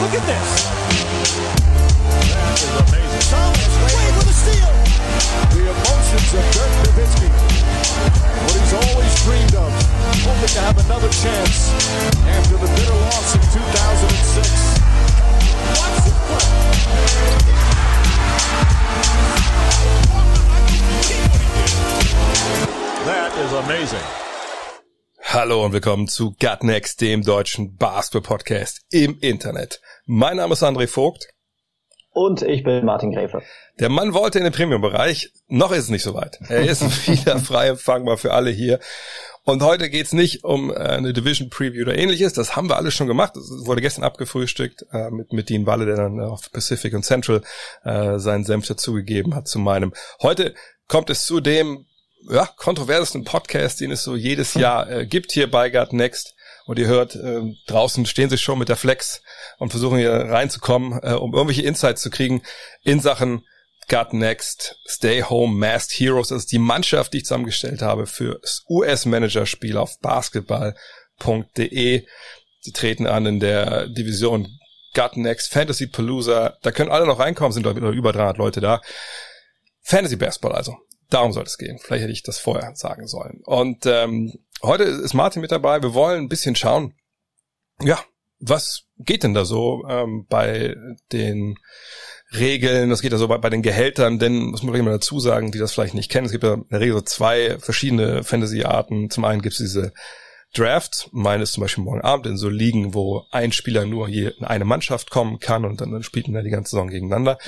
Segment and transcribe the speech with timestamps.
[0.00, 0.64] Look at this.
[2.32, 3.20] That is amazing.
[3.28, 4.72] Thomas Wade with a steal.
[5.52, 7.28] The emotions of Dirk Nowitzki.
[7.28, 9.68] What he's always dreamed of.
[10.24, 11.68] Hoping to have another chance
[12.32, 14.80] after the bitter loss in 2006.
[15.76, 16.48] Watch the play.
[23.04, 24.20] That is amazing.
[25.32, 29.80] Hallo und willkommen zu Gut Next, dem deutschen Basketball-Podcast im Internet.
[30.06, 31.28] Mein Name ist André Vogt.
[32.12, 33.42] Und ich bin Martin Gräfe.
[33.78, 36.40] Der Mann wollte in den Premium-Bereich, noch ist es nicht soweit.
[36.48, 38.80] Er ist wieder frei empfangbar für alle hier.
[39.44, 42.32] Und heute geht's nicht um äh, eine Division Preview oder ähnliches.
[42.32, 43.36] Das haben wir alles schon gemacht.
[43.36, 47.42] Das wurde gestern abgefrühstückt äh, mit, mit Dean Walle, der dann auf Pacific und Central
[47.84, 49.94] äh, seinen Senf dazugegeben hat zu meinem.
[50.20, 50.54] Heute
[50.88, 51.86] kommt es zu dem
[52.28, 56.34] ja, kontroversesten Podcast, den es so jedes Jahr äh, gibt hier bei Gut Next.
[56.70, 59.22] Und ihr hört, äh, draußen stehen sie schon mit der Flex
[59.58, 62.42] und versuchen hier reinzukommen, äh, um irgendwelche Insights zu kriegen
[62.84, 63.44] in Sachen
[63.88, 66.28] Gut Next, Stay Home, Masked Heroes.
[66.28, 72.06] Das ist die Mannschaft, die ich zusammengestellt habe für das US-Manager-Spiel auf basketball.de.
[72.60, 74.46] Sie treten an in der Division
[74.94, 76.56] Gut Next Fantasy Palooza.
[76.62, 78.80] Da können alle noch reinkommen, sind über 300 Leute da.
[79.82, 80.76] Fantasy Basketball also.
[81.08, 81.80] Darum soll es gehen.
[81.82, 83.40] Vielleicht hätte ich das vorher sagen sollen.
[83.44, 85.82] Und ähm, heute ist Martin mit dabei.
[85.82, 86.94] Wir wollen ein bisschen schauen,
[87.80, 87.98] ja,
[88.38, 90.74] was geht denn da so ähm, bei
[91.12, 91.56] den
[92.32, 95.18] Regeln, was geht da so bei, bei den Gehältern, denn muss man gleich mal dazu
[95.18, 98.22] sagen, die das vielleicht nicht kennen, es gibt ja in der Regel so zwei verschiedene
[98.22, 99.10] Fantasy-Arten.
[99.10, 99.92] Zum einen gibt es diese
[100.54, 104.44] Drafts, meines zum Beispiel morgen Abend in so Ligen, wo ein Spieler nur hier in
[104.44, 107.38] eine Mannschaft kommen kann und dann, dann spielt man die ganze Saison gegeneinander.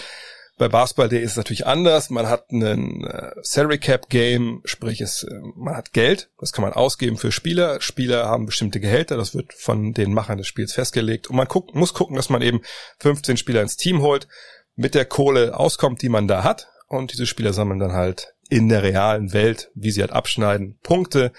[0.63, 2.09] Bei Basketball.de ist es natürlich anders.
[2.09, 6.63] Man hat einen äh, Salary Cap Game, sprich es, äh, man hat Geld, das kann
[6.63, 7.81] man ausgeben für Spieler.
[7.81, 11.29] Spieler haben bestimmte Gehälter, das wird von den Machern des Spiels festgelegt.
[11.29, 12.61] Und man guckt, muss gucken, dass man eben
[13.01, 14.29] 15 Spieler ins Team holt,
[14.77, 16.69] mit der Kohle auskommt, die man da hat.
[16.87, 21.33] Und diese Spieler sammeln dann halt in der realen Welt, wie sie halt abschneiden, Punkte,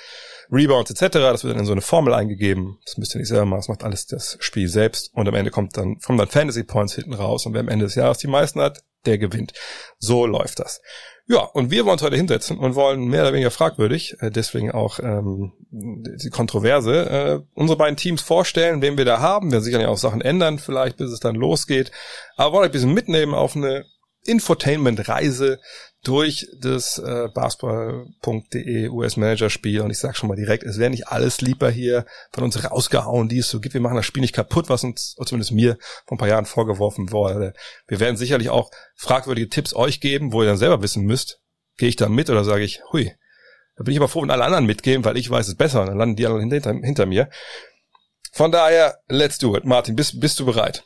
[0.51, 1.13] Rebounds etc.
[1.13, 2.79] Das wird dann in so eine Formel eingegeben.
[2.85, 5.11] Das müsst ihr nicht selber machen, das macht alles das Spiel selbst.
[5.13, 7.45] Und am Ende kommt dann, kommen dann Fantasy Points hinten raus.
[7.45, 9.53] Und wer am Ende des Jahres die meisten hat, der gewinnt.
[9.99, 10.81] So läuft das.
[11.27, 14.71] Ja, und wir wollen uns heute hinsetzen und wollen mehr oder weniger fragwürdig, äh, deswegen
[14.71, 19.51] auch ähm, die Kontroverse, äh, unsere beiden Teams vorstellen, wen wir da haben.
[19.51, 21.91] Wir sicherlich auch Sachen ändern, vielleicht bis es dann losgeht.
[22.35, 23.85] Aber wollen euch ein bisschen mitnehmen auf eine
[24.25, 25.59] Infotainment-Reise
[26.03, 31.41] durch das äh, basketball.de US-Manager-Spiel und ich sag schon mal direkt, es wäre nicht alles
[31.41, 33.73] lieber hier von uns rausgehauen, die es so gibt.
[33.73, 37.11] Wir machen das Spiel nicht kaputt, was uns, zumindest mir, vor ein paar Jahren vorgeworfen
[37.11, 37.53] wurde.
[37.87, 41.39] Wir werden sicherlich auch fragwürdige Tipps euch geben, wo ihr dann selber wissen müsst,
[41.77, 43.13] gehe ich da mit oder sage ich, hui,
[43.77, 45.87] da bin ich aber froh, wenn alle anderen mitgehen, weil ich weiß es besser und
[45.87, 47.29] dann landen die anderen hinter, hinter mir.
[48.33, 49.63] Von daher, let's do it.
[49.63, 50.85] Martin, bist, bist du bereit?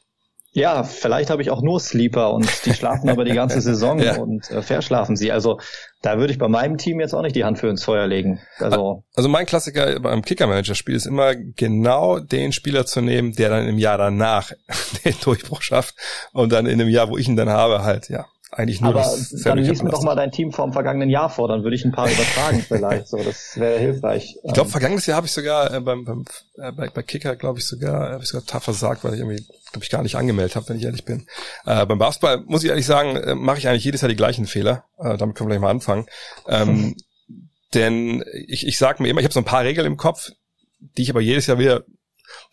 [0.57, 4.18] Ja, vielleicht habe ich auch nur Sleeper und die schlafen aber die ganze Saison Ja.
[4.18, 5.31] und äh, verschlafen sie.
[5.31, 5.59] Also
[6.01, 8.40] da würde ich bei meinem Team jetzt auch nicht die Hand für ins Feuer legen.
[8.57, 13.67] Also Also mein Klassiker beim Kicker-Manager-Spiel ist immer genau den Spieler zu nehmen, der dann
[13.67, 14.51] im Jahr danach
[15.06, 15.94] den Durchbruch schafft
[16.34, 19.02] und dann in dem Jahr, wo ich ihn dann habe, halt, ja, eigentlich nur aber
[19.02, 21.84] das dann lies mir doch mal dein Team vom vergangenen Jahr vor, dann würde ich
[21.84, 23.08] ein paar übertragen vielleicht.
[23.08, 24.38] So, das wäre hilfreich.
[24.41, 26.25] Ich glaube, Ähm, vergangenes Jahr habe ich sogar äh, beim, beim
[26.56, 29.46] äh, bei, bei Kicker, glaube ich sogar, habe ich sogar tough versagt, weil ich irgendwie,
[29.72, 31.28] glaube ich, gar nicht angemeldet habe, wenn ich ehrlich bin.
[31.66, 34.46] Äh, beim Basketball muss ich ehrlich sagen, äh, mache ich eigentlich jedes Jahr die gleichen
[34.46, 34.85] Fehler.
[34.97, 36.06] Äh, damit können wir gleich mal anfangen.
[36.47, 36.96] Ähm,
[37.74, 40.31] denn ich, ich sage mir immer, ich habe so ein paar Regeln im Kopf,
[40.79, 41.84] die ich aber jedes Jahr wieder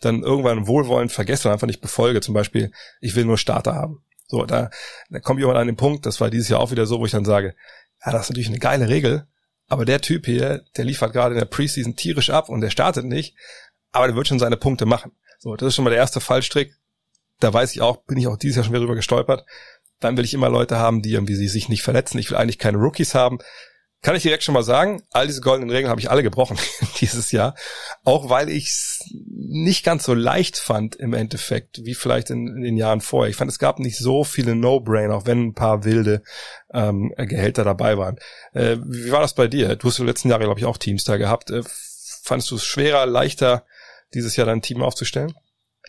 [0.01, 2.19] dann irgendwann wohlwollend vergesse und einfach nicht befolge.
[2.19, 4.03] Zum Beispiel, ich will nur Starter haben.
[4.27, 4.69] So, da,
[5.09, 7.05] da komme ich irgendwann an den Punkt, das war dieses Jahr auch wieder so, wo
[7.05, 7.55] ich dann sage,
[8.05, 9.27] ja, das ist natürlich eine geile Regel,
[9.67, 13.05] aber der Typ hier, der liefert gerade in der Preseason tierisch ab und der startet
[13.05, 13.35] nicht,
[13.91, 15.11] aber der wird schon seine Punkte machen.
[15.39, 16.75] So, das ist schon mal der erste Fallstrick.
[17.39, 19.45] Da weiß ich auch, bin ich auch dieses Jahr schon wieder drüber gestolpert.
[19.99, 22.17] Dann will ich immer Leute haben, die irgendwie sich nicht verletzen.
[22.17, 23.39] Ich will eigentlich keine Rookies haben.
[24.05, 26.59] Kann ich direkt schon mal sagen, all diese goldenen Regeln habe ich alle gebrochen
[27.01, 27.55] dieses Jahr.
[28.03, 32.61] Auch weil ich es nicht ganz so leicht fand im Endeffekt, wie vielleicht in, in
[32.61, 33.31] den Jahren vorher.
[33.31, 36.21] Ich fand, es gab nicht so viele No-Brain, auch wenn ein paar wilde
[36.71, 38.19] ähm, Gehälter dabei waren.
[38.53, 39.75] Äh, wie war das bei dir?
[39.75, 41.49] Du hast die letzten Jahre, glaube ich, auch Teams da gehabt.
[41.49, 41.63] Äh,
[42.21, 43.65] fandest du es schwerer, leichter,
[44.13, 45.33] dieses Jahr dein Team aufzustellen?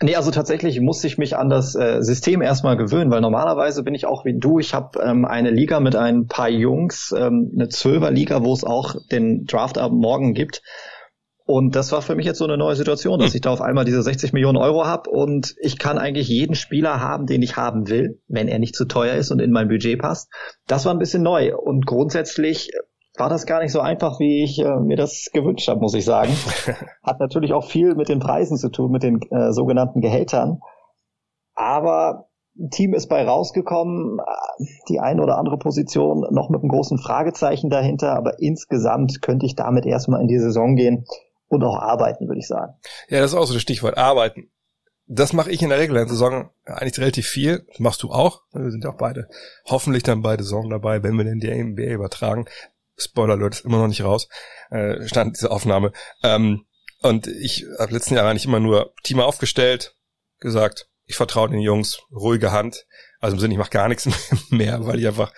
[0.02, 3.94] Nee, also tatsächlich musste ich mich an das äh, System erstmal gewöhnen, weil normalerweise bin
[3.94, 4.58] ich auch wie du.
[4.58, 8.96] Ich habe ähm, eine Liga mit ein paar Jungs, ähm, eine Zwölfer-Liga, wo es auch
[9.10, 10.60] den Draft ab morgen gibt.
[11.46, 13.84] Und das war für mich jetzt so eine neue Situation, dass ich da auf einmal
[13.84, 17.88] diese 60 Millionen Euro habe und ich kann eigentlich jeden Spieler haben, den ich haben
[17.88, 20.28] will, wenn er nicht zu teuer ist und in mein Budget passt.
[20.66, 22.72] Das war ein bisschen neu und grundsätzlich
[23.18, 26.04] war das gar nicht so einfach, wie ich äh, mir das gewünscht habe, muss ich
[26.04, 26.32] sagen.
[27.02, 30.60] Hat natürlich auch viel mit den Preisen zu tun, mit den äh, sogenannten Gehältern.
[31.54, 32.28] Aber
[32.70, 34.18] Team ist bei rausgekommen,
[34.88, 39.56] die eine oder andere Position noch mit einem großen Fragezeichen dahinter, aber insgesamt könnte ich
[39.56, 41.06] damit erstmal in die Saison gehen
[41.48, 42.74] und auch arbeiten, würde ich sagen.
[43.08, 44.50] Ja, das ist auch so das Stichwort, arbeiten.
[45.08, 47.64] Das mache ich in der regulären Saison eigentlich relativ viel.
[47.68, 48.42] Das machst du auch.
[48.52, 49.28] Wir sind ja auch beide
[49.66, 52.46] hoffentlich dann beide Saison dabei, wenn wir denn die NBA übertragen.
[52.96, 54.28] Spoiler Alert ist immer noch nicht raus.
[54.70, 55.92] Äh, stand diese Aufnahme.
[56.22, 56.66] Ähm,
[57.02, 59.96] und ich habe letzten Jahr eigentlich immer nur Team aufgestellt,
[60.40, 62.86] gesagt, ich vertraue den Jungs, ruhige Hand.
[63.20, 64.08] Also im Sinne, ich mache gar nichts
[64.50, 65.32] mehr, weil ich einfach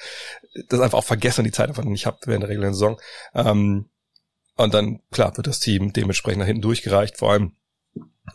[0.68, 3.00] das einfach auch vergesse und die Zeit einfach nicht habe während der regulären Saison.
[3.34, 3.90] Ähm,
[4.56, 7.56] und dann, klar, wird das Team dementsprechend nach hinten durchgereicht, vor allem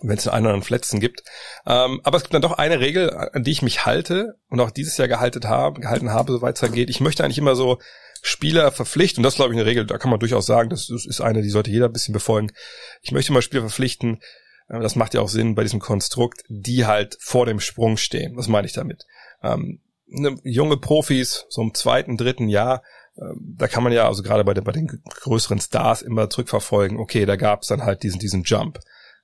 [0.01, 1.23] wenn es einen oder anderen Fletzen gibt.
[1.65, 4.71] Ähm, aber es gibt dann doch eine Regel, an die ich mich halte und auch
[4.71, 6.89] dieses Jahr gehalten habe, gehalten habe, soweit es geht.
[6.89, 7.79] Ich möchte eigentlich immer so
[8.25, 10.89] Spieler verpflichten, und das ist, glaube ich eine Regel, da kann man durchaus sagen, das
[10.89, 12.53] ist eine, die sollte jeder ein bisschen befolgen.
[13.01, 14.21] Ich möchte mal Spieler verpflichten,
[14.69, 18.37] äh, das macht ja auch Sinn bei diesem Konstrukt, die halt vor dem Sprung stehen.
[18.37, 19.05] Was meine ich damit?
[19.43, 22.81] Ähm, ne, junge Profis, so im zweiten, dritten Jahr,
[23.17, 26.99] ähm, da kann man ja also gerade bei, den, bei den größeren Stars immer zurückverfolgen,
[26.99, 28.79] okay, da gab es dann halt diesen, diesen Jump.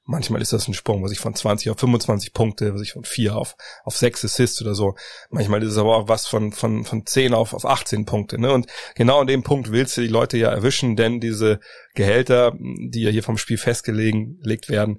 [0.09, 3.03] Manchmal ist das ein Sprung, was ich von 20 auf 25 Punkte, was ich von
[3.03, 4.95] 4 auf, auf 6 Assists oder so.
[5.29, 8.41] Manchmal ist es aber auch was von, von, von 10 auf, auf 18 Punkte.
[8.41, 8.51] Ne?
[8.51, 8.65] Und
[8.95, 11.59] genau an dem Punkt willst du die Leute ja erwischen, denn diese
[11.93, 14.97] Gehälter, die ja hier vom Spiel festgelegt werden,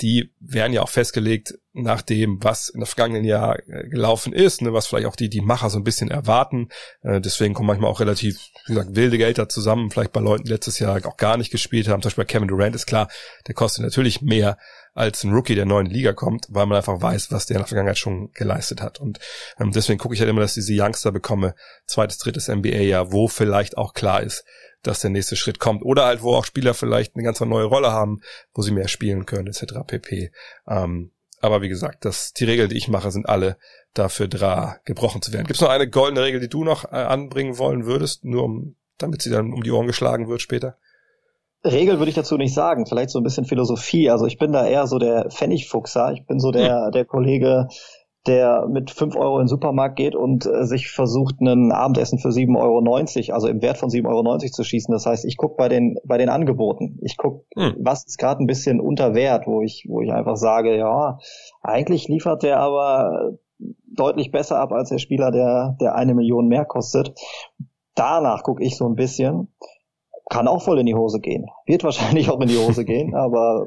[0.00, 4.62] die werden ja auch festgelegt nach dem, was in der vergangenen Jahr äh, gelaufen ist,
[4.62, 6.68] ne, was vielleicht auch die, die Macher so ein bisschen erwarten.
[7.02, 10.50] Äh, deswegen kommen manchmal auch relativ, wie gesagt, wilde Gelder zusammen, vielleicht bei Leuten, die
[10.50, 12.02] letztes Jahr auch gar nicht gespielt haben.
[12.02, 13.08] Zum Beispiel bei Kevin Durant ist klar,
[13.46, 14.58] der kostet natürlich mehr
[14.94, 17.68] als ein Rookie, der neuen Liga kommt, weil man einfach weiß, was der in der
[17.68, 19.00] Vergangenheit schon geleistet hat.
[19.00, 19.20] Und
[19.60, 21.54] ähm, deswegen gucke ich halt immer, dass ich diese Youngster bekomme,
[21.86, 24.44] zweites, drittes NBA-Jahr, wo vielleicht auch klar ist,
[24.82, 25.84] dass der nächste Schritt kommt.
[25.84, 28.20] Oder halt, wo auch Spieler vielleicht eine ganz neue Rolle haben,
[28.54, 29.74] wo sie mehr spielen können, etc.
[29.86, 30.30] pp.
[30.68, 33.56] Ähm, aber wie gesagt, das, die Regeln, die ich mache, sind alle
[33.94, 35.46] dafür da, gebrochen zu werden.
[35.46, 38.76] Gibt es noch eine goldene Regel, die du noch äh, anbringen wollen würdest, nur um,
[38.98, 40.76] damit sie dann um die Ohren geschlagen wird später?
[41.64, 44.10] Regel würde ich dazu nicht sagen, vielleicht so ein bisschen Philosophie.
[44.10, 46.12] Also ich bin da eher so der Pfennigfuchser.
[46.12, 46.92] Ich bin so der, hm.
[46.92, 47.68] der Kollege,
[48.26, 52.28] der mit fünf Euro in den Supermarkt geht und äh, sich versucht, ein Abendessen für
[52.28, 52.56] 7,90
[53.28, 54.92] Euro, also im Wert von 7,90 Euro zu schießen.
[54.92, 56.98] Das heißt, ich gucke bei den, bei den Angeboten.
[57.02, 57.76] Ich gucke, hm.
[57.78, 61.18] was ist gerade ein bisschen unter Wert, wo ich, wo ich einfach sage, ja,
[61.62, 63.32] eigentlich liefert der aber
[63.86, 67.18] deutlich besser ab als der Spieler, der, der eine Million mehr kostet.
[67.94, 69.48] Danach gucke ich so ein bisschen
[70.28, 71.46] kann auch voll in die Hose gehen.
[71.66, 73.66] Wird wahrscheinlich auch in die Hose gehen, aber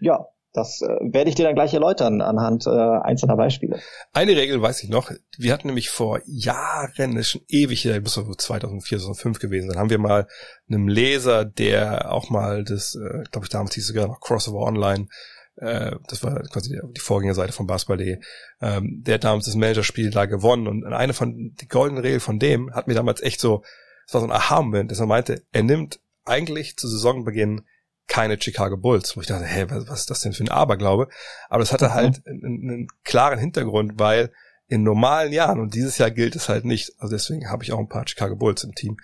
[0.00, 0.26] ja,
[0.56, 3.80] das äh, werde ich dir dann gleich erläutern anhand äh, einzelner Beispiele.
[4.12, 5.10] Eine Regel weiß ich noch.
[5.36, 9.70] Wir hatten nämlich vor Jahren, das ist schon ewig, das muss so 2004, 2005 gewesen
[9.70, 10.26] sein, haben wir mal
[10.68, 14.60] einem Leser, der auch mal das, äh, glaube ich damals hieß es sogar noch Crossover
[14.60, 15.08] Online,
[15.56, 18.18] äh, das war quasi die, Vorgängerseite von Basketball.de,
[18.60, 22.38] ähm, der hat damals das Managerspiel da gewonnen und eine von, die goldenen Regeln von
[22.38, 23.62] dem hat mir damals echt so
[24.06, 27.66] es war so ein Aha-Moment, dass er meinte, er nimmt eigentlich zu Saisonbeginn
[28.08, 31.08] keine Chicago Bulls, wo ich dachte, hey, was, was ist das denn für ein Aberglaube?
[31.48, 31.94] Aber das hatte mhm.
[31.94, 34.32] halt einen, einen, klaren Hintergrund, weil
[34.68, 37.78] in normalen Jahren, und dieses Jahr gilt es halt nicht, also deswegen habe ich auch
[37.78, 38.98] ein paar Chicago Bulls im Team,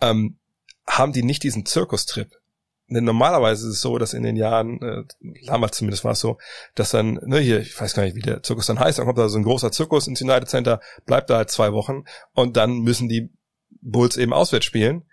[0.00, 0.38] ähm,
[0.86, 2.30] haben die nicht diesen Zirkustrip.
[2.88, 5.04] Denn normalerweise ist es so, dass in den Jahren, äh,
[5.46, 6.38] damals zumindest war es so,
[6.74, 9.18] dass dann, ne, hier, ich weiß gar nicht, wie der Zirkus dann heißt, dann kommt
[9.18, 12.80] da so ein großer Zirkus ins United Center, bleibt da halt zwei Wochen und dann
[12.80, 13.30] müssen die
[13.80, 15.04] Bulls eben auswärts spielen.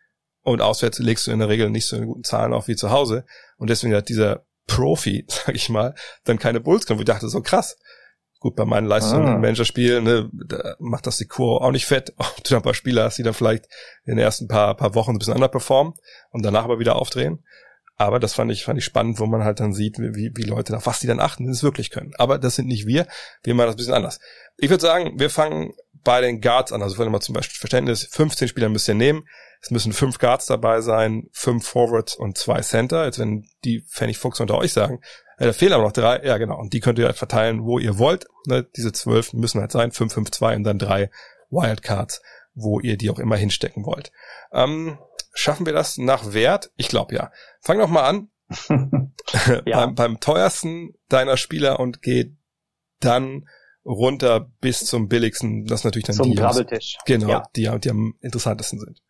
[0.43, 3.25] Und auswärts legst du in der Regel nicht so guten Zahlen auf wie zu Hause.
[3.57, 7.01] Und deswegen hat dieser Profi, sag ich mal, dann keine Bulls genommen.
[7.01, 7.77] Ich dachte so krass.
[8.39, 9.36] Gut, bei meinen Leistungen ah.
[9.36, 12.13] im Managerspiel, ne, da macht das die Kur auch nicht fett.
[12.17, 13.65] Ob du ein paar Spieler hast, die dann vielleicht
[14.03, 15.93] in den ersten paar, paar Wochen ein bisschen underperformen
[16.31, 17.43] und danach aber wieder aufdrehen.
[17.98, 20.74] Aber das fand ich, fand ich spannend, wo man halt dann sieht, wie, wie Leute
[20.74, 22.13] nach was die dann achten, die es wirklich können.
[22.17, 23.05] Aber das sind nicht wir.
[23.43, 24.19] Wir machen das ein bisschen anders.
[24.57, 26.81] Ich würde sagen, wir fangen bei den Guards an.
[26.81, 29.27] Also wenn man zum Beispiel Verständnis, 15 Spieler müsst ihr nehmen.
[29.62, 33.05] Es müssen fünf Guards dabei sein, fünf Forwards und zwei Center.
[33.05, 35.01] Jetzt wenn die Fanny Fuchs unter euch sagen,
[35.38, 36.24] äh, da fehlen aber noch drei.
[36.24, 36.58] Ja, genau.
[36.58, 38.25] Und die könnt ihr halt verteilen, wo ihr wollt.
[38.48, 38.63] Ne?
[38.75, 41.12] Diese zwölf müssen halt sein, fünf, fünf, zwei und dann drei
[41.50, 42.22] Wildcards,
[42.53, 44.12] wo ihr die auch immer hinstecken wollt.
[44.51, 44.98] Ähm,
[45.34, 46.72] schaffen wir das nach Wert?
[46.75, 47.31] Ich glaube ja.
[47.60, 48.29] Fang doch mal an.
[49.65, 49.86] ja.
[49.86, 52.31] beim, beim teuersten deiner Spieler und geh
[53.00, 53.46] dann
[53.85, 56.97] runter bis zum billigsten, das natürlich dann zum die Grabbeltisch.
[57.05, 57.43] Genau, ja.
[57.55, 59.01] die, die am interessantesten sind.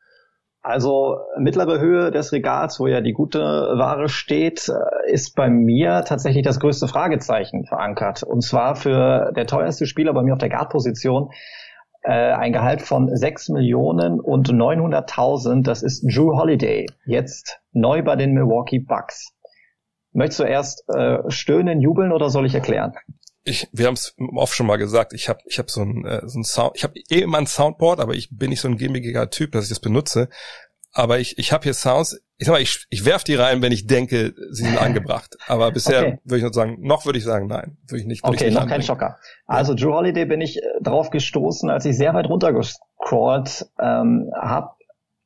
[0.64, 6.04] Also mittlere Höhe des Regals, wo ja die gute Ware steht, äh, ist bei mir
[6.06, 8.22] tatsächlich das größte Fragezeichen verankert.
[8.22, 11.32] Und zwar für der teuerste Spieler bei mir auf der Guard-Position
[12.04, 15.64] äh, ein Gehalt von 6 Millionen und 900.000.
[15.64, 19.34] Das ist Drew Holiday, jetzt neu bei den Milwaukee Bucks.
[20.14, 22.94] Möchtest du erst äh, stöhnen, jubeln oder soll ich erklären?
[23.44, 26.22] Ich, wir haben es oft schon mal gesagt, ich habe ich hab so ein, äh,
[26.28, 28.78] so ein Sound, ich habe eh immer ein Soundboard, aber ich bin nicht so ein
[28.78, 30.30] gimmickiger Typ, dass ich das benutze.
[30.94, 33.72] Aber ich, ich habe hier Sounds, ich sag mal, ich, ich werf die rein, wenn
[33.72, 35.38] ich denke, sie sind angebracht.
[35.48, 36.20] Aber bisher okay.
[36.24, 37.78] würde ich noch sagen, noch würde ich sagen, nein.
[37.88, 38.24] Würde ich nicht.
[38.24, 39.18] Würd okay, ich nicht noch kein Schocker.
[39.46, 44.72] Also Drew Holiday bin ich äh, drauf gestoßen, als ich sehr weit runtergescrollt ähm, habe.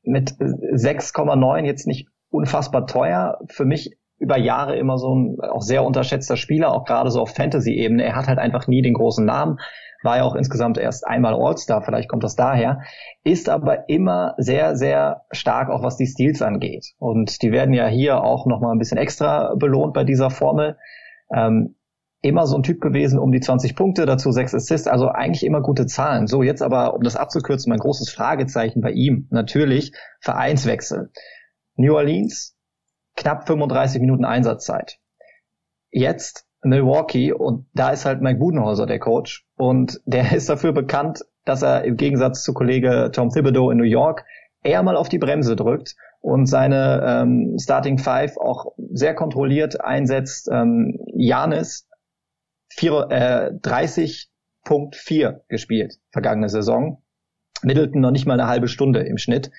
[0.03, 3.39] Mit 6,9 jetzt nicht unfassbar teuer.
[3.47, 7.31] Für mich über Jahre immer so ein auch sehr unterschätzter Spieler, auch gerade so auf
[7.31, 8.03] Fantasy-Ebene.
[8.03, 9.59] Er hat halt einfach nie den großen Namen,
[10.03, 12.81] war ja auch insgesamt erst einmal All-Star, vielleicht kommt das daher,
[13.23, 16.93] ist aber immer sehr, sehr stark, auch was die Steals angeht.
[16.97, 20.77] Und die werden ja hier auch nochmal ein bisschen extra belohnt bei dieser Formel.
[21.33, 21.75] Ähm,
[22.21, 25.61] immer so ein Typ gewesen, um die 20 Punkte, dazu 6 Assists, also eigentlich immer
[25.61, 26.25] gute Zahlen.
[26.25, 29.91] So, jetzt aber, um das abzukürzen, mein großes Fragezeichen bei ihm, natürlich
[30.21, 31.11] Vereinswechsel.
[31.75, 32.54] New Orleans,
[33.15, 34.99] knapp 35 Minuten Einsatzzeit.
[35.91, 41.23] Jetzt Milwaukee und da ist halt Mike Budenhauser der Coach und der ist dafür bekannt,
[41.45, 44.25] dass er im Gegensatz zu Kollege Tom Thibodeau in New York
[44.63, 50.49] eher mal auf die Bremse drückt und seine ähm, Starting Five auch sehr kontrolliert einsetzt.
[50.51, 51.87] Ähm, Janis
[52.81, 57.03] äh, 30.4 gespielt vergangene Saison.
[57.61, 59.51] Middleton noch nicht mal eine halbe Stunde im Schnitt.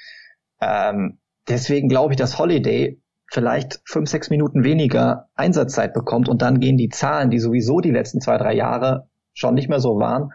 [0.61, 6.61] Ähm, deswegen glaube ich, dass Holiday vielleicht fünf, sechs Minuten weniger Einsatzzeit bekommt und dann
[6.61, 10.31] gehen die Zahlen, die sowieso die letzten zwei, drei Jahre schon nicht mehr so waren,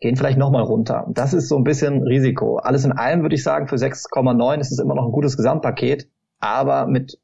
[0.00, 1.06] gehen vielleicht nochmal runter.
[1.10, 2.58] Das ist so ein bisschen Risiko.
[2.58, 6.08] Alles in allem würde ich sagen, für 6,9 ist es immer noch ein gutes Gesamtpaket,
[6.38, 7.18] aber mit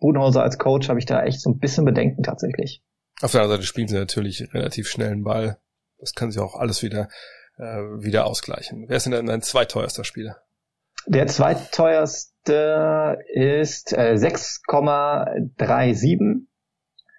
[0.00, 2.82] Budenhauser als Coach habe ich da echt so ein bisschen Bedenken tatsächlich.
[3.20, 5.58] Auf der anderen Seite spielen sie natürlich relativ schnell einen Ball.
[5.98, 7.08] Das kann sich auch alles wieder,
[7.56, 7.62] äh,
[8.00, 8.86] wieder ausgleichen.
[8.88, 10.41] Wer ist denn dein zweiteuerster Spieler?
[11.06, 16.46] Der zweiteuerste ist äh, 6,37.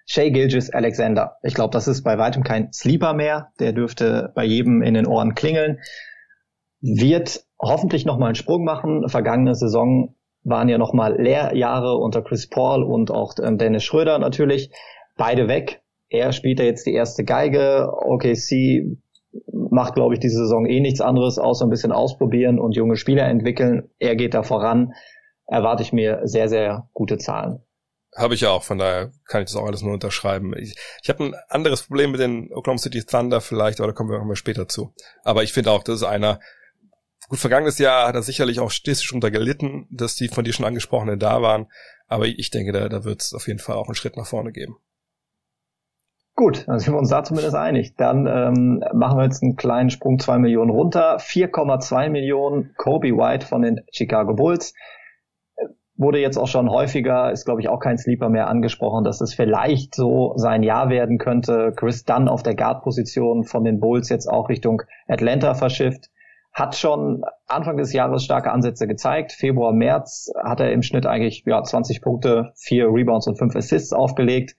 [0.06, 1.36] Shay Gilgis Alexander.
[1.42, 3.52] Ich glaube, das ist bei weitem kein Sleeper mehr.
[3.58, 5.78] Der dürfte bei jedem in den Ohren klingeln.
[6.80, 9.08] Wird hoffentlich nochmal einen Sprung machen.
[9.08, 14.70] Vergangene Saison waren ja nochmal Lehrjahre unter Chris Paul und auch ähm, Dennis Schröder natürlich.
[15.16, 15.82] Beide weg.
[16.08, 17.88] Er spielt ja jetzt die erste Geige.
[17.90, 18.98] OKC
[19.52, 23.24] macht, glaube ich, diese Saison eh nichts anderes, außer ein bisschen ausprobieren und junge Spieler
[23.24, 23.90] entwickeln.
[23.98, 24.92] Er geht da voran.
[25.46, 27.60] Erwarte ich mir sehr, sehr gute Zahlen.
[28.16, 30.54] Habe ich ja auch, von daher kann ich das auch alles nur unterschreiben.
[30.56, 34.10] Ich, ich habe ein anderes Problem mit den Oklahoma City Thunder vielleicht, aber da kommen
[34.10, 34.94] wir, kommen wir später zu.
[35.24, 36.38] Aber ich finde auch, das ist einer,
[37.28, 40.64] gut, vergangenes Jahr hat er sicherlich auch statistisch unter gelitten, dass die von dir schon
[40.64, 41.66] angesprochenen da waren.
[42.06, 44.52] Aber ich denke, da, da wird es auf jeden Fall auch einen Schritt nach vorne
[44.52, 44.76] geben.
[46.36, 47.94] Gut, dann sind wir uns da zumindest einig.
[47.96, 51.18] Dann ähm, machen wir jetzt einen kleinen Sprung zwei Millionen runter.
[51.18, 54.74] 4,2 Millionen Kobe White von den Chicago Bulls.
[55.96, 59.32] Wurde jetzt auch schon häufiger, ist glaube ich auch kein Sleeper mehr angesprochen, dass es
[59.32, 61.72] vielleicht so sein Jahr werden könnte.
[61.76, 66.10] Chris Dunn auf der Guard-Position von den Bulls jetzt auch Richtung Atlanta verschifft.
[66.52, 69.30] Hat schon Anfang des Jahres starke Ansätze gezeigt.
[69.30, 73.92] Februar, März hat er im Schnitt eigentlich ja, 20 Punkte, 4 Rebounds und 5 Assists
[73.92, 74.56] aufgelegt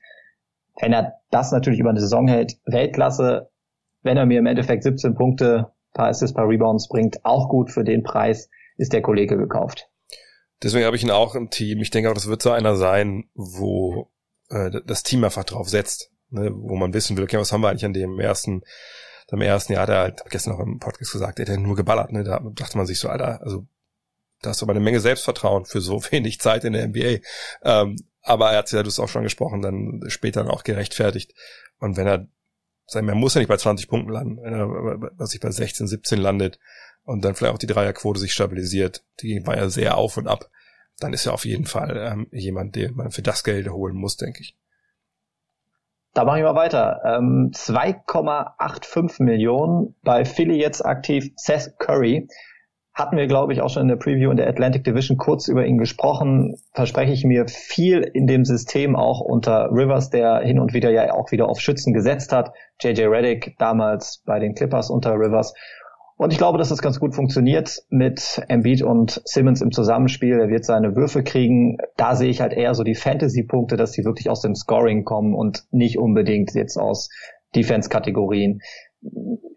[0.80, 3.50] wenn er das natürlich über eine Saison hält, Weltklasse.
[4.04, 7.84] Wenn er mir im Endeffekt 17 Punkte, paar Assists, paar Rebounds bringt, auch gut für
[7.84, 9.90] den Preis, ist der Kollege gekauft.
[10.62, 11.80] Deswegen habe ich ihn auch im Team.
[11.80, 14.12] Ich denke auch, das wird so einer sein, wo
[14.50, 16.52] äh, das Team einfach drauf setzt, ne?
[16.54, 18.62] wo man wissen will, okay, was haben wir eigentlich an dem ersten,
[19.32, 22.24] am ersten Jahr, der halt gestern noch im Podcast gesagt, der hat nur geballert, ne?
[22.24, 23.66] Da dachte man sich so, Alter, also
[24.42, 27.20] da hast du aber eine Menge Selbstvertrauen für so wenig Zeit in der NBA.
[27.64, 31.34] Ähm, aber er hat ja, du hast auch schon gesprochen, dann später auch gerechtfertigt.
[31.80, 32.28] Und wenn er,
[32.88, 34.68] sagen wir, muss ja nicht bei 20 Punkten landen, wenn er,
[35.18, 36.60] was sich bei 16, 17 landet
[37.04, 40.50] und dann vielleicht auch die Dreierquote sich stabilisiert, die war ja sehr auf und ab,
[41.00, 44.18] dann ist er auf jeden Fall ähm, jemand, den man für das Geld holen muss,
[44.18, 44.58] denke ich.
[46.14, 47.02] Da mache ich mal weiter.
[47.06, 52.28] Ähm, 2,85 Millionen bei Philly jetzt aktiv Seth Curry
[52.96, 55.66] hatten wir, glaube ich, auch schon in der Preview in der Atlantic Division kurz über
[55.66, 56.56] ihn gesprochen.
[56.74, 61.14] Verspreche ich mir viel in dem System auch unter Rivers, der hin und wieder ja
[61.14, 62.54] auch wieder auf Schützen gesetzt hat.
[62.82, 65.54] JJ Reddick damals bei den Clippers unter Rivers.
[66.18, 70.40] Und ich glaube, dass das ganz gut funktioniert mit Embiid und Simmons im Zusammenspiel.
[70.40, 71.78] Er wird seine Würfe kriegen.
[71.98, 75.36] Da sehe ich halt eher so die Fantasy-Punkte, dass die wirklich aus dem Scoring kommen
[75.36, 77.10] und nicht unbedingt jetzt aus
[77.54, 78.62] Defense-Kategorien.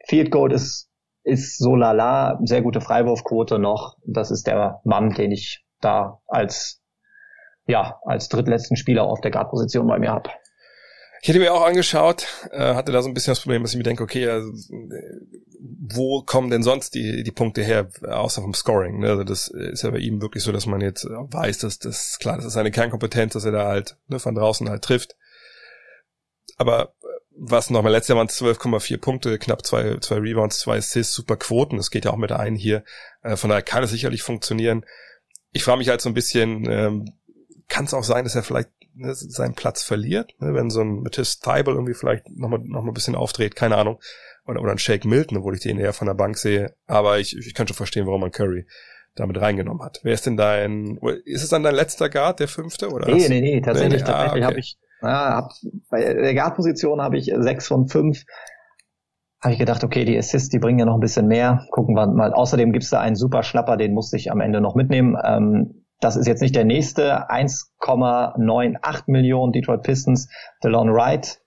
[0.09, 0.88] Field Goal ist
[1.29, 3.97] ist so lala, sehr gute Freiwurfquote noch.
[4.07, 6.81] Das ist der Mann, den ich da als,
[7.67, 10.31] ja, als drittletzten Spieler auf der Guard-Position bei mir habe.
[11.21, 13.77] Ich hätte mir auch angeschaut, äh, hatte da so ein bisschen das Problem, dass ich
[13.77, 14.53] mir denke, okay, also,
[15.61, 19.01] wo kommen denn sonst die, die Punkte her, außer vom Scoring?
[19.01, 19.11] Ne?
[19.11, 22.37] Also das ist ja bei ihm wirklich so, dass man jetzt weiß, dass das klar,
[22.37, 25.17] das ist seine Kernkompetenz, dass er da halt ne, von draußen halt trifft.
[26.57, 26.95] Aber
[27.41, 31.77] was nochmal letztes Jahr waren 12,4 Punkte, knapp zwei, zwei Rebounds, zwei Assists, super Quoten.
[31.77, 32.83] Das geht ja auch mit ein hier.
[33.23, 34.85] Äh, von daher kann es sicherlich funktionieren.
[35.53, 37.13] Ich frage mich halt so ein bisschen, ähm,
[37.69, 41.03] kann es auch sein, dass er vielleicht ne, seinen Platz verliert, ne, wenn so ein
[41.03, 44.01] Matisse Thibel irgendwie vielleicht nochmal noch mal ein bisschen aufdreht, keine Ahnung.
[44.45, 46.75] Oder, oder ein Shake Milton, obwohl ich den eher von der Bank sehe.
[46.87, 48.67] Aber ich, ich kann schon verstehen, warum man Curry
[49.15, 50.01] damit reingenommen hat.
[50.03, 52.91] Wer ist denn dein, ist es dann dein letzter Guard, der fünfte?
[52.91, 54.05] Oder nee, nee, nee, tatsächlich, nee, nee.
[54.05, 54.45] tatsächlich ah, okay.
[54.45, 55.51] habe ich, ja, hab,
[55.91, 58.25] bei der Guard-Position habe ich sechs von fünf.
[59.41, 61.67] Habe ich gedacht, okay, die Assists, die bringen ja noch ein bisschen mehr.
[61.71, 62.33] Gucken wir mal.
[62.33, 65.17] Außerdem gibt's da einen super Schnapper, den musste ich am Ende noch mitnehmen.
[65.25, 67.31] Ähm, das ist jetzt nicht der nächste.
[67.31, 70.29] 1,98 Millionen Detroit Pistons.
[70.63, 71.41] DeLon Wright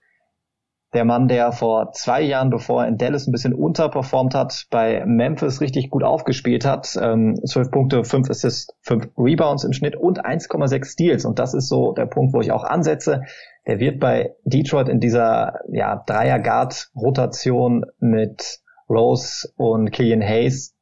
[0.94, 5.04] der Mann, der vor zwei Jahren, bevor er in Dallas ein bisschen unterperformt hat, bei
[5.06, 6.98] Memphis richtig gut aufgespielt hat.
[7.00, 11.24] Ähm, 12 Punkte, 5 Assists, 5 Rebounds im Schnitt und 1,6 Steals.
[11.24, 13.22] Und das ist so der Punkt, wo ich auch ansetze.
[13.66, 20.74] Der wird bei Detroit in dieser ja, Dreier-Guard-Rotation mit Rose und Killian Hayes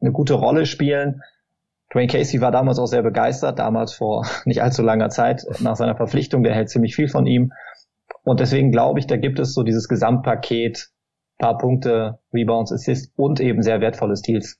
[0.00, 1.20] eine gute Rolle spielen.
[1.92, 5.96] Dwayne Casey war damals auch sehr begeistert, damals vor nicht allzu langer Zeit nach seiner
[5.96, 6.42] Verpflichtung.
[6.42, 7.52] Der hält ziemlich viel von ihm.
[8.24, 10.90] Und deswegen glaube ich, da gibt es so dieses Gesamtpaket,
[11.38, 14.58] paar Punkte, Rebounds, Assists und eben sehr wertvolle Steals.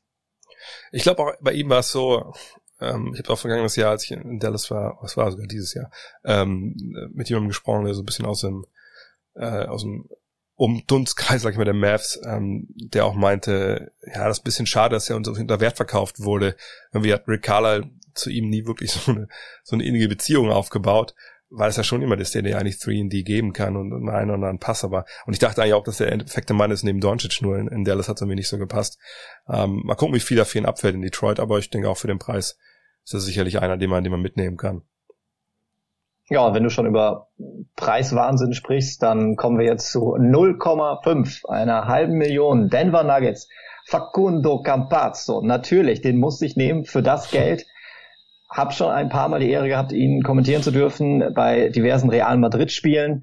[0.93, 2.33] Ich glaube auch bei ihm war es so,
[2.81, 5.75] ähm, ich habe auch vergangenes Jahr, als ich in Dallas war, was war sogar dieses
[5.75, 5.91] Jahr,
[6.25, 6.77] ähm,
[7.13, 8.65] mit jemandem gesprochen, der so ein bisschen aus dem,
[9.35, 10.09] äh, aus dem
[10.55, 14.45] um Dunstkreis, sag ich mal, der Mavs, ähm, der auch meinte, ja, das ist ein
[14.45, 16.57] bisschen schade, dass er uns unter Wert verkauft wurde.
[16.93, 19.29] Irgendwie hat Rick Carlisle zu ihm nie wirklich so eine,
[19.63, 21.15] so eine innige Beziehung aufgebaut
[21.51, 24.31] weil es ja schon immer ist, der dir eigentlich 3D geben kann und, und einen
[24.31, 27.01] oder anderen Pass, aber und ich dachte eigentlich auch, dass der perfekte Mann ist neben
[27.01, 28.99] Doncic, nur in, in Dallas hat es irgendwie nicht so gepasst.
[29.49, 31.97] Ähm, mal gucken, wie viel da für ihn abfällt in Detroit, aber ich denke auch
[31.97, 32.59] für den Preis
[33.05, 34.83] ist das sicherlich einer, den man, den man mitnehmen kann.
[36.31, 37.29] Ja, wenn du schon über
[37.77, 43.49] Preiswahnsinn sprichst, dann kommen wir jetzt zu 0,5, einer halben Million Denver Nuggets.
[43.87, 47.65] Facundo Campazzo, natürlich, den musste ich nehmen für das Geld
[48.51, 52.39] habe schon ein paar Mal die Ehre gehabt, ihn kommentieren zu dürfen bei diversen Real
[52.39, 53.23] Madrid-Spielen.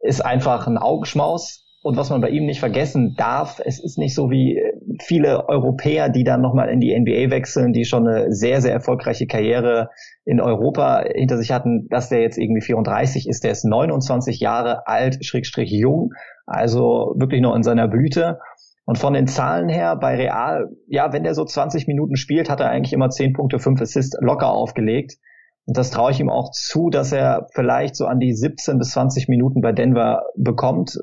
[0.00, 1.62] Ist einfach ein Augenschmaus.
[1.82, 4.60] Und was man bei ihm nicht vergessen darf, es ist nicht so wie
[5.00, 9.28] viele Europäer, die dann nochmal in die NBA wechseln, die schon eine sehr, sehr erfolgreiche
[9.28, 9.90] Karriere
[10.24, 13.44] in Europa hinter sich hatten, dass der jetzt irgendwie 34 ist.
[13.44, 16.12] Der ist 29 Jahre alt, schrägstrich jung,
[16.44, 18.40] also wirklich noch in seiner Blüte.
[18.86, 22.60] Und von den Zahlen her bei Real, ja, wenn der so 20 Minuten spielt, hat
[22.60, 25.18] er eigentlich immer 10 Punkte, 5 Assists locker aufgelegt.
[25.66, 28.92] Und das traue ich ihm auch zu, dass er vielleicht so an die 17 bis
[28.92, 30.96] 20 Minuten bei Denver bekommt.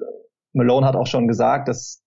[0.54, 2.02] Malone hat auch schon gesagt, dass,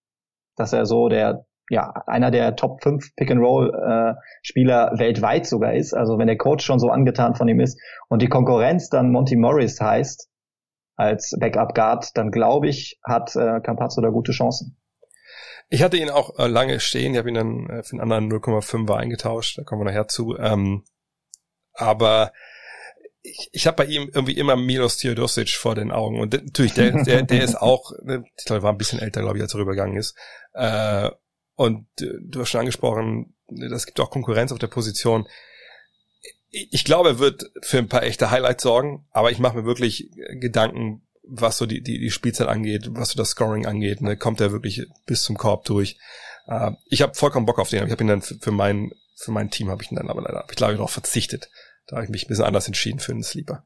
[0.57, 5.93] dass er so der, ja, einer der Top 5 Pick-and-Roll-Spieler äh, weltweit sogar ist.
[5.93, 9.37] Also wenn der Coach schon so angetan von ihm ist und die Konkurrenz dann Monty
[9.37, 10.31] Morris heißt,
[10.97, 14.79] als Backup Guard, dann glaube ich, hat äh, Campazzo da gute Chancen.
[15.69, 18.33] Ich hatte ihn auch äh, lange stehen, ich habe ihn dann äh, für einen anderen
[18.33, 20.37] 0,5er eingetauscht, da kommen wir nachher zu.
[20.39, 20.85] Ähm,
[21.73, 22.33] aber
[23.23, 26.21] ich, ich habe bei ihm irgendwie immer Milos Theodosic vor den Augen.
[26.21, 29.39] Und natürlich, der, der, der ist auch, ne, ich glaube, war ein bisschen älter, glaube
[29.39, 30.17] ich, als er rübergegangen ist.
[30.55, 31.11] Äh,
[31.57, 35.27] und äh, du hast schon angesprochen, das gibt auch Konkurrenz auf der Position.
[36.51, 40.11] Ich glaube, er wird für ein paar echte Highlights sorgen, aber ich mache mir wirklich
[40.41, 44.41] Gedanken, was so die, die, die Spielzeit angeht, was so das Scoring angeht, ne, kommt
[44.41, 45.99] er wirklich bis zum Korb durch.
[46.47, 49.33] Äh, ich habe vollkommen Bock auf den, ich habe ihn dann für, für mein für
[49.33, 51.49] mein Team habe ich ihn dann aber leider, hab ich glaube ich darauf verzichtet.
[51.87, 53.65] Da habe ich mich ein bisschen anders entschieden für einen Sleeper.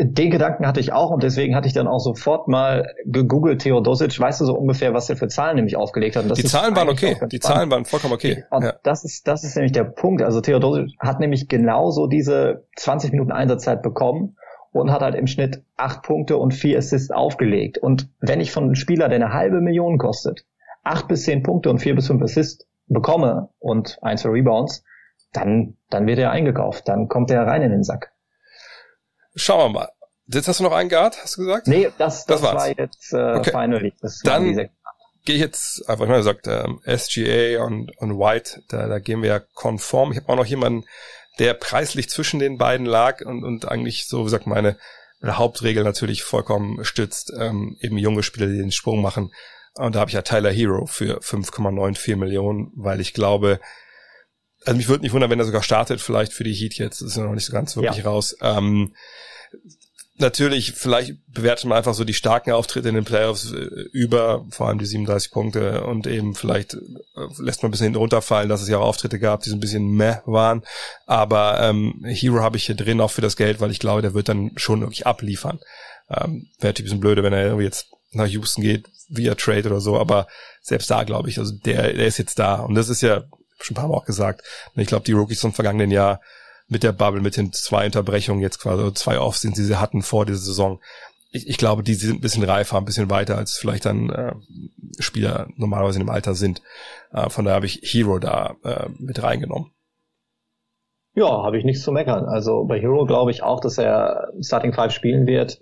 [0.00, 4.20] Den Gedanken hatte ich auch und deswegen hatte ich dann auch sofort mal gegoogelt Theodosic.
[4.20, 6.24] Weißt du so ungefähr, was er für Zahlen nämlich aufgelegt hat?
[6.36, 7.16] die Zahlen waren okay.
[7.32, 8.44] Die Zahlen waren vollkommen okay.
[8.50, 8.74] Und ja.
[8.84, 10.22] das ist, das ist nämlich der Punkt.
[10.22, 14.36] Also Theodosic hat nämlich genauso diese 20 Minuten Einsatzzeit bekommen
[14.72, 17.78] und hat halt im Schnitt acht Punkte und vier Assists aufgelegt.
[17.78, 20.44] Und wenn ich von einem Spieler, der eine halbe Million kostet,
[20.84, 24.84] acht bis zehn Punkte und vier bis fünf Assists bekomme und ein, zwei Rebounds,
[25.32, 26.88] dann, dann wird er eingekauft.
[26.88, 28.12] Dann kommt er rein in den Sack.
[29.34, 29.88] Schauen wir mal.
[30.26, 31.68] Jetzt hast du noch einen Guard, hast du gesagt?
[31.68, 33.50] Nee, das, das, das war jetzt äh, okay.
[33.50, 33.94] finally.
[34.00, 34.68] Das dann
[35.24, 39.28] gehe ich jetzt, einfach mal gesagt, ähm, SGA und, und White, da, da gehen wir
[39.28, 40.12] ja konform.
[40.12, 40.84] Ich habe auch noch jemanden,
[41.38, 44.76] der preislich zwischen den beiden lag und, und eigentlich so, wie gesagt, meine,
[45.24, 49.32] Hauptregel natürlich vollkommen stützt, ähm, eben junge Spieler, die den Sprung machen.
[49.74, 53.60] Und da habe ich ja Tyler Hero für 5,94 Millionen, weil ich glaube,
[54.64, 57.08] also mich würde nicht wundern, wenn er sogar startet, vielleicht für die Heat jetzt, das
[57.08, 58.04] ist ja noch nicht so ganz wirklich ja.
[58.04, 58.36] raus.
[58.40, 58.94] Ähm,
[60.20, 64.68] natürlich, vielleicht bewertet man einfach so die starken Auftritte in den Playoffs äh, über, vor
[64.68, 66.78] allem die 37 Punkte und eben vielleicht äh,
[67.38, 69.60] lässt man ein bisschen hinten runterfallen, dass es ja auch Auftritte gab, die so ein
[69.60, 70.62] bisschen meh waren.
[71.06, 74.14] Aber ähm, Hero habe ich hier drin auch für das Geld, weil ich glaube, der
[74.14, 75.60] wird dann schon wirklich abliefern.
[76.10, 79.80] Ähm, Wäre ein bisschen blöde, wenn er irgendwie jetzt nach Houston geht, via Trade oder
[79.80, 80.26] so, aber
[80.60, 82.56] selbst da glaube ich, also der, der ist jetzt da.
[82.56, 83.24] Und das ist ja,
[83.60, 84.42] schon ein paar Mal auch gesagt,
[84.74, 86.20] ich glaube, die Rookies vom vergangenen Jahr
[86.68, 90.26] mit der Bubble, mit den zwei Unterbrechungen jetzt quasi, zwei Offs, die sie hatten vor
[90.26, 90.80] dieser Saison,
[91.30, 94.32] ich, ich glaube, die sind ein bisschen reifer, ein bisschen weiter, als vielleicht dann äh,
[94.98, 96.62] Spieler normalerweise in dem Alter sind.
[97.12, 99.72] Äh, von daher habe ich Hero da äh, mit reingenommen.
[101.14, 102.24] Ja, habe ich nichts zu meckern.
[102.26, 105.60] Also bei Hero glaube ich auch, dass er Starting Five spielen wird.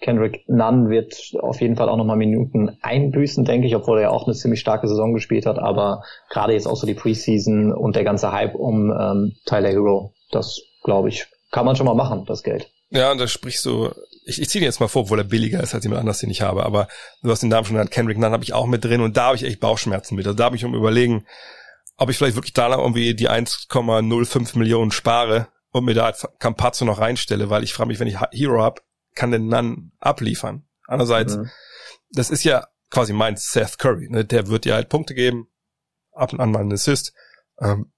[0.00, 4.26] Kendrick Nunn wird auf jeden Fall auch nochmal Minuten einbüßen, denke ich, obwohl er auch
[4.26, 5.58] eine ziemlich starke Saison gespielt hat.
[5.58, 10.12] Aber gerade jetzt auch so die Preseason und der ganze Hype um ähm, Tyler Hero,
[10.32, 12.70] das glaube ich, kann man schon mal machen, das Geld.
[12.90, 13.90] Ja, und da sprichst du,
[14.24, 16.30] ich, ich ziehe den jetzt mal vor, obwohl er billiger ist als jemand anders, den
[16.30, 16.88] ich habe, aber
[17.22, 19.26] du hast den Namen schon genannt, Kendrick Nunn habe ich auch mit drin und da
[19.26, 20.26] habe ich echt Bauchschmerzen mit.
[20.26, 21.26] Also da habe ich um überlegen,
[21.96, 26.98] ob ich vielleicht wirklich da irgendwie die 1,05 Millionen spare und mir da Campazzo noch
[26.98, 28.82] reinstelle, weil ich frage mich, wenn ich Hero hab,
[29.14, 30.66] kann den Nunn abliefern.
[30.86, 31.50] Andererseits, mhm.
[32.10, 34.24] das ist ja quasi mein Seth Curry, ne?
[34.24, 35.48] der wird dir halt Punkte geben,
[36.12, 37.14] ab und an mal einen Assist,
[37.60, 37.91] ähm,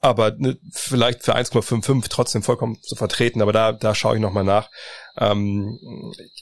[0.00, 4.44] aber ne, vielleicht für 1,55 trotzdem vollkommen zu vertreten, aber da, da schaue ich nochmal
[4.44, 4.70] nach.
[5.16, 5.78] Ähm,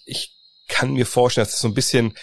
[0.05, 0.37] ich
[0.69, 2.17] kann mir vorstellen, dass es so ein bisschen,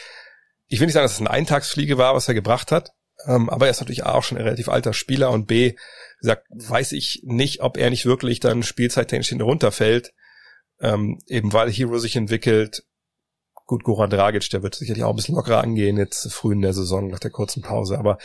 [0.68, 2.92] ich will nicht sagen, dass es eine Eintagsfliege war, was er gebracht hat,
[3.28, 5.76] ähm, aber er ist natürlich auch schon ein relativ alter Spieler und B,
[6.20, 10.14] gesagt, weiß ich nicht, ob er nicht wirklich dann spielzeittechnisch hinunterfällt,
[10.80, 12.84] ähm, eben weil Hero sich entwickelt.
[13.66, 16.74] Gut, Goran Dragic, der wird sicherlich auch ein bisschen lockerer angehen jetzt früh in der
[16.74, 18.20] Saison nach der kurzen Pause, aber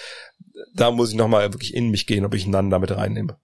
[0.75, 3.37] da muss ich nochmal wirklich in mich gehen, ob ich einen damit reinnehme.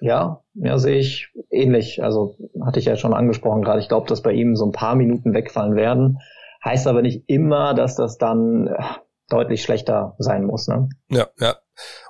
[0.00, 2.02] Ja, ja, sehe ich ähnlich.
[2.02, 3.80] Also hatte ich ja schon angesprochen gerade.
[3.80, 6.18] Ich glaube, dass bei ihm so ein paar Minuten wegfallen werden.
[6.64, 8.82] Heißt aber nicht immer, dass das dann äh,
[9.28, 10.68] deutlich schlechter sein muss.
[10.68, 10.88] Ne?
[11.10, 11.56] Ja, ja.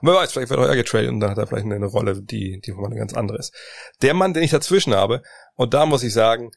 [0.01, 2.61] Und wer weiß, vielleicht wird er getradet und dann hat er vielleicht eine Rolle, die,
[2.61, 3.55] die eine ganz andere ist.
[4.03, 5.23] Der Mann, den ich dazwischen habe,
[5.55, 6.51] und da muss ich sagen,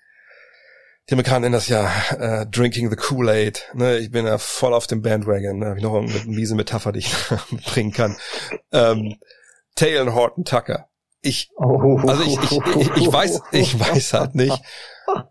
[1.09, 3.71] die Amerikaner nennen das ja äh, Drinking the Kool-Aid.
[3.73, 3.97] Ne?
[3.97, 5.59] Ich bin ja voll auf dem Bandwagon.
[5.59, 5.65] Ne?
[5.67, 7.13] Habe ich noch eine miese Metapher, die ich
[7.65, 8.15] bringen kann.
[8.71, 9.17] Ähm,
[9.75, 10.87] Taylor Horton Tucker.
[11.21, 14.61] Ich, also ich, ich, ich, ich weiß, ich weiß halt nicht,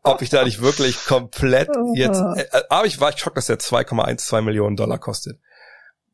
[0.02, 4.40] ob ich da nicht wirklich komplett jetzt, äh, aber ich war schockt, dass der 2,12
[4.40, 5.38] Millionen Dollar kostet.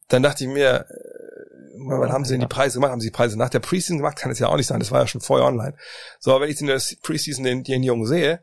[0.09, 2.91] Dann dachte ich mir, äh, wann haben sie denn die Preise gemacht?
[2.91, 4.17] Haben sie die Preise nach der Preseason gemacht?
[4.17, 4.81] Kann es ja auch nicht sein.
[4.81, 5.75] Das war ja schon vorher online.
[6.19, 8.41] So, aber wenn ich in der Preseason den, den Jungen sehe,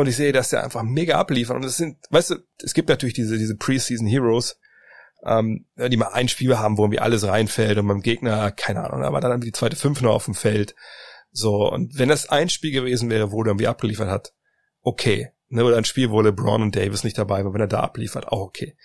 [0.00, 1.56] und ich sehe, dass der einfach mega abliefert.
[1.56, 4.58] Und es sind, weißt du, es gibt natürlich diese, diese Preseason Heroes,
[5.24, 9.02] ähm, die mal ein Spiel haben, wo irgendwie alles reinfällt und beim Gegner, keine Ahnung,
[9.02, 10.74] aber dann die zweite Fünf noch auf dem Feld.
[11.32, 14.32] So, und wenn das ein Spiel gewesen wäre, wo der irgendwie abgeliefert hat,
[14.82, 15.30] okay.
[15.48, 18.28] Ne, oder ein Spiel, wo LeBron und Davis nicht dabei waren, wenn er da abliefert,
[18.28, 18.76] auch okay.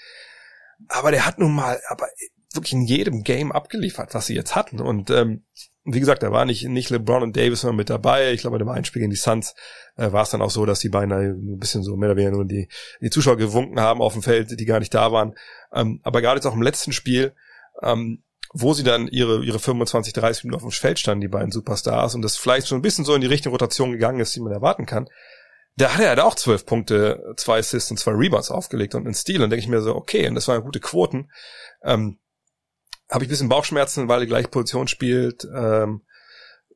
[0.89, 2.07] Aber der hat nun mal, aber
[2.53, 4.79] wirklich in jedem Game abgeliefert, was sie jetzt hatten.
[4.79, 5.45] Und ähm,
[5.83, 8.33] wie gesagt, da war nicht, nicht LeBron und Davis noch mit dabei.
[8.33, 9.55] Ich glaube, bei dem Einspiel gegen die Suns
[9.95, 12.35] äh, war es dann auch so, dass die beiden ein bisschen so mehr oder weniger
[12.35, 12.67] nur die,
[13.01, 15.35] die Zuschauer gewunken haben auf dem Feld, die gar nicht da waren.
[15.73, 17.33] Ähm, aber gerade jetzt auch im letzten Spiel,
[17.81, 21.51] ähm, wo sie dann ihre, ihre 25, 30 Minuten auf dem Feld standen, die beiden
[21.51, 24.41] Superstars, und das vielleicht schon ein bisschen so in die richtige Rotation gegangen ist, die
[24.41, 25.07] man erwarten kann,
[25.77, 29.13] da hat er halt auch zwölf Punkte, zwei Assists und zwei Rebounds aufgelegt und einen
[29.13, 29.41] Stil.
[29.41, 31.31] Und denke ich mir so, okay, und das waren gute Quoten.
[31.83, 32.19] Ähm,
[33.11, 36.01] habe ich ein bisschen Bauchschmerzen, weil er gleich Position spielt, ähm,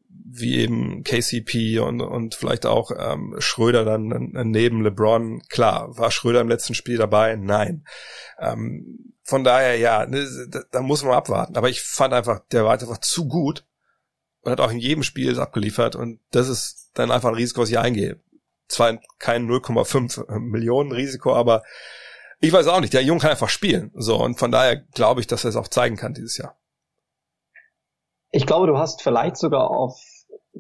[0.08, 5.42] wie eben KCP und, und vielleicht auch ähm, Schröder dann neben LeBron.
[5.50, 7.36] Klar, war Schröder im letzten Spiel dabei?
[7.38, 7.86] Nein.
[8.40, 11.56] Ähm, von daher, ja, ne, da, da, muss man abwarten.
[11.56, 13.66] Aber ich fand einfach, der war einfach zu gut
[14.42, 17.70] und hat auch in jedem Spiel abgeliefert und das ist dann einfach ein Risiko, was
[17.70, 18.20] ich eingehe.
[18.68, 21.64] Zwar kein 0,5 Millionen Risiko, aber
[22.40, 23.92] ich weiß auch nicht, der Junge kann einfach spielen.
[23.96, 26.58] So, und von daher glaube ich, dass er es auch zeigen kann dieses Jahr.
[28.32, 30.00] Ich glaube, du hast vielleicht sogar auf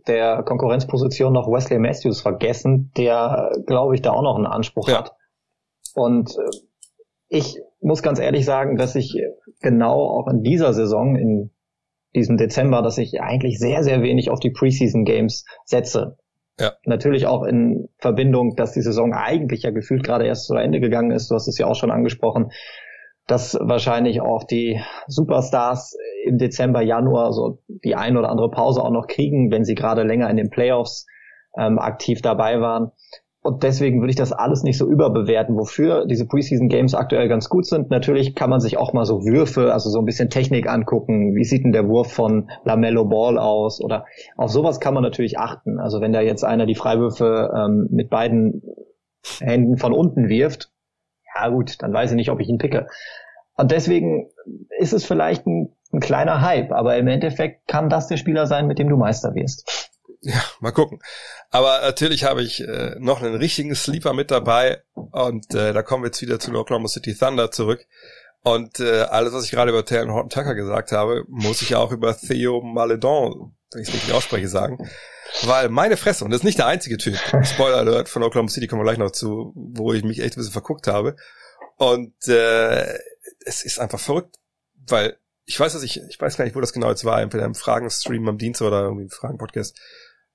[0.08, 5.00] der Konkurrenzposition noch Wesley Matthews vergessen, der, glaube ich, da auch noch einen Anspruch ja.
[5.00, 5.14] hat.
[5.94, 6.58] Und äh,
[7.28, 9.16] ich muss ganz ehrlich sagen, dass ich
[9.62, 11.52] genau auch in dieser Saison, in
[12.14, 16.18] diesem Dezember, dass ich eigentlich sehr, sehr wenig auf die Preseason Games setze.
[16.60, 16.74] Ja.
[16.86, 21.12] Natürlich auch in Verbindung, dass die Saison eigentlich ja gefühlt gerade erst zu Ende gegangen
[21.12, 21.30] ist.
[21.30, 22.52] Du hast es ja auch schon angesprochen,
[23.28, 28.92] dass wahrscheinlich auch die Superstars im Dezember, Januar so die ein oder andere Pause auch
[28.92, 31.06] noch kriegen, wenn sie gerade länger in den Playoffs
[31.58, 32.92] ähm, aktiv dabei waren.
[33.46, 37.48] Und deswegen würde ich das alles nicht so überbewerten, wofür diese Preseason Games aktuell ganz
[37.48, 37.92] gut sind.
[37.92, 41.36] Natürlich kann man sich auch mal so Würfe, also so ein bisschen Technik angucken.
[41.36, 43.82] Wie sieht denn der Wurf von Lamello Ball aus?
[43.82, 45.80] Oder auf sowas kann man natürlich achten.
[45.80, 48.64] Also wenn da jetzt einer die Freiwürfe ähm, mit beiden
[49.40, 50.72] Händen von unten wirft,
[51.36, 52.88] ja gut, dann weiß ich nicht, ob ich ihn picke.
[53.58, 54.28] Und deswegen
[54.80, 58.66] ist es vielleicht ein, ein kleiner Hype, aber im Endeffekt kann das der Spieler sein,
[58.66, 59.92] mit dem du Meister wirst.
[60.22, 61.00] Ja, mal gucken.
[61.52, 66.04] Aber natürlich habe ich äh, noch einen richtigen Sleeper mit dabei und äh, da kommen
[66.04, 67.86] wir jetzt wieder zu den Oklahoma City Thunder zurück.
[68.42, 71.92] Und äh, alles, was ich gerade über Taylor Horton Tucker gesagt habe, muss ich auch
[71.92, 74.88] über Theo Maledon, wenn ich es richtig ausspreche, sagen.
[75.44, 78.68] Weil meine Fresse, und das ist nicht der einzige Typ, Spoiler Alert von Oklahoma City
[78.68, 81.16] kommen wir gleich noch zu, wo ich mich echt ein bisschen verguckt habe.
[81.78, 82.94] Und äh,
[83.46, 84.36] es ist einfach verrückt,
[84.88, 87.46] weil ich weiß, dass ich, ich weiß gar nicht, wo das genau jetzt war, entweder
[87.46, 89.78] im Fragen-Stream am Dienst oder irgendwie im Fragen-Podcast.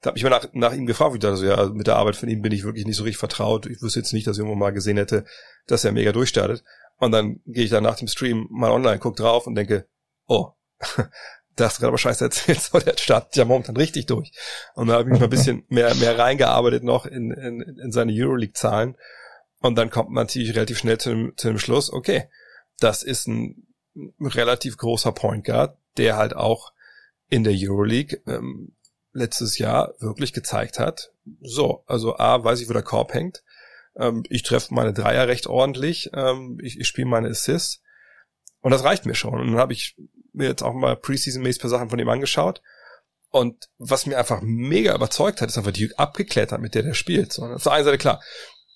[0.00, 1.96] Da habe ich mal nach, nach ihm gefragt, wie ich dachte, so, ja, mit der
[1.96, 3.66] Arbeit von ihm bin ich wirklich nicht so richtig vertraut.
[3.66, 5.24] Ich wüsste jetzt nicht, dass ich irgendwo mal gesehen hätte,
[5.66, 6.64] dass er mega durchstartet.
[6.98, 9.88] Und dann gehe ich dann nach dem Stream mal online, guck drauf und denke,
[10.26, 10.52] oh,
[11.56, 14.32] da hast du gerade aber scheiße erzählt, so der startet ja momentan richtig durch.
[14.74, 17.92] Und da habe ich mich mal ein bisschen mehr, mehr reingearbeitet noch in, in, in
[17.92, 18.96] seine Euroleague-Zahlen.
[19.58, 22.30] Und dann kommt man natürlich relativ schnell zu dem, zu dem Schluss, okay,
[22.78, 23.66] das ist ein
[24.20, 26.72] relativ großer Point Guard, der halt auch
[27.28, 28.72] in der Euroleague ähm,
[29.12, 31.12] letztes Jahr wirklich gezeigt hat.
[31.40, 33.42] So, also A, weiß ich, wo der Korb hängt.
[33.96, 36.10] Ähm, ich treffe meine Dreier recht ordentlich.
[36.14, 37.82] Ähm, ich ich spiele meine Assists.
[38.60, 39.34] Und das reicht mir schon.
[39.34, 39.96] Und dann habe ich
[40.32, 42.62] mir jetzt auch mal Preseason-mäßig paar Sachen von ihm angeschaut.
[43.30, 47.32] Und was mir einfach mega überzeugt hat, ist einfach die Abgeklettert, mit der der spielt.
[47.32, 48.20] So, auf der einen Seite klar,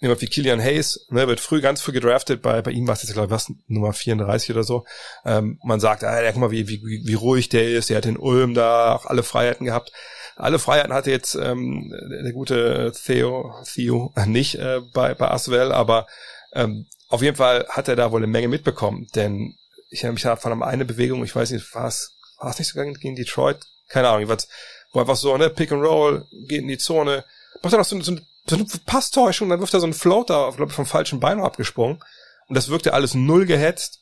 [0.04, 3.02] jemand wie Killian Hayes, ne, wird früh, ganz früh gedraftet, bei, bei ihm war es
[3.02, 4.84] jetzt, glaube ich, was, Nummer 34 oder so.
[5.24, 8.16] Ähm, man sagt, ah, guck mal, wie, wie, wie ruhig der ist, der hat in
[8.16, 9.92] Ulm da auch alle Freiheiten gehabt.
[10.36, 16.06] Alle Freiheiten hatte jetzt ähm, der gute Theo, Theo nicht äh, bei, bei Aswell, aber
[16.54, 19.54] ähm, auf jeden Fall hat er da wohl eine Menge mitbekommen, denn
[19.90, 22.68] ich erinnere mich da von einer Bewegung, ich weiß nicht, war es, war es nicht
[22.68, 23.58] sogar gegen Detroit?
[23.88, 24.48] Keine Ahnung, was,
[24.92, 27.24] wo einfach so, ne, Pick and Roll, geht in die Zone,
[27.62, 30.52] macht er noch so, so, eine, so eine Passtäuschung, dann wirft er so einen Floater,
[30.56, 32.02] glaube ich, vom falschen Bein abgesprungen.
[32.48, 34.00] Und das wirkte alles null gehetzt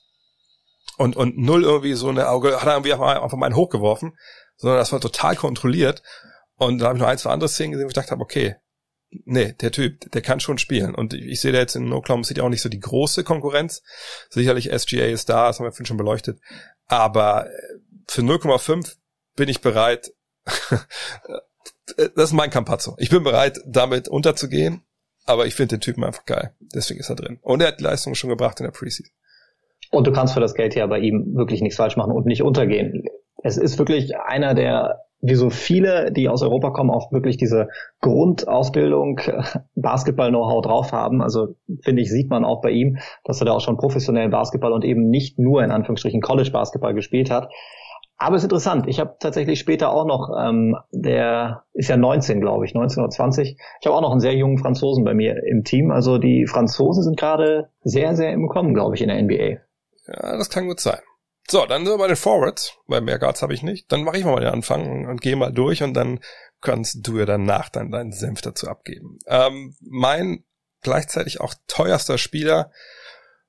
[0.99, 4.15] und, und null irgendwie so eine Auge, hat er irgendwie einfach mal einen hochgeworfen
[4.63, 6.03] sondern das war total kontrolliert.
[6.57, 8.57] Und da habe ich noch ein, zwei andere Szenen gesehen, wo ich dachte okay,
[9.25, 10.95] nee, der Typ, der kann schon spielen.
[10.95, 13.83] Und ich, ich sehe da jetzt in Oklahoma City auch nicht so die große Konkurrenz.
[14.31, 16.41] Sicherlich SGA ist da, das haben wir vorhin schon beleuchtet.
[16.87, 17.49] Aber
[18.07, 18.97] für 0,5
[19.35, 20.13] bin ich bereit,
[21.97, 22.95] das ist mein Campazzo.
[22.99, 24.83] Ich bin bereit, damit unterzugehen,
[25.27, 26.55] aber ich finde den Typen einfach geil.
[26.75, 27.39] Deswegen ist er drin.
[27.43, 29.13] Und er hat die Leistung schon gebracht in der Preseason.
[29.91, 32.43] Und du kannst für das Geld ja bei ihm wirklich nichts falsch machen und nicht
[32.43, 33.05] untergehen
[33.43, 37.69] es ist wirklich einer der, wie so viele, die aus Europa kommen, auch wirklich diese
[38.01, 39.21] Grundausbildung,
[39.75, 41.23] Basketball-Know-how drauf haben.
[41.23, 44.73] Also finde ich, sieht man auch bei ihm, dass er da auch schon professionellen Basketball
[44.73, 47.51] und eben nicht nur in Anführungsstrichen College-Basketball gespielt hat.
[48.23, 48.87] Aber es ist interessant.
[48.87, 53.11] Ich habe tatsächlich später auch noch, ähm, der ist ja 19, glaube ich, 19 oder
[53.11, 53.57] 20.
[53.81, 55.91] Ich habe auch noch einen sehr jungen Franzosen bei mir im Team.
[55.91, 59.59] Also die Franzosen sind gerade sehr, sehr im Kommen, glaube ich, in der NBA.
[60.07, 61.01] Ja, das kann gut sein.
[61.51, 63.91] So, dann sind wir bei den Forwards, weil mehr Guards habe ich nicht.
[63.91, 66.21] Dann mache ich mal den Anfang und gehe mal durch und dann
[66.61, 69.19] kannst du ja danach dann deinen Senf dazu abgeben.
[69.27, 70.45] Ähm, mein
[70.81, 72.71] gleichzeitig auch teuerster Spieler,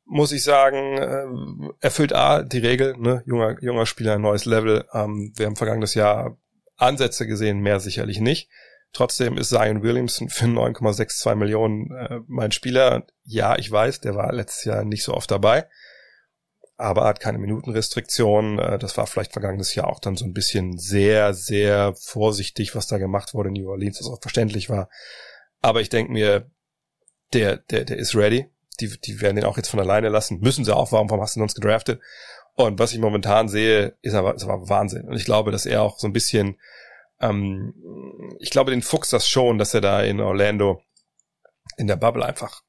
[0.05, 3.23] muss ich sagen, äh, erfüllt A, die Regel, ne?
[3.25, 4.85] junger, junger Spieler, neues Level.
[4.93, 6.37] Ähm, wir haben vergangenes Jahr
[6.75, 8.49] Ansätze gesehen, mehr sicherlich nicht.
[8.91, 13.07] Trotzdem ist Zion Williamson für 9,62 Millionen äh, mein Spieler.
[13.23, 15.67] Ja, ich weiß, der war letztes Jahr nicht so oft dabei
[16.77, 18.59] aber hat keine Minutenrestriktion.
[18.59, 22.87] Äh, das war vielleicht vergangenes Jahr auch dann so ein bisschen sehr, sehr vorsichtig, was
[22.87, 24.89] da gemacht wurde in New Orleans, was auch verständlich war.
[25.61, 26.51] Aber ich denke mir,
[27.33, 28.49] der, der, der ist ready.
[28.79, 30.39] Die, die werden den auch jetzt von alleine lassen.
[30.39, 30.91] Müssen sie auch.
[30.91, 32.01] Warum, warum hast du uns gedraftet?
[32.55, 35.07] Und was ich momentan sehe, ist aber, ist aber Wahnsinn.
[35.07, 36.59] Und ich glaube, dass er auch so ein bisschen,
[37.19, 37.73] ähm,
[38.39, 40.81] ich glaube, den Fuchs das schon, dass er da in Orlando
[41.77, 42.62] in der Bubble einfach,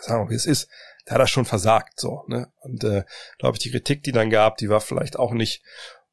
[0.00, 0.68] sagen wir, wie es ist,
[1.04, 2.50] da hat er schon versagt, so, ne?
[2.60, 3.04] Und äh,
[3.38, 5.62] glaube ich, die Kritik, die dann gab, die war vielleicht auch nicht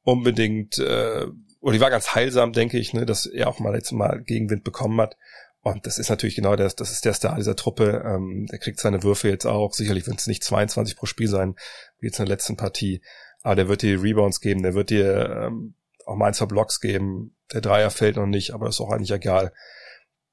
[0.04, 1.28] unbedingt, äh,
[1.60, 4.64] oder die war ganz heilsam, denke ich, ne, dass er auch mal jetzt mal Gegenwind
[4.64, 5.16] bekommen hat.
[5.64, 8.04] Und das ist natürlich genau das, das ist der Star dieser Truppe.
[8.06, 9.74] Ähm, der kriegt seine Würfe jetzt auch.
[9.74, 11.56] Sicherlich wird es nicht 22 pro Spiel sein,
[12.00, 13.02] wie jetzt in der letzten Partie.
[13.44, 16.80] Aber der wird dir Rebounds geben, der wird dir ähm, auch mal ein, zwei Blocks
[16.80, 17.36] geben.
[17.54, 19.54] Der Dreier fällt noch nicht, aber ist auch eigentlich egal.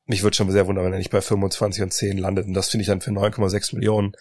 [0.06, 2.46] Mich würde schon sehr wundern, wenn er nicht bei 25 und 10 landet.
[2.46, 4.12] Und das finde ich dann für 9,6 Millionen.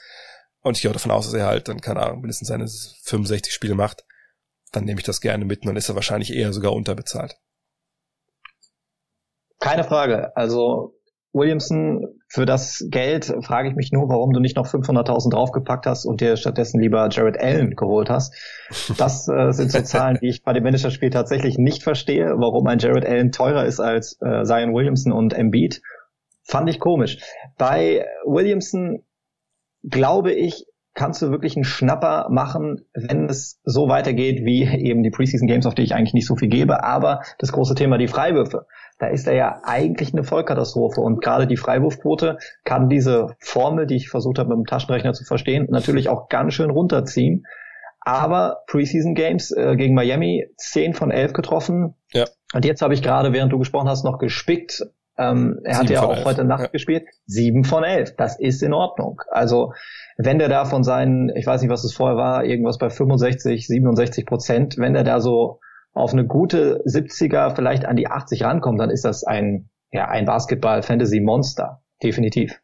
[0.62, 3.54] Und ich gehe auch davon aus, dass er halt dann, keine Ahnung, mindestens seine 65
[3.54, 4.04] Spiele macht.
[4.74, 7.38] Dann nehme ich das gerne mit und dann ist er wahrscheinlich eher sogar unterbezahlt.
[9.60, 10.36] Keine Frage.
[10.36, 10.97] Also
[11.38, 16.06] Williamson, für das Geld frage ich mich nur, warum du nicht noch 500.000 draufgepackt hast
[16.06, 18.34] und dir stattdessen lieber Jared Allen geholt hast.
[18.98, 22.80] Das äh, sind so Zahlen, die ich bei dem Managerspiel tatsächlich nicht verstehe, warum ein
[22.80, 25.82] Jared Allen teurer ist als äh, Zion Williamson und Embiid.
[26.44, 27.20] Fand ich komisch.
[27.58, 29.04] Bei Williamson
[29.84, 30.66] glaube ich,
[30.98, 35.68] kannst du wirklich einen Schnapper machen, wenn es so weitergeht wie eben die Preseason Games,
[35.68, 36.84] auf die ich eigentlich nicht so viel gebe.
[36.84, 38.66] Aber das große Thema, die Freiwürfe,
[38.98, 41.00] da ist er ja eigentlich eine Vollkatastrophe.
[41.00, 45.24] Und gerade die Freiwurfquote kann diese Formel, die ich versucht habe mit dem Taschenrechner zu
[45.24, 47.46] verstehen, natürlich auch ganz schön runterziehen.
[48.00, 51.94] Aber Preseason Games äh, gegen Miami 10 von 11 getroffen.
[52.12, 52.26] Ja.
[52.56, 54.84] Und jetzt habe ich gerade, während du gesprochen hast, noch gespickt.
[55.18, 56.26] Ähm, er hat ja auch 11.
[56.26, 56.68] heute Nacht ja.
[56.68, 57.08] gespielt.
[57.26, 58.16] 7 von 11.
[58.18, 59.22] Das ist in Ordnung.
[59.30, 59.74] Also
[60.18, 63.68] wenn der da von seinen, ich weiß nicht, was es vorher war, irgendwas bei 65,
[63.68, 65.60] 67 Prozent, wenn der da so
[65.94, 70.26] auf eine gute 70er, vielleicht an die 80 rankommt, dann ist das ein, ja, ein
[70.26, 71.82] Basketball-Fantasy-Monster.
[72.04, 72.60] Definitiv.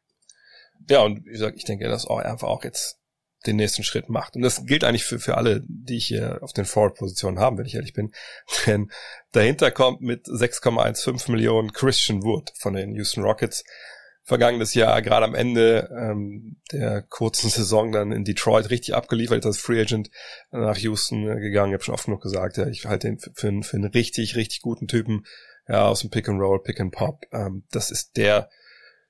[0.90, 3.00] Ja, und wie gesagt, ich denke, dass auch einfach auch jetzt
[3.46, 4.36] den nächsten Schritt macht.
[4.36, 7.66] Und das gilt eigentlich für, für alle, die ich hier auf den Forward-Positionen haben, wenn
[7.66, 8.12] ich ehrlich bin.
[8.66, 8.92] Denn
[9.32, 13.64] dahinter kommt mit 6,15 Millionen Christian Wood von den Houston Rockets.
[14.26, 19.58] Vergangenes Jahr, gerade am Ende ähm, der kurzen Saison dann in Detroit richtig abgeliefert, als
[19.58, 20.12] Free Agent
[20.52, 21.72] nach Houston gegangen.
[21.72, 23.92] Ich habe schon oft genug gesagt, ja, ich halte den für, für, einen, für einen
[23.92, 25.26] richtig, richtig guten Typen
[25.68, 27.26] ja, aus dem Pick and Roll, Pick and Pop.
[27.34, 28.50] Ähm, das ist der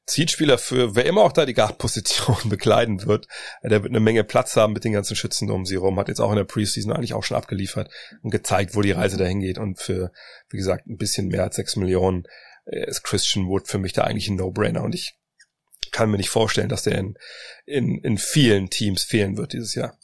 [0.06, 3.28] Zielspieler für wer immer auch da die Guard-Position bekleiden wird.
[3.64, 5.98] Der wird eine Menge Platz haben mit den ganzen Schützen um sie rum.
[5.98, 7.90] Hat jetzt auch in der Preseason eigentlich auch schon abgeliefert
[8.22, 9.58] und gezeigt, wo die Reise dahin geht.
[9.58, 10.12] Und für,
[10.50, 12.24] wie gesagt, ein bisschen mehr als sechs Millionen
[12.66, 14.84] äh, ist Christian Wood für mich da eigentlich ein No-Brainer.
[14.84, 15.18] Und ich
[15.92, 17.16] kann mir nicht vorstellen, dass der in,
[17.66, 19.98] in, in vielen Teams fehlen wird dieses Jahr.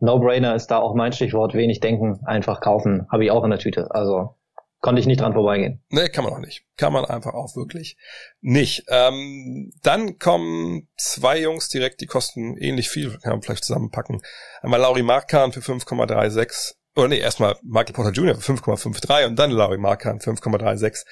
[0.00, 1.54] No-Brainer ist da auch mein Stichwort.
[1.54, 3.06] Wenig denken, einfach kaufen.
[3.10, 3.90] Habe ich auch in der Tüte.
[3.90, 4.37] Also
[4.80, 5.82] konnte ich nicht dran vorbeigehen.
[5.90, 6.64] Nee, kann man auch nicht.
[6.76, 7.96] Kann man einfach auch wirklich
[8.40, 8.84] nicht.
[8.88, 14.22] Ähm, dann kommen zwei Jungs direkt, die kosten ähnlich viel, kann man vielleicht zusammenpacken.
[14.62, 18.34] Einmal Lauri Markan für 5,36 oder nee, erstmal Michael Porter Jr.
[18.34, 21.04] für 5,53 und dann Larry Markan 5,36.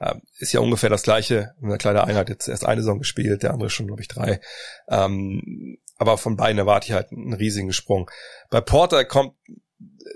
[0.00, 1.54] Ähm, ist ja ungefähr das gleiche.
[1.60, 4.40] Eine kleine Einheit jetzt erst eine Saison gespielt, der andere schon, glaube ich, drei.
[4.88, 8.08] Ähm, aber von beiden erwarte ich halt einen riesigen Sprung.
[8.50, 9.34] Bei Porter kommt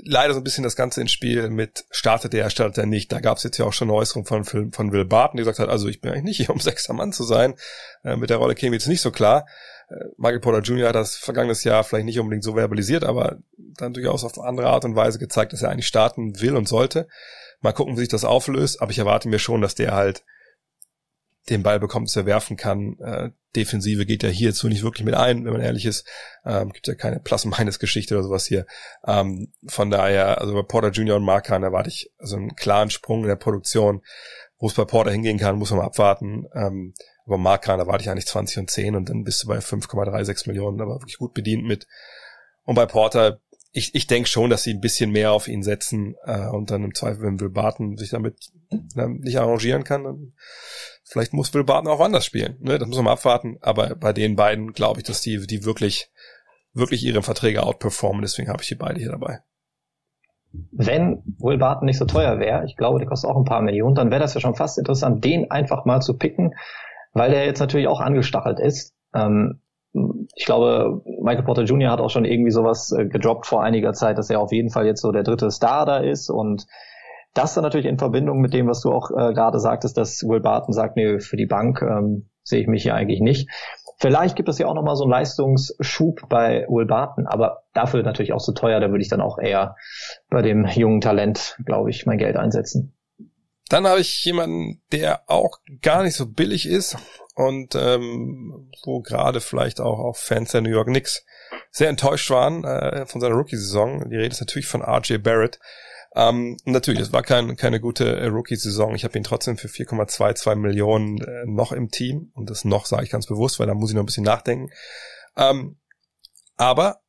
[0.04, 3.12] leider so ein bisschen das Ganze ins Spiel mit startet er, startet er nicht.
[3.12, 5.58] Da gab es jetzt ja auch schon eine Äußerung von, von Will Barton, die gesagt
[5.58, 7.54] hat, also ich bin eigentlich nicht hier, um sechster Mann zu sein.
[8.04, 9.46] Äh, mit der Rolle käme jetzt nicht so klar.
[9.88, 10.88] Äh, Michael Porter Jr.
[10.88, 14.84] hat das vergangenes Jahr vielleicht nicht unbedingt so verbalisiert, aber dann durchaus auf andere Art
[14.84, 17.08] und Weise gezeigt, dass er eigentlich starten will und sollte.
[17.60, 20.24] Mal gucken, wie sich das auflöst, aber ich erwarte mir schon, dass der halt
[21.48, 22.98] den Ball bekommt, dass er werfen kann.
[22.98, 26.06] Äh, Defensive geht ja hierzu nicht wirklich mit ein, wenn man ehrlich ist.
[26.44, 28.66] Ähm, gibt ja keine Plus-Minus-Geschichte oder sowas hier.
[29.06, 31.16] Ähm, von daher, also bei Porter Jr.
[31.16, 34.02] und Markan erwarte ich also einen klaren Sprung in der Produktion.
[34.58, 36.46] Wo es bei Porter hingehen kann, muss man mal abwarten.
[36.54, 36.94] Ähm,
[37.26, 40.80] aber Markan erwarte ich eigentlich 20 und 10 und dann bist du bei 5,36 Millionen,
[40.80, 41.86] aber wirklich gut bedient mit.
[42.64, 43.40] Und bei Porter,
[43.72, 46.84] ich, ich denke schon, dass sie ein bisschen mehr auf ihn setzen äh, und dann
[46.84, 50.32] im Zweifel, wenn Will Barton sich damit äh, nicht arrangieren kann, dann
[51.08, 52.56] Vielleicht muss Will Barton auch anders spielen.
[52.60, 52.78] Ne?
[52.78, 53.58] Das muss man mal abwarten.
[53.60, 56.10] Aber bei den beiden glaube ich, dass die, die wirklich,
[56.74, 58.22] wirklich ihre Verträge outperformen.
[58.22, 59.38] Deswegen habe ich die beide hier dabei.
[60.72, 63.94] Wenn Will Barton nicht so teuer wäre, ich glaube, der kostet auch ein paar Millionen,
[63.94, 66.54] dann wäre das ja schon fast interessant, den einfach mal zu picken,
[67.12, 68.94] weil der jetzt natürlich auch angestachelt ist.
[69.14, 69.60] Ähm,
[70.34, 71.90] ich glaube, Michael Porter Jr.
[71.90, 74.86] hat auch schon irgendwie sowas äh, gedroppt vor einiger Zeit, dass er auf jeden Fall
[74.86, 76.66] jetzt so der dritte Star da ist und
[77.36, 80.40] das dann natürlich in Verbindung mit dem, was du auch äh, gerade sagtest, dass Will
[80.40, 83.48] Barton sagt, nee, für die Bank ähm, sehe ich mich hier eigentlich nicht.
[83.98, 88.32] Vielleicht gibt es ja auch nochmal so einen Leistungsschub bei Will Barton, aber dafür natürlich
[88.32, 89.76] auch zu so teuer, da würde ich dann auch eher
[90.28, 92.94] bei dem jungen Talent, glaube ich, mein Geld einsetzen.
[93.68, 96.96] Dann habe ich jemanden, der auch gar nicht so billig ist
[97.34, 101.24] und ähm, wo gerade vielleicht auch, auch Fans der New York Knicks
[101.70, 104.08] sehr enttäuscht waren äh, von seiner Rookie-Saison.
[104.08, 105.58] Die Rede ist natürlich von RJ Barrett.
[106.16, 108.94] Ähm, natürlich, es war kein, keine gute äh, Rookie-Saison.
[108.94, 112.30] Ich habe ihn trotzdem für 4,22 Millionen äh, noch im Team.
[112.32, 114.72] Und das noch sage ich ganz bewusst, weil da muss ich noch ein bisschen nachdenken.
[115.36, 115.76] Ähm,
[116.56, 117.02] aber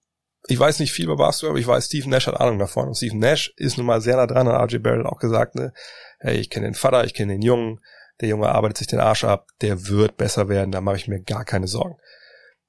[0.48, 2.90] ich weiß nicht viel über Basketball, aber ich weiß, Steve Nash hat Ahnung davon.
[2.90, 5.72] Und Steve Nash ist nun mal sehr nah dran an RJ Barrett auch gesagt, ne,
[6.20, 7.80] hey, ich kenne den Vater, ich kenne den Jungen,
[8.20, 11.22] der Junge arbeitet sich den Arsch ab, der wird besser werden, da mache ich mir
[11.22, 11.96] gar keine Sorgen.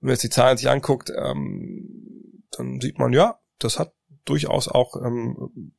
[0.00, 3.92] Wenn man jetzt die Zahlen sich anguckt, ähm, dann sieht man, ja, das hat
[4.24, 5.72] durchaus auch ähm,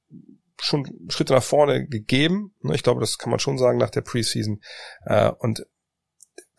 [0.61, 2.53] schon Schritte nach vorne gegeben.
[2.61, 4.61] Ne, ich glaube, das kann man schon sagen nach der Preseason.
[5.05, 5.65] Äh, und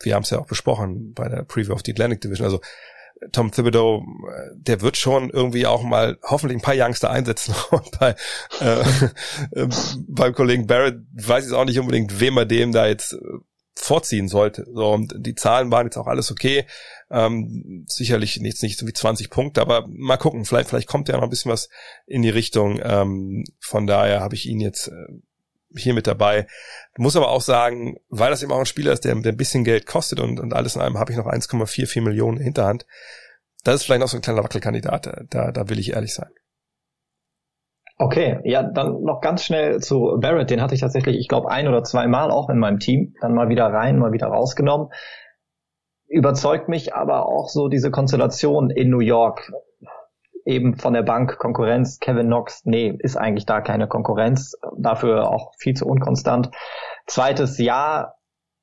[0.01, 2.45] wir haben es ja auch besprochen bei der Preview of the Atlantic Division.
[2.45, 2.61] Also
[3.33, 7.55] Tom Thibodeau, äh, der wird schon irgendwie auch mal hoffentlich ein paar Youngster einsetzen.
[7.71, 8.15] Und bei,
[8.61, 8.81] äh,
[9.61, 9.69] äh,
[10.09, 13.17] beim Kollegen Barrett weiß ich auch nicht unbedingt, wem er dem da jetzt
[13.81, 14.67] vorziehen sollte.
[14.73, 16.67] So, und die Zahlen waren jetzt auch alles okay.
[17.11, 21.17] Ähm, sicherlich jetzt nicht so wie 20 Punkte, aber mal gucken, vielleicht, vielleicht kommt ja
[21.17, 21.69] noch ein bisschen was
[22.07, 22.81] in die Richtung.
[22.83, 24.93] Ähm, von daher habe ich ihn jetzt äh,
[25.77, 26.47] hier mit dabei.
[26.97, 29.65] Muss aber auch sagen, weil das eben auch ein Spieler ist, der, der ein bisschen
[29.65, 32.87] Geld kostet und, und alles in allem habe ich noch 1,44 Millionen in Hinterhand.
[33.65, 36.31] das ist vielleicht noch so ein kleiner Wackelkandidat, da, da will ich ehrlich sein.
[38.03, 40.49] Okay, ja, dann noch ganz schnell zu Barrett.
[40.49, 43.13] Den hatte ich tatsächlich, ich glaube, ein oder zwei Mal auch in meinem Team.
[43.21, 44.89] Dann mal wieder rein, mal wieder rausgenommen.
[46.07, 49.53] Überzeugt mich aber auch so diese Konstellation in New York.
[50.47, 51.99] Eben von der Bank Konkurrenz.
[51.99, 54.55] Kevin Knox, nee, ist eigentlich da keine Konkurrenz.
[54.79, 56.49] Dafür auch viel zu unkonstant.
[57.07, 58.15] Zweites Jahr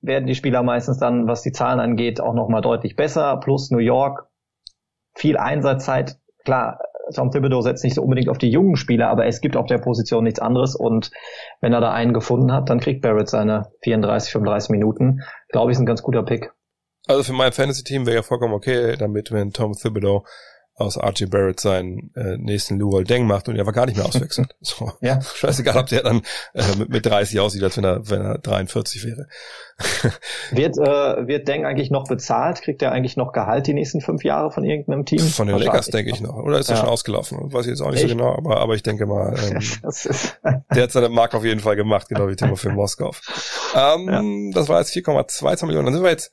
[0.02, 3.38] werden die Spieler meistens dann, was die Zahlen angeht, auch nochmal deutlich besser.
[3.38, 4.30] Plus New York,
[5.14, 6.18] viel Einsatzzeit.
[6.44, 6.80] Klar,
[7.14, 9.78] Tom Thibodeau setzt nicht so unbedingt auf die jungen Spieler, aber es gibt auf der
[9.78, 11.12] Position nichts anderes und
[11.62, 15.22] wenn er da einen gefunden hat, dann kriegt Barrett seine 34, 35 Minuten.
[15.50, 16.52] Glaube ich, ist ein ganz guter Pick.
[17.08, 20.26] Also für mein Fantasy-Team wäre ja vollkommen okay damit, wenn Tom Thibodeau
[20.78, 24.06] aus Archie Barrett seinen äh, nächsten Luol Deng macht und er einfach gar nicht mehr
[24.06, 24.56] auswechselt.
[24.62, 24.92] So.
[25.02, 25.22] Ja.
[25.22, 26.22] Scheißegal, ob der dann
[26.54, 29.28] äh, mit, mit 30 aussieht, als wenn er, wenn er 43 wäre.
[30.52, 32.62] wird, äh, wird Deng eigentlich noch bezahlt?
[32.62, 35.20] Kriegt er eigentlich noch Gehalt die nächsten fünf Jahre von irgendeinem Team?
[35.20, 36.36] Von den Lakers, denke ich noch.
[36.36, 36.82] Oder ist er ja.
[36.82, 37.54] schon ausgelaufen?
[37.54, 38.10] Weiß ich jetzt auch nicht Echt?
[38.10, 39.36] so genau, aber, aber ich denke mal,
[40.44, 43.22] ähm, der hat seine Mark auf jeden Fall gemacht, genau wie Timofey Moskov.
[43.76, 44.52] Ähm, ja.
[44.54, 45.86] Das war jetzt 4,22 Millionen.
[45.86, 46.32] Dann sind wir jetzt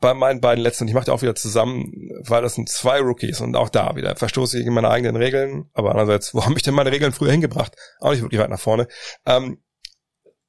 [0.00, 3.40] bei meinen beiden letzten, ich mache die auch wieder zusammen, weil das sind zwei Rookies
[3.40, 6.62] und auch da wieder verstoße ich gegen meine eigenen Regeln, aber andererseits, wo haben mich
[6.62, 7.74] denn meine Regeln früher hingebracht?
[8.00, 8.86] Auch nicht wirklich weit nach vorne.
[9.26, 9.58] Ähm,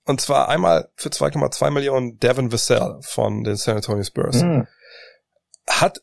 [0.05, 4.41] und zwar einmal für 2,2 Millionen Devin Vassell von den San Antonio Spurs.
[4.41, 4.67] Mhm.
[5.67, 6.01] Hat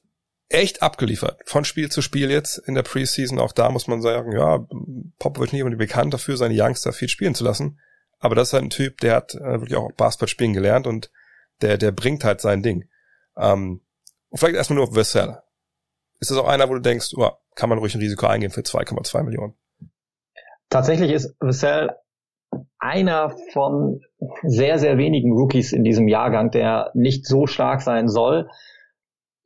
[0.49, 1.40] echt abgeliefert.
[1.44, 3.40] Von Spiel zu Spiel jetzt in der Preseason.
[3.40, 4.64] Auch da muss man sagen, ja,
[5.18, 7.80] Popovic nicht unbedingt bekannt dafür, seine Youngster viel spielen zu lassen.
[8.18, 11.11] Aber das ist halt ein Typ, der hat äh, wirklich auch Basketball spielen gelernt und
[11.61, 12.84] der, der bringt halt sein Ding.
[13.37, 13.80] Ähm,
[14.30, 15.39] und vielleicht erstmal nur Vassell.
[16.20, 18.62] Ist das auch einer, wo du denkst, oh, kann man ruhig ein Risiko eingehen für
[18.62, 19.55] 2,2 Millionen?
[20.70, 21.91] Tatsächlich ist Vassell
[22.78, 24.01] einer von
[24.43, 28.49] sehr, sehr wenigen Rookies in diesem Jahrgang, der nicht so stark sein soll,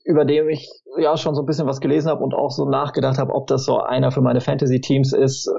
[0.05, 3.19] über dem ich ja schon so ein bisschen was gelesen habe und auch so nachgedacht
[3.19, 5.51] habe, ob das so einer für meine Fantasy-Teams ist,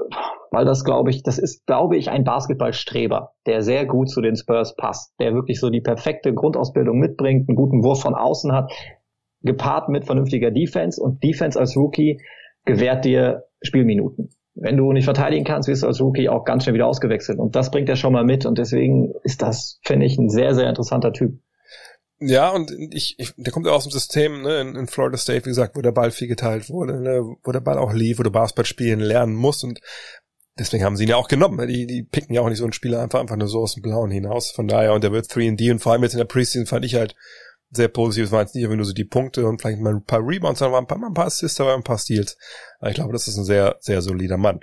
[0.50, 4.36] weil das glaube ich, das ist, glaube ich, ein Basketballstreber, der sehr gut zu den
[4.36, 8.72] Spurs passt, der wirklich so die perfekte Grundausbildung mitbringt, einen guten Wurf von außen hat,
[9.42, 12.20] gepaart mit vernünftiger Defense und Defense als Rookie
[12.64, 14.30] gewährt dir Spielminuten.
[14.54, 17.38] Wenn du nicht verteidigen kannst, wirst du als Rookie auch ganz schnell wieder ausgewechselt.
[17.38, 18.44] Und das bringt er schon mal mit.
[18.44, 21.38] Und deswegen ist das, finde ich, ein sehr, sehr interessanter Typ.
[22.24, 25.44] Ja, und ich, ich der kommt ja aus dem System, ne, in, in Florida State,
[25.44, 28.22] wie gesagt, wo der Ball viel geteilt wurde, ne, wo der Ball auch lief, wo
[28.22, 29.80] du Basketball spielen lernen musst und
[30.58, 31.56] deswegen haben sie ihn ja auch genommen.
[31.56, 31.66] Ne?
[31.66, 33.82] Die, die picken ja auch nicht so einen Spieler einfach, einfach nur so aus dem
[33.82, 34.50] Blauen hinaus.
[34.50, 36.94] Von daher, und der wird 3D und vor allem jetzt in der Preseason fand ich
[36.94, 37.14] halt
[37.70, 38.26] sehr positiv.
[38.26, 40.74] Es waren jetzt nicht nur so die Punkte und vielleicht mal ein paar Rebounds, sondern
[40.74, 42.36] waren ein paar, mal ein paar Assists, aber ein paar Steals.
[42.78, 44.60] Aber ich glaube, das ist ein sehr, sehr solider Mann.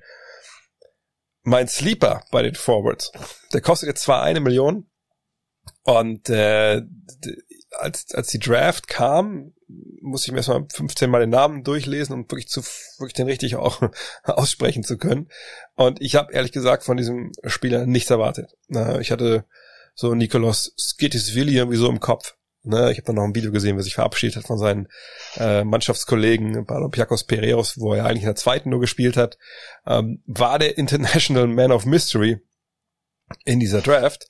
[1.41, 3.12] Mein Sleeper bei den Forwards,
[3.53, 4.89] der kostet jetzt zwar eine Million
[5.84, 6.82] und äh,
[7.78, 9.54] als, als die Draft kam,
[10.02, 12.62] musste ich mir erstmal 15 Mal den Namen durchlesen, um wirklich zu
[12.98, 13.82] wirklich den richtig auch
[14.24, 15.30] aussprechen zu können.
[15.76, 18.56] Und ich habe ehrlich gesagt von diesem Spieler nichts erwartet.
[19.00, 19.46] Ich hatte
[19.94, 22.36] so Nikolaus Skittisvili irgendwie so im Kopf.
[22.64, 24.88] Ich habe dann noch ein Video gesehen, wie er sich verabschiedet hat von seinen
[25.38, 29.38] äh, Mannschaftskollegen Palompiakos Pereos, wo er eigentlich in der zweiten nur gespielt hat,
[29.88, 32.40] ähm, war der International Man of Mystery
[33.46, 34.28] in dieser Draft.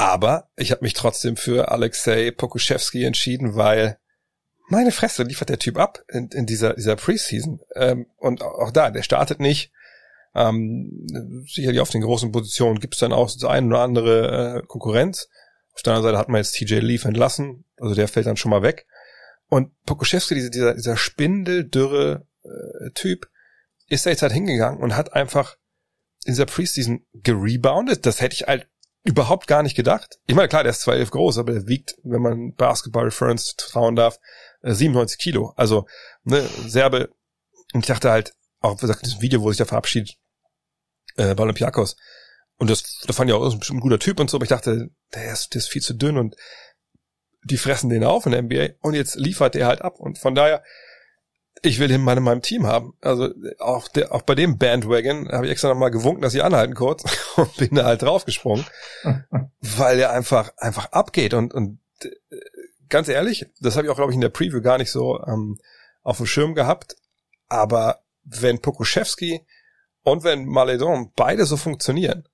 [0.00, 3.98] Aber ich habe mich trotzdem für Alexei Pokuschewski entschieden, weil
[4.70, 7.60] meine Fresse liefert der Typ ab in, in dieser, dieser Preseason.
[7.76, 9.72] Ähm, und auch da, der startet nicht.
[10.34, 11.06] Ähm,
[11.46, 15.28] sicherlich auf den großen Positionen gibt es dann auch so ein oder andere äh, Konkurrenz.
[15.74, 18.50] Auf der anderen Seite hat man jetzt TJ Leaf entlassen, also der fällt dann schon
[18.50, 18.86] mal weg.
[19.50, 23.28] Und Pokuschewski, dieser, dieser, dieser spindeldürre äh, Typ,
[23.88, 25.58] ist da jetzt halt hingegangen und hat einfach
[26.24, 28.06] in dieser Preseason gereboundet.
[28.06, 28.66] Das hätte ich halt
[29.04, 30.18] überhaupt gar nicht gedacht.
[30.26, 33.96] Ich meine, klar, der ist 2,11 groß, aber der wiegt, wenn man Basketball Reference trauen
[33.96, 34.18] darf,
[34.62, 35.52] 97 äh, Kilo.
[35.56, 35.86] Also,
[36.24, 37.10] ne, Serbe.
[37.72, 40.16] Und ich dachte halt, auch wie gesagt, das Video, wo sich da verabschiedet,
[41.16, 41.96] äh, bei Olympiakos.
[42.56, 44.50] Und das, da fand ich auch, ist bestimmt ein guter Typ und so, aber ich
[44.50, 46.36] dachte, der ist, der ist viel zu dünn und
[47.42, 49.98] die fressen den auf in der NBA und jetzt liefert der halt ab.
[49.98, 50.62] Und von daher,
[51.62, 52.94] ich will ihn mal in meinem Team haben.
[53.00, 56.74] Also auch, der, auch bei dem Bandwagon habe ich extra nochmal gewunken, dass sie anhalten
[56.74, 57.04] kurz
[57.36, 58.64] und bin da halt draufgesprungen,
[59.60, 62.08] weil er einfach einfach abgeht und und äh,
[62.88, 65.58] ganz ehrlich, das habe ich auch glaube ich in der Preview gar nicht so ähm,
[66.02, 66.96] auf dem Schirm gehabt,
[67.48, 69.46] aber wenn Pokuschewski
[70.02, 72.26] und wenn Maledon beide so funktionieren,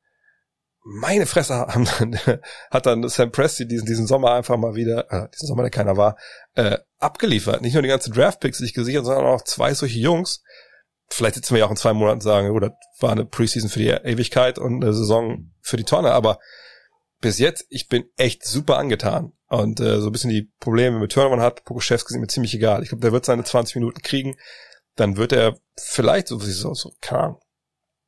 [0.87, 1.67] meine Fresse
[1.99, 5.71] dann, hat dann Sam Presti diesen, diesen Sommer einfach mal wieder, äh, diesen Sommer, der
[5.71, 6.17] keiner war,
[6.55, 7.61] äh, abgeliefert.
[7.61, 10.43] Nicht nur die ganzen Draftpicks sich gesichert, sondern auch zwei solche Jungs.
[11.09, 13.69] Vielleicht sitzen wir ja auch in zwei Monaten und sagen, oh, das war eine Preseason
[13.69, 16.39] für die Ewigkeit und eine Saison für die Tonne, aber
[17.21, 21.13] bis jetzt, ich bin echt super angetan Und äh, so ein bisschen die Probleme mit
[21.13, 22.83] Turnovern hat, Pokuschewski sind mir ziemlich egal.
[22.83, 24.37] Ich glaube, der wird seine 20 Minuten kriegen.
[24.97, 27.41] Dann wird er vielleicht so, so, so Ahnung,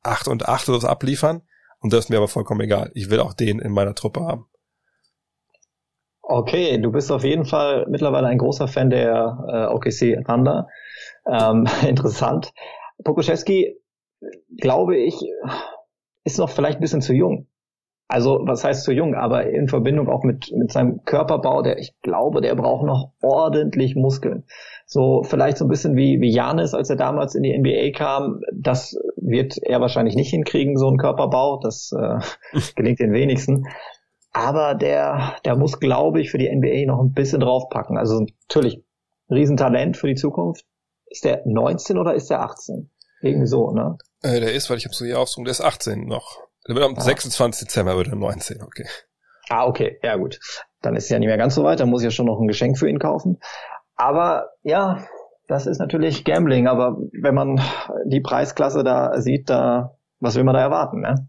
[0.03, 1.41] 8 und 8 oder so abliefern.
[1.81, 2.91] Und das ist mir aber vollkommen egal.
[2.93, 4.45] Ich will auch den in meiner Truppe haben.
[6.21, 10.67] Okay, du bist auf jeden Fall mittlerweile ein großer Fan der äh, OKC Thunder.
[11.25, 12.51] Ähm, interessant.
[13.03, 13.77] Pokuschewski,
[14.57, 15.15] glaube ich,
[16.23, 17.47] ist noch vielleicht ein bisschen zu jung.
[18.11, 21.93] Also, was heißt zu jung, aber in Verbindung auch mit, mit seinem Körperbau, der, ich
[22.01, 24.45] glaube, der braucht noch ordentlich Muskeln.
[24.87, 28.41] So, vielleicht so ein bisschen wie, wie Janis, als er damals in die NBA kam.
[28.51, 28.99] Das
[29.29, 31.59] wird er wahrscheinlich nicht hinkriegen, so einen Körperbau.
[31.61, 32.19] Das äh,
[32.75, 33.67] gelingt den wenigsten.
[34.31, 37.97] Aber der, der muss, glaube ich, für die NBA noch ein bisschen draufpacken.
[37.97, 38.83] Also natürlich,
[39.29, 40.65] Riesentalent für die Zukunft.
[41.07, 42.91] Ist der 19 oder ist der 18?
[43.21, 43.97] Irgendwie so, ne?
[44.21, 46.37] Äh, der ist, weil ich habe so hier aufgesucht, der ist 18 noch.
[46.67, 47.01] Der wird am ah.
[47.01, 47.67] 26.
[47.67, 48.85] Dezember wird er 19, okay.
[49.49, 50.39] Ah, okay, ja gut.
[50.81, 52.47] Dann ist ja nicht mehr ganz so weit, dann muss ich ja schon noch ein
[52.47, 53.39] Geschenk für ihn kaufen.
[53.95, 55.07] Aber ja,
[55.49, 57.59] das ist natürlich Gambling, aber wenn man
[58.05, 61.27] die Preisklasse da sieht, da, was will man da erwarten, ne?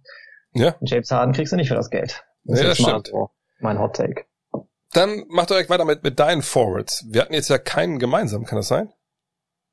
[0.52, 0.76] Ja.
[0.82, 2.22] James Harden kriegst du nicht für das Geld.
[2.44, 3.08] Das nee, das stimmt.
[3.08, 4.26] So mein Hot Take.
[4.92, 7.06] Dann mach direkt weiter mit, mit deinen Forwards.
[7.08, 8.92] Wir hatten jetzt ja keinen gemeinsam, kann das sein?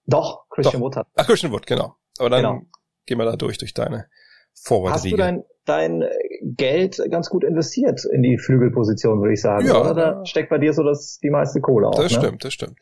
[0.06, 0.86] Doch, Christian Doch.
[0.88, 1.08] Wood hat.
[1.16, 1.96] Ach, Christian Wood, genau.
[2.18, 2.62] Aber dann genau.
[3.06, 4.08] gehen wir da durch, durch deine
[4.54, 4.96] forward -Riege.
[4.96, 6.04] Hast du dein, dein
[6.42, 9.68] Geld ganz gut investiert in die Flügelposition, würde ich sagen.
[9.68, 9.82] Ja.
[9.82, 11.96] Oder da steckt bei dir so das, die meiste Kohle auf.
[11.96, 12.20] Das ne?
[12.20, 12.78] stimmt, das stimmt.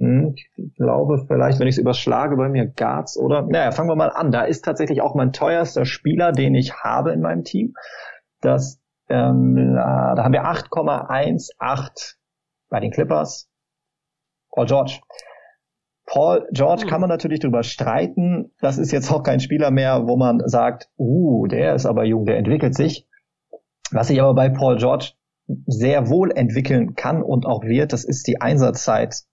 [0.00, 3.96] Hm, ich glaube vielleicht, wenn ich es überschlage, bei mir Guards oder, naja, fangen wir
[3.96, 4.32] mal an.
[4.32, 7.74] Da ist tatsächlich auch mein teuerster Spieler, den ich habe in meinem Team.
[8.40, 8.80] Das,
[9.10, 12.16] ähm, da haben wir 8,18
[12.70, 13.50] bei den Clippers.
[14.50, 15.00] Paul George.
[16.06, 18.52] Paul George kann man natürlich drüber streiten.
[18.60, 22.24] Das ist jetzt auch kein Spieler mehr, wo man sagt, uh, der ist aber jung,
[22.24, 23.06] der entwickelt sich.
[23.92, 25.12] Was sich aber bei Paul George
[25.66, 29.24] sehr wohl entwickeln kann und auch wird, das ist die Einsatzzeit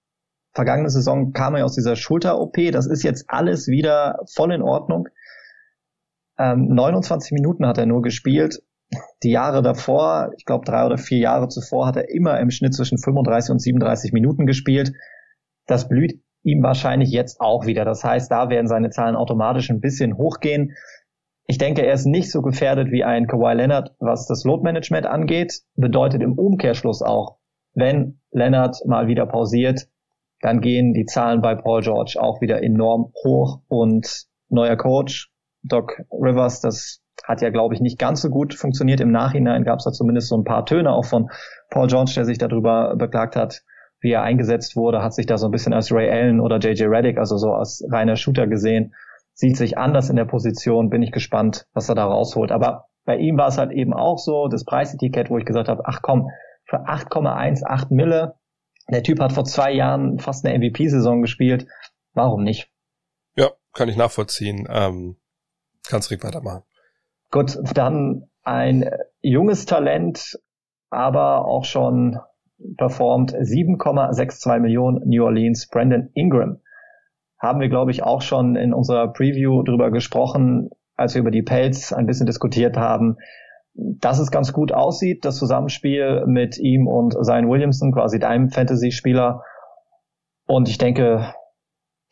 [0.58, 2.56] vergangene Saison kam er aus dieser Schulter-OP.
[2.72, 5.08] Das ist jetzt alles wieder voll in Ordnung.
[6.40, 8.64] Ähm, 29 Minuten hat er nur gespielt.
[9.22, 12.74] Die Jahre davor, ich glaube drei oder vier Jahre zuvor, hat er immer im Schnitt
[12.74, 14.94] zwischen 35 und 37 Minuten gespielt.
[15.68, 17.86] Das blüht ihm wahrscheinlich jetzt auch wieder.
[17.86, 20.74] Das heißt, da werden seine Zahlen automatisch ein bisschen hochgehen.
[21.46, 25.06] Ich denke, er ist nicht so gefährdet wie ein Kawhi Leonard, was das Load Management
[25.06, 25.62] angeht.
[25.76, 27.38] Bedeutet im Umkehrschluss auch,
[27.74, 29.88] wenn Leonard mal wieder pausiert,
[30.42, 35.32] dann gehen die Zahlen bei Paul George auch wieder enorm hoch und neuer Coach,
[35.64, 39.02] Doc Rivers, das hat ja, glaube ich, nicht ganz so gut funktioniert.
[39.02, 41.30] Im Nachhinein gab es da zumindest so ein paar Töne auch von
[41.70, 43.64] Paul George, der sich darüber beklagt hat,
[44.00, 46.84] wie er eingesetzt wurde, hat sich da so ein bisschen als Ray Allen oder JJ
[46.84, 48.94] Reddick, also so als reiner Shooter gesehen,
[49.34, 52.52] sieht sich anders in der Position, bin ich gespannt, was er da rausholt.
[52.52, 55.84] Aber bei ihm war es halt eben auch so, das Preisetikett, wo ich gesagt habe,
[55.86, 56.30] ach komm,
[56.66, 58.36] für 8,18 Mille
[58.90, 61.68] der Typ hat vor zwei Jahren fast eine MVP-Saison gespielt.
[62.14, 62.72] Warum nicht?
[63.36, 64.68] Ja, kann ich nachvollziehen.
[64.70, 65.18] Ähm,
[65.88, 66.64] kannst direkt weitermachen.
[67.32, 68.90] Gut, dann ein
[69.22, 70.40] junges Talent,
[70.90, 72.18] aber auch schon
[72.78, 76.62] performt 7,62 Millionen New Orleans, Brandon Ingram.
[77.40, 81.44] Haben wir, glaube ich, auch schon in unserer Preview drüber gesprochen, als wir über die
[81.44, 83.18] Pelz ein bisschen diskutiert haben
[83.78, 89.44] dass es ganz gut aussieht, das Zusammenspiel mit ihm und Zion Williamson, quasi deinem Fantasy-Spieler.
[90.48, 91.34] Und ich denke,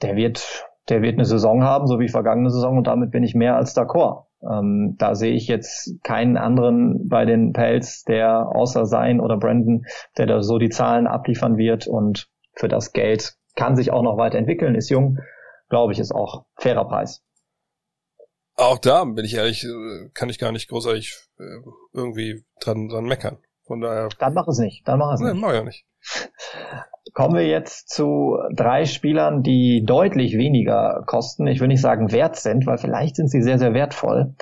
[0.01, 3.33] der wird, der wird eine Saison haben, so wie vergangene Saison, und damit bin ich
[3.33, 4.25] mehr als d'accord.
[4.47, 9.85] Ähm, da sehe ich jetzt keinen anderen bei den Pelz, der außer sein oder Brandon,
[10.17, 14.17] der da so die Zahlen abliefern wird und für das Geld kann sich auch noch
[14.17, 15.17] weiterentwickeln, ist jung,
[15.69, 17.23] glaube ich, ist auch fairer Preis.
[18.57, 21.43] Auch da, bin ich ehrlich, äh, kann ich gar nicht großartig äh,
[21.93, 23.37] irgendwie dran, dran meckern.
[23.65, 24.09] Von daher.
[24.19, 24.87] Dann mach es nicht.
[24.87, 25.41] Dann mach es nee, nicht.
[25.41, 25.85] Mach ja nicht.
[27.13, 31.47] Kommen wir jetzt zu drei Spielern, die deutlich weniger kosten.
[31.47, 34.35] Ich will nicht sagen wert sind, weil vielleicht sind sie sehr, sehr wertvoll.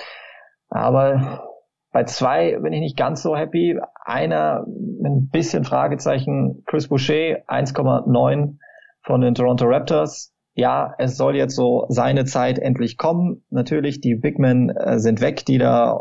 [0.70, 1.49] Aber
[1.91, 3.80] bei zwei bin ich nicht ganz so happy.
[4.03, 8.57] Einer mit ein bisschen Fragezeichen, Chris Boucher, 1,9
[9.03, 13.43] von den Toronto Raptors ja, es soll jetzt so seine Zeit endlich kommen.
[13.49, 15.99] Natürlich, die Big Men äh, sind weg, die da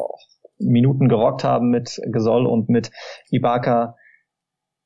[0.58, 2.90] Minuten gerockt haben mit Gesoll und mit
[3.30, 3.96] Ibaka.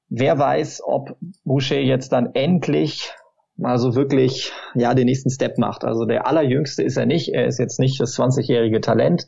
[0.09, 3.13] Wer weiß, ob Boucher jetzt dann endlich
[3.57, 5.85] mal so wirklich, ja, den nächsten Step macht.
[5.85, 7.35] Also der allerjüngste ist er nicht.
[7.35, 9.27] Er ist jetzt nicht das 20-jährige Talent.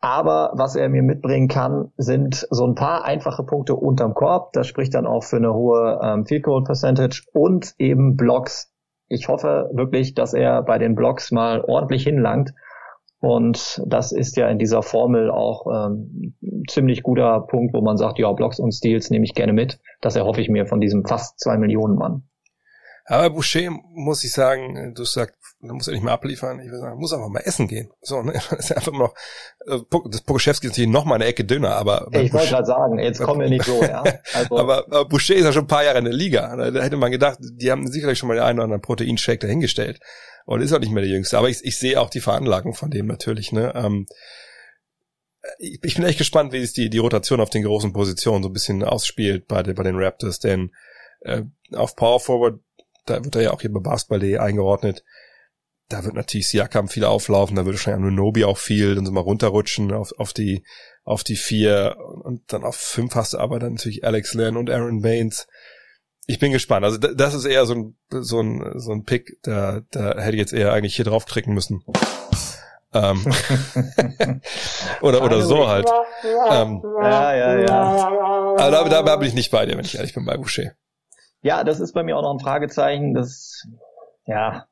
[0.00, 4.52] Aber was er mir mitbringen kann, sind so ein paar einfache Punkte unterm Korb.
[4.52, 8.71] Das spricht dann auch für eine hohe ähm, Field Goal Percentage und eben Blocks
[9.12, 12.52] ich hoffe wirklich, dass er bei den Blocks mal ordentlich hinlangt
[13.22, 16.34] Und das ist ja in dieser Formel auch ähm,
[16.68, 19.78] ziemlich guter Punkt, wo man sagt, ja, Blocks und Steals nehme ich gerne mit.
[20.00, 22.24] Das erhoffe ich mir von diesem fast zwei Millionen Mann.
[23.12, 26.60] Aber Boucher muss ich sagen, du sagst, du musst ja nicht mehr abliefern.
[26.60, 27.90] Ich würde sagen, muss einfach mal essen gehen.
[28.00, 28.32] So, ne?
[28.50, 29.14] Das ist einfach noch,
[29.66, 32.08] äh, das Pokoschewski ist natürlich noch mal eine Ecke dünner, aber.
[32.12, 34.02] Ich wollte gerade sagen, jetzt kommen wir nicht so, ja.
[34.32, 34.56] Also.
[34.56, 36.56] aber, aber Boucher ist ja schon ein paar Jahre in der Liga.
[36.56, 40.00] Da hätte man gedacht, die haben sicherlich schon mal den einen oder anderen Proteinshake dahingestellt.
[40.46, 41.36] Und ist auch nicht mehr der Jüngste.
[41.36, 43.74] Aber ich, ich sehe auch die Veranlagung von dem natürlich, ne.
[43.74, 44.06] Ähm,
[45.58, 48.48] ich, ich bin echt gespannt, wie sich die, die Rotation auf den großen Positionen so
[48.48, 50.72] ein bisschen ausspielt bei, den bei den Raptors, denn
[51.20, 51.42] äh,
[51.74, 52.60] auf Power Forward
[53.04, 55.04] da wird er ja auch hier bei Basketball.de eingeordnet.
[55.88, 59.20] Da wird natürlich Siakam viel auflaufen, da wird wahrscheinlich Nobi auch viel, dann so mal
[59.20, 60.64] runterrutschen auf, auf die,
[61.04, 64.70] auf die vier und dann auf fünf hast du aber dann natürlich Alex Len und
[64.70, 65.46] Aaron Baines.
[66.26, 66.84] Ich bin gespannt.
[66.84, 70.40] Also das ist eher so ein, so ein, so ein Pick, da, da hätte ich
[70.40, 71.84] jetzt eher eigentlich hier drauf klicken müssen.
[72.94, 73.24] ähm,
[75.02, 75.90] oder oder so halt.
[76.24, 77.76] Ähm, ja, ja, ja.
[78.56, 80.72] Aber da, da, da bin ich nicht bei dir, wenn ich ehrlich bin, bei Boucher.
[81.42, 83.14] Ja, das ist bei mir auch noch ein Fragezeichen.
[83.14, 83.66] Das,
[84.26, 84.66] ja,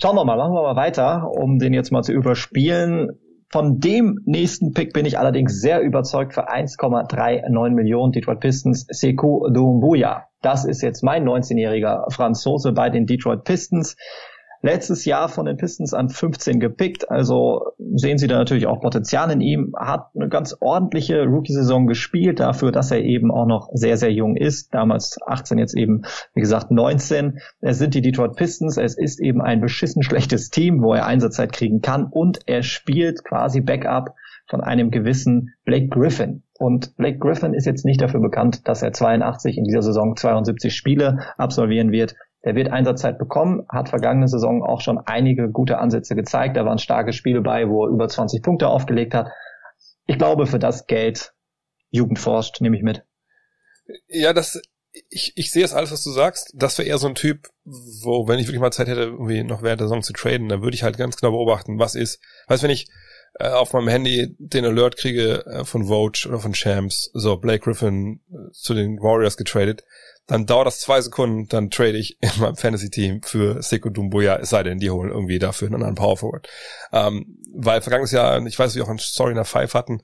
[0.00, 3.10] schauen wir mal, machen wir mal weiter, um den jetzt mal zu überspielen.
[3.50, 9.48] Von dem nächsten Pick bin ich allerdings sehr überzeugt für 1,39 Millionen Detroit Pistons Sekou
[9.48, 10.26] Doumbouya.
[10.42, 13.96] Das ist jetzt mein 19-jähriger Franzose bei den Detroit Pistons
[14.62, 17.10] letztes Jahr von den Pistons an 15 gepickt.
[17.10, 19.74] Also sehen Sie da natürlich auch Potenzial in ihm.
[19.76, 24.36] Hat eine ganz ordentliche Rookie-Saison gespielt dafür, dass er eben auch noch sehr, sehr jung
[24.36, 24.74] ist.
[24.74, 26.02] Damals 18, jetzt eben,
[26.34, 27.38] wie gesagt, 19.
[27.60, 28.76] Es sind die Detroit Pistons.
[28.76, 32.06] Es ist eben ein beschissen schlechtes Team, wo er Einsatzzeit kriegen kann.
[32.10, 34.14] Und er spielt quasi Backup
[34.48, 36.42] von einem gewissen Blake Griffin.
[36.58, 40.74] Und Blake Griffin ist jetzt nicht dafür bekannt, dass er 82 in dieser Saison 72
[40.74, 42.16] Spiele absolvieren wird.
[42.44, 46.56] Der wird Einsatzzeit bekommen, hat vergangene Saison auch schon einige gute Ansätze gezeigt.
[46.56, 49.28] Da waren starke Spiele bei, wo er über 20 Punkte aufgelegt hat.
[50.06, 51.34] Ich glaube, für das Geld
[51.90, 53.04] Jugend forscht, nehme ich mit.
[54.08, 54.60] Ja, das,
[55.08, 56.52] ich, ich sehe es alles, was du sagst.
[56.54, 59.62] Das wäre eher so ein Typ, wo, wenn ich wirklich mal Zeit hätte, irgendwie noch
[59.62, 62.20] während der Saison zu traden, dann würde ich halt ganz genau beobachten, was ist.
[62.46, 62.88] Weißt wenn ich
[63.34, 67.64] äh, auf meinem Handy den Alert kriege äh, von Vogue oder von Champs, so Blake
[67.64, 69.84] Griffin äh, zu den Warriors getradet,
[70.28, 74.50] dann dauert das zwei Sekunden, dann trade ich in meinem Fantasy-Team für Seko Dumbuya, es
[74.50, 76.48] sei denn, die holen irgendwie dafür einen anderen Power Forward.
[76.92, 80.02] Ähm, weil vergangenes Jahr, ich weiß, wie auch ein Story nach Five hatten,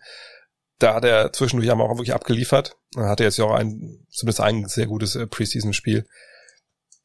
[0.78, 2.76] da hat er zwischendurch auch wirklich abgeliefert.
[2.92, 6.06] Da hatte jetzt ja auch ein, zumindest ein sehr gutes äh, Preseason-Spiel.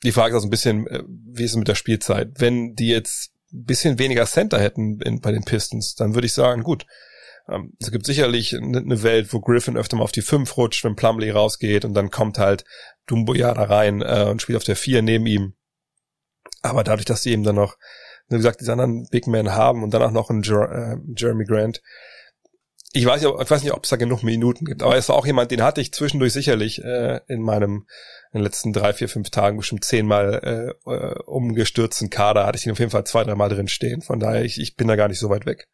[0.03, 2.31] Die Frage ist also ein bisschen, äh, wie ist es mit der Spielzeit?
[2.35, 6.33] Wenn die jetzt ein bisschen weniger Center hätten in, bei den Pistons, dann würde ich
[6.33, 6.85] sagen, gut,
[7.49, 10.95] ähm, es gibt sicherlich eine Welt, wo Griffin öfter mal auf die 5 rutscht, wenn
[10.95, 12.63] Plumley rausgeht und dann kommt halt
[13.09, 15.53] Dumbuya da rein äh, und spielt auf der 4 neben ihm.
[16.61, 17.77] Aber dadurch, dass sie eben dann noch,
[18.27, 21.45] wie gesagt, diese anderen Big Men haben und dann auch noch einen Jer äh, Jeremy
[21.45, 21.81] Grant,
[22.91, 25.15] ich weiß, nicht, ich weiß nicht, ob es da genug Minuten gibt, aber es war
[25.15, 27.85] auch jemand, den hatte ich zwischendurch sicherlich äh, in meinem
[28.31, 32.65] in den letzten drei, vier, fünf Tagen bestimmt zehnmal äh, äh, umgestürzten Kader, hatte ich
[32.65, 34.01] ihn auf jeden Fall zwei, dreimal drin stehen.
[34.01, 35.67] Von daher, ich, ich bin da gar nicht so weit weg.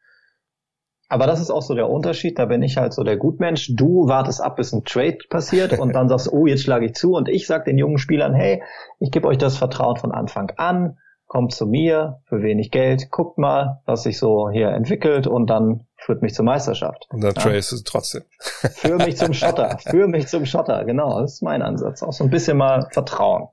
[1.08, 2.40] Aber das ist auch so der Unterschied.
[2.40, 3.72] Da bin ich halt so der Gutmensch.
[3.76, 7.14] Du wartest ab, bis ein Trade passiert und dann sagst, oh, jetzt schlage ich zu.
[7.14, 8.64] Und ich sag den jungen Spielern, hey,
[9.00, 10.98] ich gebe euch das Vertrauen von Anfang an.
[11.28, 13.10] Kommt zu mir für wenig Geld.
[13.12, 17.08] Guckt mal, was sich so hier entwickelt und dann führt mich zur Meisterschaft.
[17.10, 17.42] Und dann ja.
[17.42, 18.24] Trade ist trotzdem.
[18.40, 19.78] Führ mich zum Schotter.
[19.90, 20.86] Führ mich zum Schotter.
[20.86, 22.04] Genau, das ist mein Ansatz.
[22.04, 23.48] Auch so ein bisschen mal Vertrauen.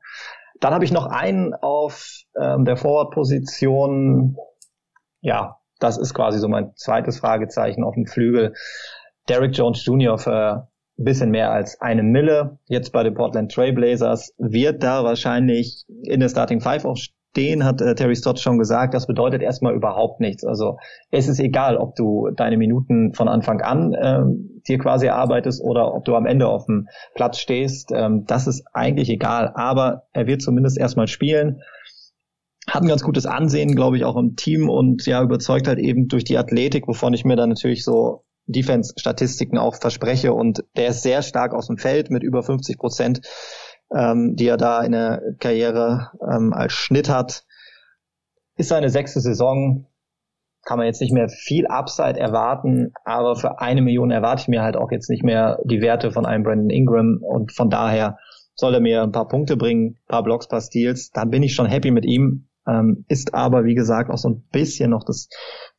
[0.60, 4.36] Dann habe ich noch einen auf ähm, der Forward-Position.
[5.20, 8.54] Ja, das ist quasi so mein zweites Fragezeichen auf dem Flügel.
[9.28, 10.18] Derrick Jones Jr.
[10.18, 10.68] für
[10.98, 12.58] ein bisschen mehr als eine Mille.
[12.66, 16.96] Jetzt bei den Portland Trailblazers wird da wahrscheinlich in der Starting Five auch
[17.32, 18.94] stehen, hat äh, Terry Stott schon gesagt.
[18.94, 20.44] Das bedeutet erstmal überhaupt nichts.
[20.44, 20.78] Also
[21.10, 25.94] es ist egal, ob du deine Minuten von Anfang an ähm, dir quasi arbeitest oder
[25.94, 27.90] ob du am Ende auf dem Platz stehst.
[27.92, 29.52] Ähm, das ist eigentlich egal.
[29.54, 31.62] Aber er wird zumindest erstmal spielen
[32.72, 36.08] hat ein ganz gutes Ansehen, glaube ich, auch im Team und ja, überzeugt halt eben
[36.08, 40.32] durch die Athletik, wovon ich mir dann natürlich so Defense-Statistiken auch verspreche.
[40.32, 43.20] Und der ist sehr stark aus dem Feld mit über 50 Prozent,
[43.94, 47.44] ähm, die er da in der Karriere ähm, als Schnitt hat.
[48.56, 49.86] Ist seine sechste Saison,
[50.64, 54.62] kann man jetzt nicht mehr viel Upside erwarten, aber für eine Million erwarte ich mir
[54.62, 58.16] halt auch jetzt nicht mehr die Werte von einem Brandon Ingram und von daher
[58.54, 61.54] soll er mir ein paar Punkte bringen, ein paar Blocks, paar Steals, dann bin ich
[61.54, 62.48] schon happy mit ihm.
[62.66, 65.28] Ähm, ist aber, wie gesagt, auch so ein bisschen noch das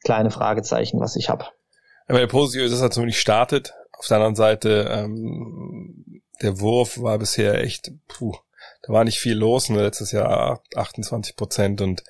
[0.04, 1.46] kleine Fragezeichen, was ich habe.
[2.08, 3.74] Aber der Positiv ist, dass er zumindest startet.
[3.98, 8.36] Auf der anderen Seite, ähm, der Wurf war bisher echt, puh,
[8.82, 9.70] da war nicht viel los.
[9.70, 9.82] Ne?
[9.82, 12.04] Letztes Jahr 28 Prozent und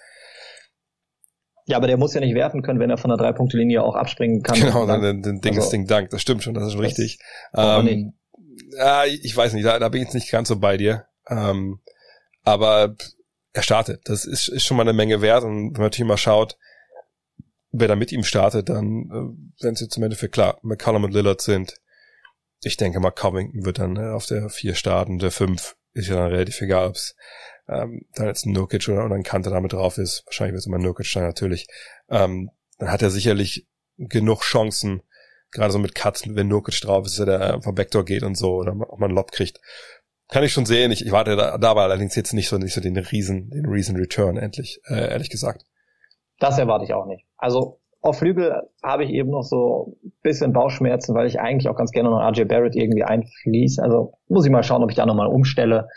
[1.65, 4.41] Ja, aber der muss ja nicht werfen können, wenn er von der Drei-Punkte-Linie auch abspringen
[4.41, 4.59] kann.
[4.59, 6.09] Genau, dann, dann, dann Ding also, ist Ding Dank.
[6.09, 7.19] Das stimmt schon, das ist schon richtig.
[7.55, 8.13] Ähm,
[8.75, 11.05] ja, ich weiß nicht, da, da bin ich jetzt nicht ganz so bei dir.
[11.29, 11.79] Ähm,
[12.43, 12.95] aber
[13.53, 14.01] er startet.
[14.05, 15.43] Das ist, ist schon mal eine Menge wert.
[15.43, 16.57] Und wenn man natürlich mal schaut,
[17.71, 21.41] wer da mit ihm startet, dann äh, werden sie zum Endeffekt klar, McCollum und Lillard
[21.41, 21.79] sind.
[22.61, 26.15] Ich denke mal, Covington wird dann äh, auf der vier starten, der fünf ist ja
[26.15, 27.15] dann relativ egal, ob es
[27.67, 30.23] ähm, dann jetzt ein Nurkic oder, oder ein Kante damit drauf ist.
[30.25, 31.67] Wahrscheinlich wird es immer Nurkic sein, natürlich.
[32.09, 32.49] Ähm,
[32.79, 35.03] dann hat er sicherlich genug Chancen,
[35.51, 38.55] gerade so mit Cuts, wenn Nurkic drauf ist, dass er vom Backdoor geht und so,
[38.55, 39.59] oder auch mal einen Lob kriegt.
[40.33, 40.91] Kann ich schon sehen.
[40.91, 43.67] Ich, ich warte da, da war allerdings jetzt nicht so, nicht so den riesen, den
[43.67, 45.63] riesen Return, endlich, äh, ehrlich gesagt.
[46.39, 47.23] Das erwarte ich auch nicht.
[47.37, 51.75] Also, auf Flügel habe ich eben noch so ein bisschen Bauchschmerzen, weil ich eigentlich auch
[51.75, 53.81] ganz gerne noch RJ Barrett irgendwie einfließe.
[53.81, 55.87] Also muss ich mal schauen, ob ich da nochmal umstelle,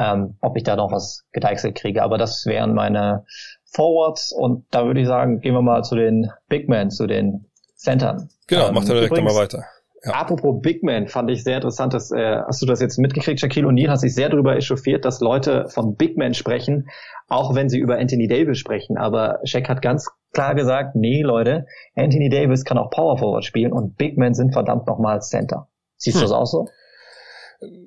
[0.00, 2.02] ähm, ob ich da noch was gedeichselt kriege.
[2.02, 3.26] Aber das wären meine
[3.64, 7.44] Forwards und da würde ich sagen, gehen wir mal zu den Big Men, zu den
[7.76, 8.30] Centern.
[8.46, 9.66] Genau, ähm, mach da direkt mal weiter.
[10.02, 10.12] Ja.
[10.12, 13.66] Apropos Big Man, fand ich sehr interessant, dass, äh, hast du das jetzt mitgekriegt, Shaquille
[13.66, 16.88] O'Neal hat sich sehr darüber echauffiert, dass Leute von Big Man sprechen,
[17.28, 18.96] auch wenn sie über Anthony Davis sprechen.
[18.96, 23.72] Aber Shaq hat ganz klar gesagt, nee Leute, Anthony Davis kann auch Power Forward spielen
[23.72, 25.68] und Big Men sind verdammt nochmal Center.
[25.96, 26.22] Siehst hm.
[26.22, 26.66] du das auch so?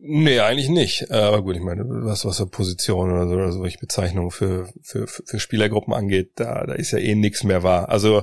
[0.01, 1.09] Nee, eigentlich nicht.
[1.11, 5.07] Aber gut, ich meine, was, was so Position oder so, oder solche Bezeichnungen für, für,
[5.07, 7.89] für Spielergruppen angeht, da, da ist ja eh nichts mehr wahr.
[7.89, 8.21] Also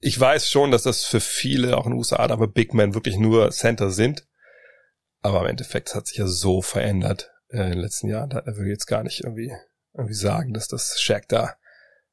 [0.00, 3.16] ich weiß schon, dass das für viele auch in den USA, aber Big Men wirklich
[3.16, 4.26] nur Center sind.
[5.22, 8.30] Aber im Endeffekt hat sich ja so verändert äh, in den letzten Jahren.
[8.30, 9.52] Da würde ich jetzt gar nicht irgendwie,
[9.94, 11.56] irgendwie sagen, dass das Shaq da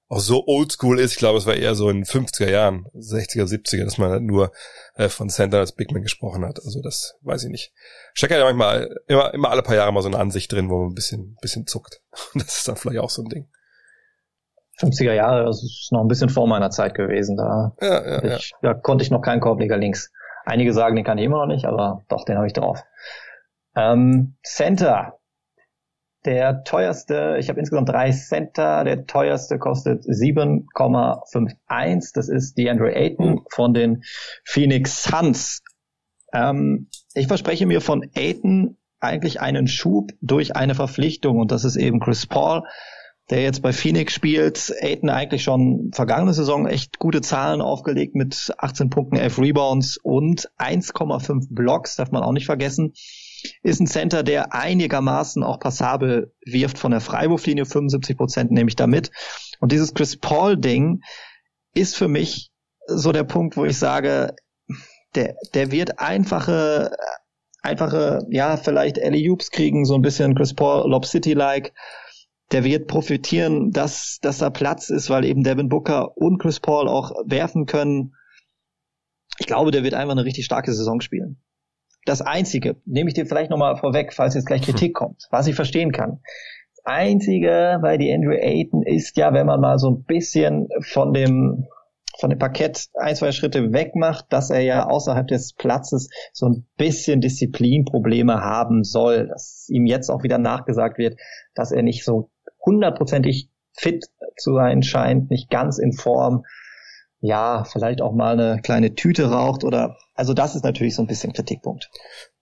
[0.07, 1.11] auch so oldschool ist.
[1.11, 4.23] Ich glaube, es war eher so in den 50er Jahren, 60er, 70er, dass man halt
[4.23, 4.51] nur
[4.95, 6.63] äh, von Center als Big Man gesprochen hat.
[6.63, 7.73] Also das weiß ich nicht.
[8.13, 10.79] Shaq hat ja manchmal immer, immer alle paar Jahre mal so eine Ansicht drin, wo
[10.79, 12.01] man ein bisschen, bisschen zuckt.
[12.33, 13.49] Und das ist dann vielleicht auch so ein Ding.
[14.83, 17.37] 50er Jahre, das ist noch ein bisschen vor meiner Zeit gewesen.
[17.37, 18.57] Da, ja, ja, ich, ja.
[18.61, 20.11] da konnte ich noch keinen Korbleger links.
[20.45, 22.83] Einige sagen, den kann ich immer noch nicht, aber doch, den habe ich drauf.
[23.75, 25.19] Ähm, Center.
[26.25, 32.11] Der teuerste, ich habe insgesamt drei Center, der teuerste kostet 7,51.
[32.13, 34.05] Das ist die Andrew Ayton von den
[34.45, 35.61] Phoenix Suns.
[36.33, 41.75] Ähm, ich verspreche mir von Ayton eigentlich einen Schub durch eine Verpflichtung und das ist
[41.75, 42.63] eben Chris Paul
[43.29, 44.73] der jetzt bei Phoenix spielt.
[44.81, 50.49] Aiden eigentlich schon vergangene Saison echt gute Zahlen aufgelegt mit 18 Punkten, 11 Rebounds und
[50.57, 52.93] 1,5 Blocks, darf man auch nicht vergessen.
[53.61, 58.75] Ist ein Center, der einigermaßen auch passabel wirft von der Freiwurflinie, 75 Prozent nehme ich
[58.75, 59.11] damit.
[59.59, 61.01] Und dieses Chris Paul-Ding
[61.73, 62.51] ist für mich
[62.87, 64.35] so der Punkt, wo ich sage,
[65.15, 66.91] der, der wird einfache,
[67.61, 71.73] einfache, ja, vielleicht Ellie Hoops kriegen, so ein bisschen Chris Paul, Lob City-like
[72.53, 76.87] der wird profitieren, dass, dass da Platz ist, weil eben Devin Booker und Chris Paul
[76.87, 78.13] auch werfen können.
[79.39, 81.41] Ich glaube, der wird einfach eine richtig starke Saison spielen.
[82.05, 85.55] Das Einzige, nehme ich dir vielleicht nochmal vorweg, falls jetzt gleich Kritik kommt, was ich
[85.55, 86.19] verstehen kann.
[86.75, 91.13] Das Einzige bei die Andrew Ayton ist ja, wenn man mal so ein bisschen von
[91.13, 91.65] dem
[92.19, 96.47] von dem Parkett ein, zwei Schritte weg macht, dass er ja außerhalb des Platzes so
[96.47, 101.19] ein bisschen Disziplinprobleme haben soll, dass ihm jetzt auch wieder nachgesagt wird,
[101.55, 102.29] dass er nicht so
[102.65, 104.05] hundertprozentig fit
[104.37, 106.43] zu sein scheint, nicht ganz in Form,
[107.19, 111.07] ja, vielleicht auch mal eine kleine Tüte raucht oder, also das ist natürlich so ein
[111.07, 111.89] bisschen Kritikpunkt.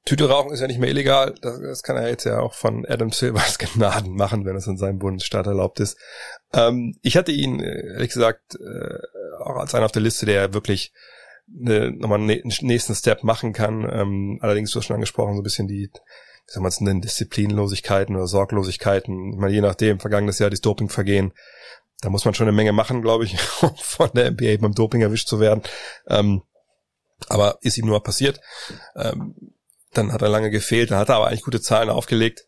[0.06, 1.36] Tüte rauchen ist ja nicht mehr illegal.
[1.42, 4.78] Das, das kann er jetzt ja auch von Adam Silvers Gnaden machen, wenn es in
[4.78, 5.98] seinem Bundesstaat erlaubt ist.
[6.54, 10.92] Ähm, ich hatte ihn, ehrlich gesagt, äh, auch als einer auf der Liste, der wirklich
[11.48, 13.88] eine, nochmal einen nächsten Step machen kann.
[13.88, 15.92] Ähm, allerdings, du hast schon angesprochen, so ein bisschen die
[16.48, 19.34] wie soll man es nennen, Disziplinlosigkeiten oder Sorglosigkeiten.
[19.34, 21.34] Ich meine, je nachdem, vergangenes Jahr das Dopingvergehen,
[22.02, 25.02] da muss man schon eine Menge machen, glaube ich, um von der NBA beim Doping
[25.02, 25.62] erwischt zu werden.
[26.08, 26.42] Ähm,
[27.30, 28.40] aber ist ihm nur passiert.
[28.96, 29.36] Ähm,
[29.94, 32.46] dann hat er lange gefehlt, dann hat er aber eigentlich gute Zahlen aufgelegt.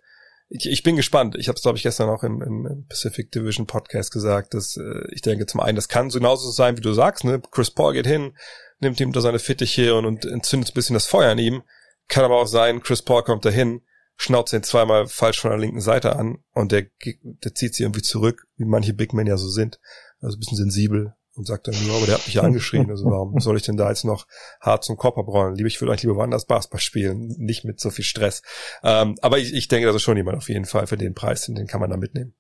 [0.50, 1.36] Ich, ich bin gespannt.
[1.38, 5.08] Ich habe es, glaube ich, gestern auch im, im Pacific Division Podcast gesagt, dass äh,
[5.12, 7.24] ich denke, zum einen, das kann so genauso sein, wie du sagst.
[7.24, 7.42] Ne?
[7.52, 8.38] Chris Paul geht hin,
[8.80, 11.64] nimmt ihm da seine Fittiche und, und entzündet ein bisschen das Feuer an ihm.
[12.08, 13.82] Kann aber auch sein, Chris Paul kommt dahin,
[14.16, 16.86] schnauzt ihn zweimal falsch von der linken Seite an und der,
[17.24, 19.80] der zieht sie irgendwie zurück, wie manche Big Men ja so sind.
[20.22, 23.06] Also ein bisschen sensibel und sagt dann nur, aber der hat mich ja angeschrien, also
[23.06, 24.26] warum soll ich denn da jetzt noch
[24.62, 25.56] hart zum Körper brauchen?
[25.56, 28.42] Lieber, ich würde eigentlich lieber woanders Basketball spielen, nicht mit so viel Stress.
[28.84, 31.46] Ähm, aber ich, ich denke, das ist schon jemand auf jeden Fall für den Preis,
[31.46, 32.36] den kann man da mitnehmen.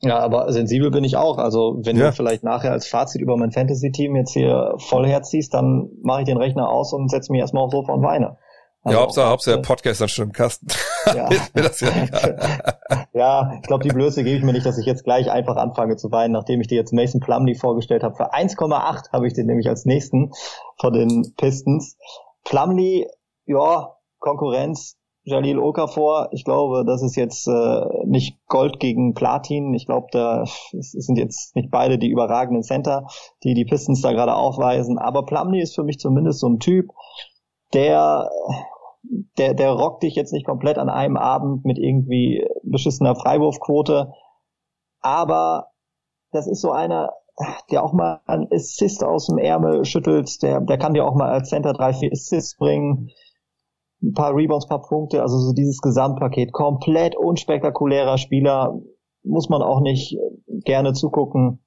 [0.00, 1.38] Ja, aber sensibel bin ich auch.
[1.38, 2.06] Also wenn ja.
[2.06, 6.26] du vielleicht nachher als Fazit über mein Fantasy-Team jetzt hier voll herziehst, dann mache ich
[6.26, 8.36] den Rechner aus und setze mich erstmal aufs Sofa und weine.
[8.84, 10.66] Also ja, Hauptsache, Hauptsache der Podcast dann schon im Kasten.
[11.06, 11.28] Ja,
[13.12, 15.96] ja ich glaube, die Blöße gebe ich mir nicht, dass ich jetzt gleich einfach anfange
[15.96, 18.16] zu weinen, nachdem ich dir jetzt Mason Plumley vorgestellt habe.
[18.16, 20.32] Für 1,8 habe ich den nämlich als nächsten
[20.80, 21.98] von den Pistons.
[22.44, 23.06] Plumley,
[23.44, 26.28] ja, Konkurrenz, Jalil Okafor.
[26.32, 29.74] Ich glaube, das ist jetzt äh, nicht Gold gegen Platin.
[29.74, 33.06] Ich glaube, da sind jetzt nicht beide die überragenden Center,
[33.42, 34.98] die die Pistons da gerade aufweisen.
[34.98, 36.90] Aber Plumley ist für mich zumindest so ein Typ,
[37.74, 38.30] der
[39.38, 44.12] der, der rockt dich jetzt nicht komplett an einem Abend mit irgendwie beschissener Freiwurfquote.
[45.00, 45.68] Aber
[46.32, 47.10] das ist so einer,
[47.70, 51.30] der auch mal einen Assist aus dem Ärmel schüttelt, der, der kann dir auch mal
[51.30, 53.10] als Center drei, vier Assists bringen,
[54.02, 56.52] ein paar Rebounds, paar Punkte, also so dieses Gesamtpaket.
[56.52, 58.78] Komplett unspektakulärer Spieler,
[59.22, 60.18] muss man auch nicht
[60.64, 61.64] gerne zugucken.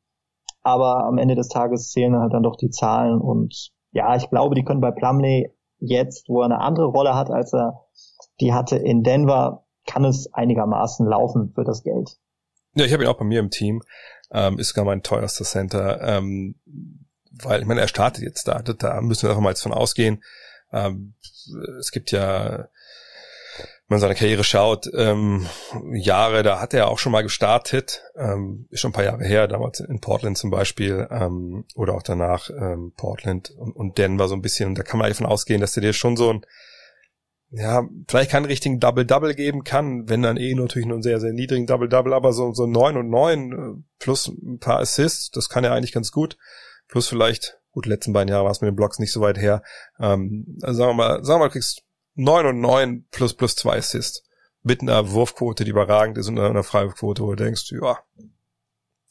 [0.62, 4.54] Aber am Ende des Tages zählen halt dann doch die Zahlen und ja, ich glaube,
[4.54, 5.50] die können bei Plumley
[5.80, 7.86] jetzt, wo er eine andere Rolle hat, als er
[8.40, 12.18] die hatte in Denver, kann es einigermaßen laufen für das Geld.
[12.76, 13.82] Ja, ich habe ihn auch bei mir im Team.
[14.32, 16.02] Ähm, ist gar mein teuerster Center.
[16.02, 16.56] Ähm,
[17.32, 18.62] weil, ich meine, er startet jetzt da.
[18.62, 20.24] Da müssen wir auch mal jetzt von ausgehen.
[20.72, 21.14] Ähm,
[21.80, 22.68] es gibt ja
[23.88, 25.48] man seine Karriere schaut, ähm,
[25.94, 29.48] Jahre, da hat er auch schon mal gestartet, ähm, ist schon ein paar Jahre her,
[29.48, 34.36] damals in Portland zum Beispiel, ähm, oder auch danach ähm, Portland und, und Denver so
[34.36, 34.70] ein bisschen.
[34.70, 36.46] Und da kann man davon ausgehen, dass er dir schon so ein,
[37.50, 41.32] ja, vielleicht keinen richtigen Double-Double geben kann, wenn dann eh natürlich nur einen sehr, sehr
[41.32, 45.64] niedrigen Double-Double, aber so, so neun und neun äh, plus ein paar Assists, das kann
[45.64, 46.38] er eigentlich ganz gut.
[46.90, 49.64] Plus vielleicht, gut, letzten beiden Jahre war es mit den Blocks nicht so weit her.
[49.98, 51.87] Ähm, also sagen wir mal, sagen wir mal, kriegst
[52.18, 54.24] 9 und 9 plus plus 2 Assists.
[54.64, 58.00] Mit einer Wurfquote, die überragend ist und einer Freiwurfquote, wo du denkst, ja,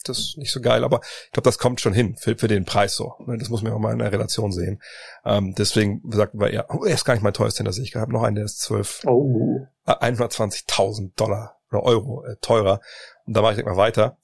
[0.09, 2.65] das ist nicht so geil, aber ich glaube, das kommt schon hin für, für den
[2.65, 3.15] Preis so.
[3.27, 4.81] Ne, das muss man auch mal in der Relation sehen.
[5.25, 8.13] Ähm, deswegen sagt man ja, oh, er ist gar nicht mein teuerster das Ich habe
[8.13, 9.61] noch einen, der ist 12, oh.
[9.87, 12.81] äh, 120.000 Dollar oder Euro äh, teurer.
[13.27, 14.19] Und da mache ich mal weiter.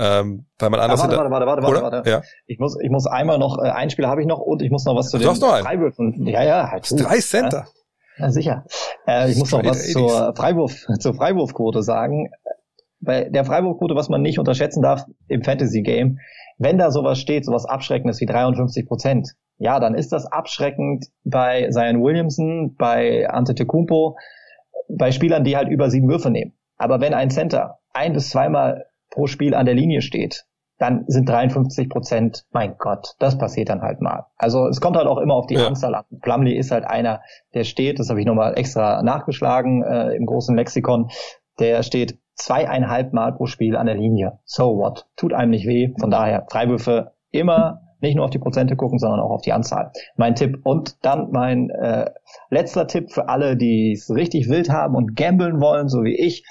[0.00, 2.10] Ähm, weil man anders ah, warte, warte, warte, warte, warte, warte.
[2.10, 2.22] Ja.
[2.46, 4.84] Ich muss, ich muss einmal noch, äh, ein Spieler habe ich noch und ich muss
[4.84, 6.24] noch was zu du den Freiwürfen.
[6.26, 6.88] Ja, ja, halt.
[6.90, 7.66] Drei Center.
[7.66, 7.77] Ja.
[8.18, 8.64] Ja, sicher.
[9.06, 12.30] Äh, ich muss noch was zur Freiwurf, zur Freiwurfquote sagen.
[13.00, 16.18] Bei der Freiwurfquote, was man nicht unterschätzen darf im Fantasy Game,
[16.58, 21.68] wenn da sowas steht, sowas Abschreckendes wie 53 Prozent, ja, dann ist das abschreckend bei
[21.70, 24.16] Zion Williamson, bei Antetokounmpo,
[24.88, 26.54] bei Spielern, die halt über sieben Würfe nehmen.
[26.76, 30.46] Aber wenn ein Center ein bis zweimal pro Spiel an der Linie steht,
[30.78, 34.26] dann sind 53 Prozent, mein Gott, das passiert dann halt mal.
[34.36, 35.66] Also es kommt halt auch immer auf die ja.
[35.66, 36.04] Anzahl an.
[36.22, 37.20] Plumley ist halt einer,
[37.54, 41.10] der steht, das habe ich nochmal extra nachgeschlagen äh, im großen Lexikon,
[41.58, 44.38] der steht zweieinhalb Mal pro Spiel an der Linie.
[44.44, 45.06] So what?
[45.16, 45.92] Tut einem nicht weh.
[45.98, 49.90] Von daher Freiwürfe immer nicht nur auf die Prozente gucken, sondern auch auf die Anzahl.
[50.16, 50.60] Mein Tipp.
[50.62, 52.10] Und dann mein äh,
[52.48, 56.44] letzter Tipp für alle, die es richtig wild haben und gambeln wollen, so wie ich.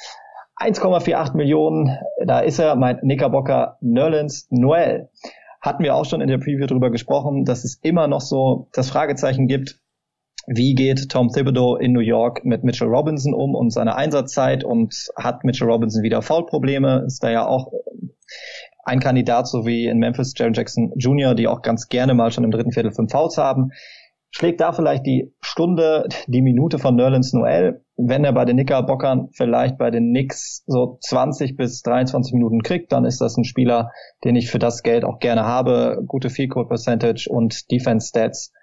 [0.59, 5.09] 1,48 Millionen, da ist er, mein Knickerbocker Nerlens Noel.
[5.61, 8.89] Hatten wir auch schon in der Preview darüber gesprochen, dass es immer noch so das
[8.89, 9.79] Fragezeichen gibt,
[10.47, 14.95] wie geht Tom Thibodeau in New York mit Mitchell Robinson um und seiner Einsatzzeit und
[15.17, 17.03] hat Mitchell Robinson wieder Foulprobleme?
[17.05, 17.73] Ist da ja auch
[18.85, 22.45] ein Kandidat, so wie in Memphis Jaron Jackson Jr., die auch ganz gerne mal schon
[22.45, 23.71] im dritten Viertel fünf Fouls haben.
[24.31, 29.29] Schlägt da vielleicht die Stunde, die Minute von Nerlens Noel, wenn er bei den Knickerbockern
[29.33, 33.91] vielleicht bei den Knicks so 20 bis 23 Minuten kriegt, dann ist das ein Spieler,
[34.23, 36.03] den ich für das Geld auch gerne habe.
[36.05, 38.53] Gute Field Goal Percentage und Defense Stats.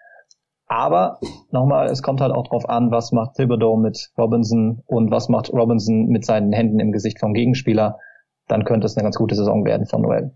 [0.66, 1.18] Aber
[1.50, 5.52] nochmal, es kommt halt auch drauf an, was macht Thibodeau mit Robinson und was macht
[5.52, 7.98] Robinson mit seinen Händen im Gesicht vom Gegenspieler.
[8.46, 10.32] Dann könnte es eine ganz gute Saison werden von Noel.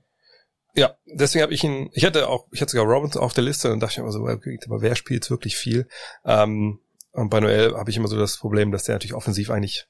[0.74, 3.72] Ja, deswegen habe ich ihn, ich hatte auch, ich hatte sogar Robinson auf der Liste
[3.72, 5.88] und dachte ich immer so, okay, aber wer spielt wirklich viel?
[6.24, 6.80] Ähm,
[7.18, 9.86] und bei Noel habe ich immer so das Problem, dass der natürlich offensiv eigentlich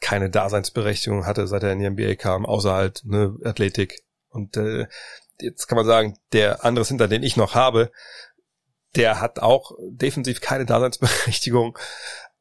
[0.00, 4.04] keine Daseinsberechtigung hatte, seit er in die NBA kam, außer halt ne, Athletik.
[4.28, 4.86] Und äh,
[5.40, 7.90] jetzt kann man sagen, der andere Center, den ich noch habe,
[8.94, 11.78] der hat auch defensiv keine Daseinsberechtigung.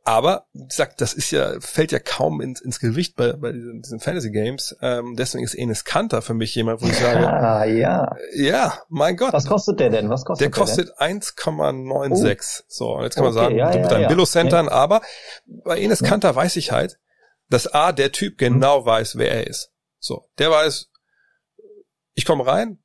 [0.08, 3.82] Aber wie gesagt, das ist ja, fällt ja kaum ins, ins Gewicht bei, bei diesen,
[3.82, 4.78] diesen Fantasy Games.
[4.80, 8.16] Ähm, deswegen ist Enes Kanter für mich jemand, wo ich sage, ah, ja.
[8.36, 9.34] Ja, mein Gott.
[9.34, 10.08] Was kostet der denn?
[10.12, 10.52] Was kostet der?
[10.52, 12.60] Der kostet 1,96.
[12.62, 12.64] Oh.
[12.68, 14.08] So, und jetzt kann man sagen, ja, du mit deinen ja.
[14.08, 15.02] Billo-Centern, aber
[15.66, 17.00] bei Enes Kanter weiß ich halt,
[17.50, 18.86] dass A, der Typ genau mhm.
[18.86, 19.72] weiß, wer er ist.
[19.98, 20.92] So, der weiß,
[22.14, 22.78] ich komme rein,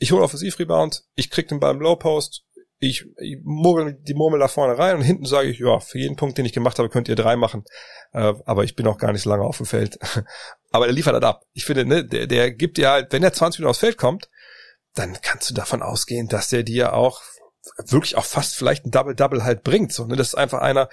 [0.00, 2.45] ich hole Offensiv-Rebound, ich krieg den Ball im Low-Post,
[2.78, 6.16] ich, ich murmel die Murmel da vorne rein und hinten sage ich, ja, für jeden
[6.16, 7.64] Punkt, den ich gemacht habe, könnt ihr drei machen.
[8.12, 9.98] Äh, aber ich bin auch gar nicht so lange auf dem Feld.
[10.70, 11.44] aber er liefert halt ab.
[11.54, 14.28] Ich finde, ne, der, der gibt dir halt, wenn er 20 Minuten aufs Feld kommt,
[14.94, 17.22] dann kannst du davon ausgehen, dass der dir auch
[17.86, 19.92] wirklich auch fast vielleicht ein Double-Double halt bringt.
[19.92, 20.16] So, ne?
[20.16, 20.88] Das ist einfach einer,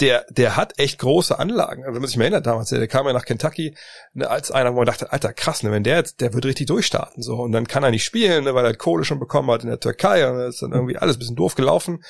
[0.00, 1.84] der, der hat echt große Anlagen.
[1.84, 3.74] Wenn man sich mal erinnert damals, der, der kam ja nach Kentucky
[4.12, 6.66] ne, als einer, wo man dachte, alter, krass, ne, wenn der jetzt, der wird richtig
[6.66, 7.36] durchstarten, so.
[7.36, 9.80] Und dann kann er nicht spielen, ne, weil er Kohle schon bekommen hat in der
[9.80, 12.02] Türkei und ist dann irgendwie alles ein bisschen doof gelaufen.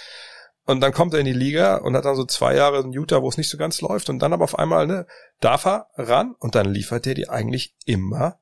[0.64, 3.22] Und dann kommt er in die Liga und hat dann so zwei Jahre in Utah,
[3.22, 4.10] wo es nicht so ganz läuft.
[4.10, 5.06] Und dann aber auf einmal, ne,
[5.40, 8.40] darf er ran und dann liefert er die eigentlich immer.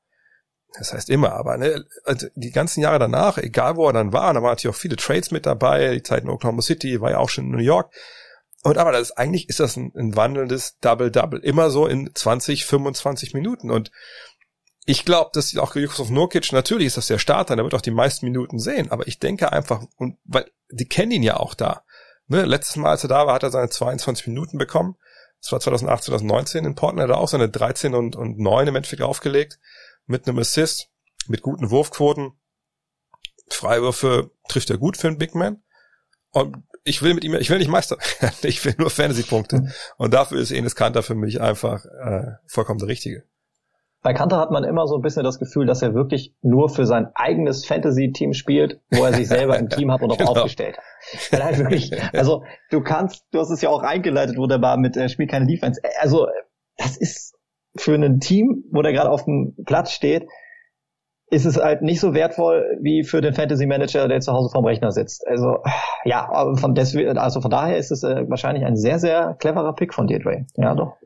[0.77, 4.33] Das heißt immer, aber ne, also die ganzen Jahre danach, egal wo er dann war,
[4.33, 7.19] da waren natürlich auch viele Trades mit dabei, die Zeit in Oklahoma City, war ja
[7.19, 7.93] auch schon in New York.
[8.65, 11.39] Und aber das ist, eigentlich ist das ein, ein wandelndes Double-Double.
[11.39, 13.69] Immer so in 20, 25 Minuten.
[13.69, 13.91] Und
[14.87, 17.91] ich glaube, dass auch Yusuf Nurkic, natürlich ist das der Starter, der wird auch die
[17.91, 21.83] meisten Minuten sehen, aber ich denke einfach, und weil die kennen ihn ja auch da.
[22.25, 24.95] Ne, letztes Mal, als er da war, hat er seine 22 Minuten bekommen.
[25.41, 28.75] Das war 2008, 2019 in Portland, hat er auch seine 13 und, und 9 im
[28.75, 29.59] Endeffekt aufgelegt.
[30.07, 30.89] Mit einem Assist,
[31.27, 32.31] mit guten Wurfquoten.
[33.47, 35.61] Freiwürfe trifft er gut für einen Big Man.
[36.31, 37.97] Und ich will mit ihm, ich will nicht Meister,
[38.43, 39.57] ich will nur Fantasy-Punkte.
[39.57, 39.71] Mhm.
[39.97, 43.23] Und dafür ist Enes Kanter für mich einfach äh, vollkommen der Richtige.
[44.01, 46.85] Bei Kanter hat man immer so ein bisschen das Gefühl, dass er wirklich nur für
[46.85, 50.31] sein eigenes Fantasy-Team spielt, wo er sich selber im Team hat und auch genau.
[50.33, 51.31] aufgestellt hat.
[51.31, 55.09] Weil halt wirklich, also du kannst, du hast es ja auch eingeleitet wunderbar mit äh,
[55.09, 55.81] Spiel keine Defense.
[55.99, 56.27] Also
[56.77, 57.35] das ist
[57.75, 60.27] für ein Team, wo der gerade auf dem Platz steht,
[61.27, 64.65] ist es halt nicht so wertvoll wie für den Fantasy Manager, der zu Hause vorm
[64.65, 65.25] Rechner sitzt.
[65.27, 65.63] Also
[66.03, 69.93] ja, von deswegen, also von daher ist es äh, wahrscheinlich ein sehr sehr cleverer Pick
[69.93, 70.45] von dir, Dre.
[70.55, 70.97] Ja, doch.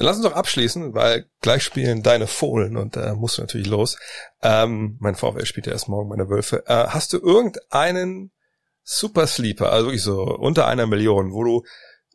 [0.00, 3.66] Lass uns doch abschließen, weil gleich spielen deine Fohlen und da äh, musst du natürlich
[3.66, 3.98] los.
[4.42, 6.62] Ähm, mein VfL spielt ja erst morgen meine Wölfe.
[6.66, 8.30] Äh, hast du irgendeinen
[8.84, 11.62] Super Sleeper, also wirklich so unter einer Million, wo du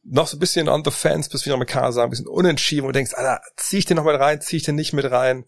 [0.05, 2.95] noch so ein bisschen on the fence bist, wie Amerikaner sagen, ein bisschen unentschieden und
[2.95, 5.45] denkst, Alter, zieh ich den noch mit rein, zieh ich den nicht mit rein?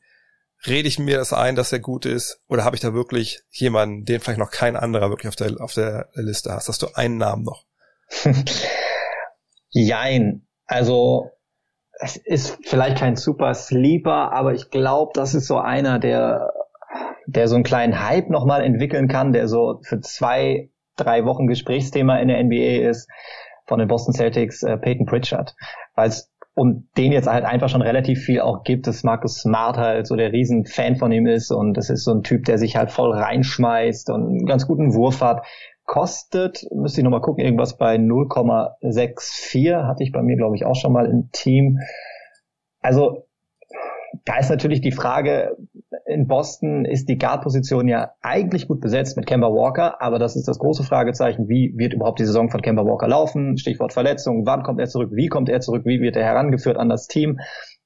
[0.67, 2.41] Rede ich mir das ein, dass er gut ist?
[2.47, 5.73] Oder habe ich da wirklich jemanden, den vielleicht noch kein anderer wirklich auf der, auf
[5.73, 6.67] der Liste hast?
[6.67, 7.63] Hast du einen Namen noch?
[9.69, 10.47] Jein.
[10.65, 11.31] Also,
[11.99, 16.51] es ist vielleicht kein super Sleeper, aber ich glaube, das ist so einer, der,
[17.27, 22.17] der so einen kleinen Hype nochmal entwickeln kann, der so für zwei, drei Wochen Gesprächsthema
[22.17, 23.09] in der NBA ist
[23.67, 25.55] von den Boston Celtics, äh, Peyton Pritchard.
[25.95, 29.77] Weil es und den jetzt halt einfach schon relativ viel auch gibt, dass Marcus Smart
[29.77, 32.77] halt so der Riesenfan von ihm ist und das ist so ein Typ, der sich
[32.77, 35.45] halt voll reinschmeißt und einen ganz guten Wurf hat.
[35.83, 40.75] Kostet, müsste ich nochmal gucken, irgendwas bei 0,64 hatte ich bei mir, glaube ich, auch
[40.75, 41.79] schon mal im Team.
[42.81, 43.27] Also
[44.23, 45.57] da ist natürlich die Frage,
[46.05, 50.47] in Boston ist die Guard-Position ja eigentlich gut besetzt mit Kemba Walker, aber das ist
[50.47, 53.57] das große Fragezeichen, wie wird überhaupt die Saison von Kemba Walker laufen?
[53.57, 56.89] Stichwort Verletzung, wann kommt er zurück, wie kommt er zurück, wie wird er herangeführt an
[56.89, 57.39] das Team?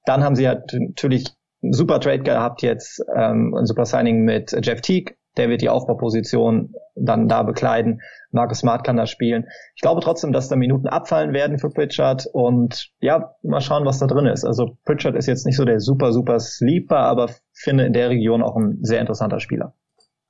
[0.05, 1.27] Dann haben sie ja natürlich
[1.63, 5.69] einen super Trade gehabt jetzt, ähm, ein super Signing mit Jeff Teague, der wird die
[5.69, 8.01] Aufbauposition dann da bekleiden.
[8.31, 9.47] Marcus Smart kann da spielen.
[9.75, 13.99] Ich glaube trotzdem, dass da Minuten abfallen werden für Pritchard und ja, mal schauen, was
[13.99, 14.45] da drin ist.
[14.45, 18.43] Also Pritchard ist jetzt nicht so der super, super Sleeper, aber finde in der Region
[18.43, 19.73] auch ein sehr interessanter Spieler.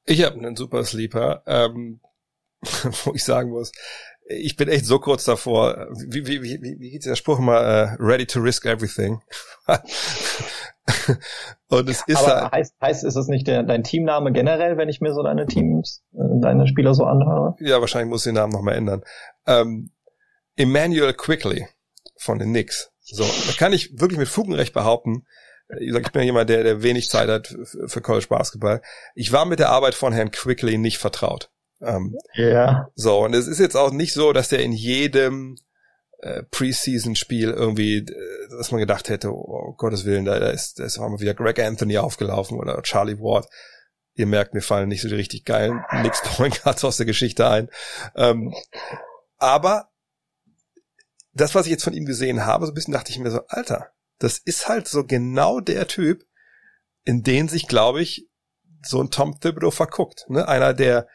[0.05, 1.99] Ich habe einen super Sleeper, ähm,
[3.03, 3.71] wo ich sagen muss,
[4.29, 5.87] ich bin echt so kurz davor.
[6.07, 7.97] Wie, wie, wie, wie geht der Spruch immer?
[7.99, 9.21] Uh, ready to risk everything.
[11.69, 14.89] Und es ist Aber halt, heißt, heißt, ist es nicht der, dein Teamname generell, wenn
[14.89, 17.55] ich mir so deine Teams, äh, deine Spieler so anhöre?
[17.59, 19.03] Ja, wahrscheinlich muss ich den Namen nochmal ändern.
[19.45, 19.91] Ähm,
[20.55, 21.67] Emmanuel Quickly
[22.17, 22.91] von den Knicks.
[23.01, 25.25] So, da kann ich wirklich mit Fugenrecht behaupten,
[25.69, 27.55] äh, ich, sag, ich bin ja jemand, der, der wenig Zeit hat
[27.87, 28.81] für College Basketball.
[29.15, 31.49] Ich war mit der Arbeit von Herrn Quickly nicht vertraut.
[31.81, 32.89] Ähm, ja.
[32.95, 35.55] So, und es ist jetzt auch nicht so, dass der in jedem
[36.21, 40.85] äh, Preseason-Spiel irgendwie, äh, dass man gedacht hätte, oh, Gottes Willen, da, da ist, da
[40.85, 43.47] ist auch mal wieder Greg Anthony aufgelaufen oder Charlie Ward.
[44.15, 47.47] Ihr merkt, mir fallen nicht so die richtig geilen Nix Point Guards aus der Geschichte
[47.47, 47.69] ein.
[48.15, 48.53] Ähm,
[49.37, 49.89] aber
[51.33, 53.41] das, was ich jetzt von ihm gesehen habe, so ein bisschen dachte ich mir so,
[53.47, 56.25] Alter, das ist halt so genau der Typ,
[57.05, 58.27] in den sich, glaube ich,
[58.85, 60.25] so ein Tom Thibodeau verguckt.
[60.29, 60.47] Ne?
[60.47, 61.07] Einer, der,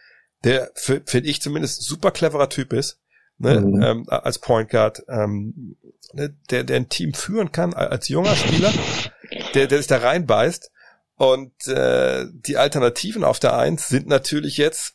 [0.44, 3.00] der, finde ich zumindest, super cleverer Typ ist,
[3.38, 3.82] ne, mhm.
[3.82, 5.76] ähm, als Point Guard, ähm,
[6.12, 8.72] ne, der, der ein Team führen kann als junger Spieler,
[9.54, 10.70] der, der sich da reinbeißt.
[11.16, 14.94] Und äh, die Alternativen auf der Eins sind natürlich jetzt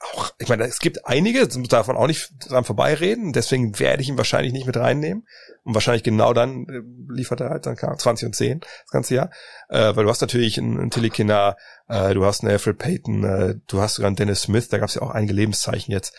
[0.00, 4.08] auch, ich meine, es gibt einige, darf man auch nicht dran vorbeireden, deswegen werde ich
[4.08, 5.26] ihn wahrscheinlich nicht mit reinnehmen.
[5.62, 9.30] Und wahrscheinlich genau dann äh, liefert er halt dann 20 und 10 das ganze Jahr.
[9.68, 13.24] Äh, weil du hast natürlich einen, einen Tilly Kinar, äh, du hast einen Alfred Payton,
[13.24, 16.16] äh, du hast sogar einen Dennis Smith, da gab es ja auch einige Lebenszeichen jetzt.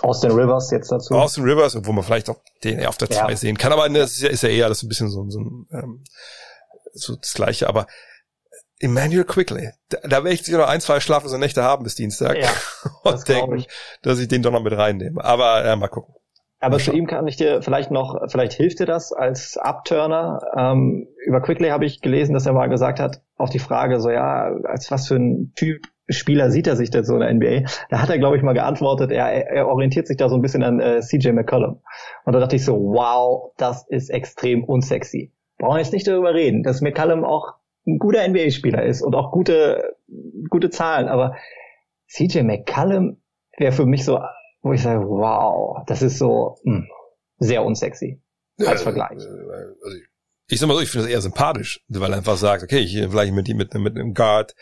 [0.00, 1.14] Austin Rivers jetzt dazu.
[1.14, 3.36] Austin Rivers, wo man vielleicht auch den eher auf der 2 ja.
[3.36, 6.04] sehen kann, aber das ist ja, ist ja eher das ein bisschen so, so, ähm,
[6.92, 7.86] so das Gleiche, aber
[8.80, 12.36] Emmanuel Quickly, da, da werde ich sicher noch ein, zwei schlaflose Nächte haben bis Dienstag
[12.36, 12.48] ja,
[13.04, 13.68] und denken, ich.
[14.02, 15.22] dass ich den doch noch mit reinnehme.
[15.24, 16.14] Aber ja, mal gucken.
[16.58, 20.40] Aber zu ihm kann ich dir vielleicht noch, vielleicht hilft dir das als Upturner.
[20.56, 24.10] Ähm, über Quickly habe ich gelesen, dass er mal gesagt hat, auf die Frage, so
[24.10, 25.82] ja, als was für ein Typ
[26.12, 27.68] Spieler sieht er sich denn so in der NBA?
[27.90, 30.62] Da hat er, glaube ich, mal geantwortet, er, er orientiert sich da so ein bisschen
[30.62, 31.80] an äh, CJ McCollum.
[32.24, 35.32] Und da dachte ich so, wow, das ist extrem unsexy.
[35.58, 37.54] Brauchen wir jetzt nicht darüber reden, dass McCollum auch
[37.86, 39.96] ein guter NBA-Spieler ist und auch gute,
[40.48, 41.36] gute Zahlen, aber
[42.08, 43.16] CJ McCollum
[43.58, 44.18] wäre für mich so
[44.62, 46.88] wo ich sage, wow, das ist so mh, hm,
[47.38, 48.22] sehr unsexy
[48.58, 49.18] als ja, Vergleich.
[49.18, 49.98] Äh, also
[50.48, 52.92] ich sag mal so, ich finde das eher sympathisch, weil er einfach sagt, okay, ich
[52.92, 54.54] vielleicht mit, mit, mit einem Guard,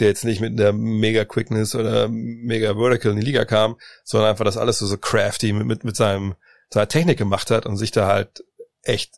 [0.00, 4.30] der jetzt nicht mit einer mega Quickness oder mega Vertical in die Liga kam, sondern
[4.30, 6.34] einfach das alles so, so crafty mit, mit, mit seinem,
[6.70, 8.44] seiner Technik gemacht hat und sich da halt
[8.82, 9.14] echt,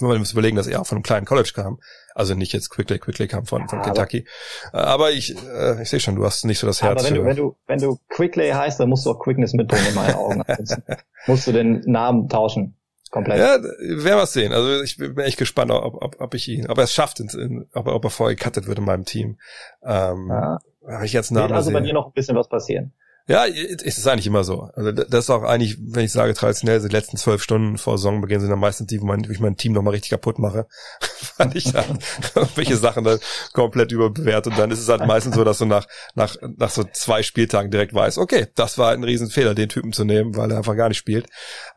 [0.00, 1.78] man muss überlegen, dass er auch von einem kleinen College kam,
[2.14, 4.26] also nicht jetzt Quickly, Quickly kam von, von Kentucky.
[4.72, 7.00] Aber, aber ich, äh, ich sehe schon, du hast nicht so das Herz.
[7.00, 9.86] Aber wenn du, wenn du, wenn du Quickly heißt, dann musst du auch Quickness mitbringen
[9.88, 10.42] in meinen Augen.
[11.26, 12.79] musst du den Namen tauschen.
[13.10, 13.38] Komplett.
[13.38, 14.52] Ja, werden wir sehen.
[14.52, 17.28] Also ich bin echt gespannt, ob, ob, ob ich ihn, ob er es schafft, in,
[17.28, 19.38] in, ob, ob er vorher gecuttet wird in meinem Team.
[19.82, 20.58] Ähm, ja.
[21.02, 22.92] Ich jetzt Namen Wird also bei dir noch ein bisschen was passieren.
[23.30, 24.70] Ja, ist es eigentlich immer so.
[24.74, 28.40] Also das ist auch eigentlich, wenn ich sage traditionell, die letzten zwölf Stunden vor Saisonbeginn
[28.40, 30.66] sind dann meistens die, wo, mein, wo ich mein Team nochmal richtig kaputt mache,
[31.36, 32.00] weil ich dann
[32.56, 33.20] welche Sachen dann
[33.52, 36.82] komplett überbewerte und dann ist es halt meistens so, dass du nach, nach, nach so
[36.92, 40.56] zwei Spieltagen direkt weißt, okay, das war ein Riesenfehler, den Typen zu nehmen, weil er
[40.56, 41.28] einfach gar nicht spielt.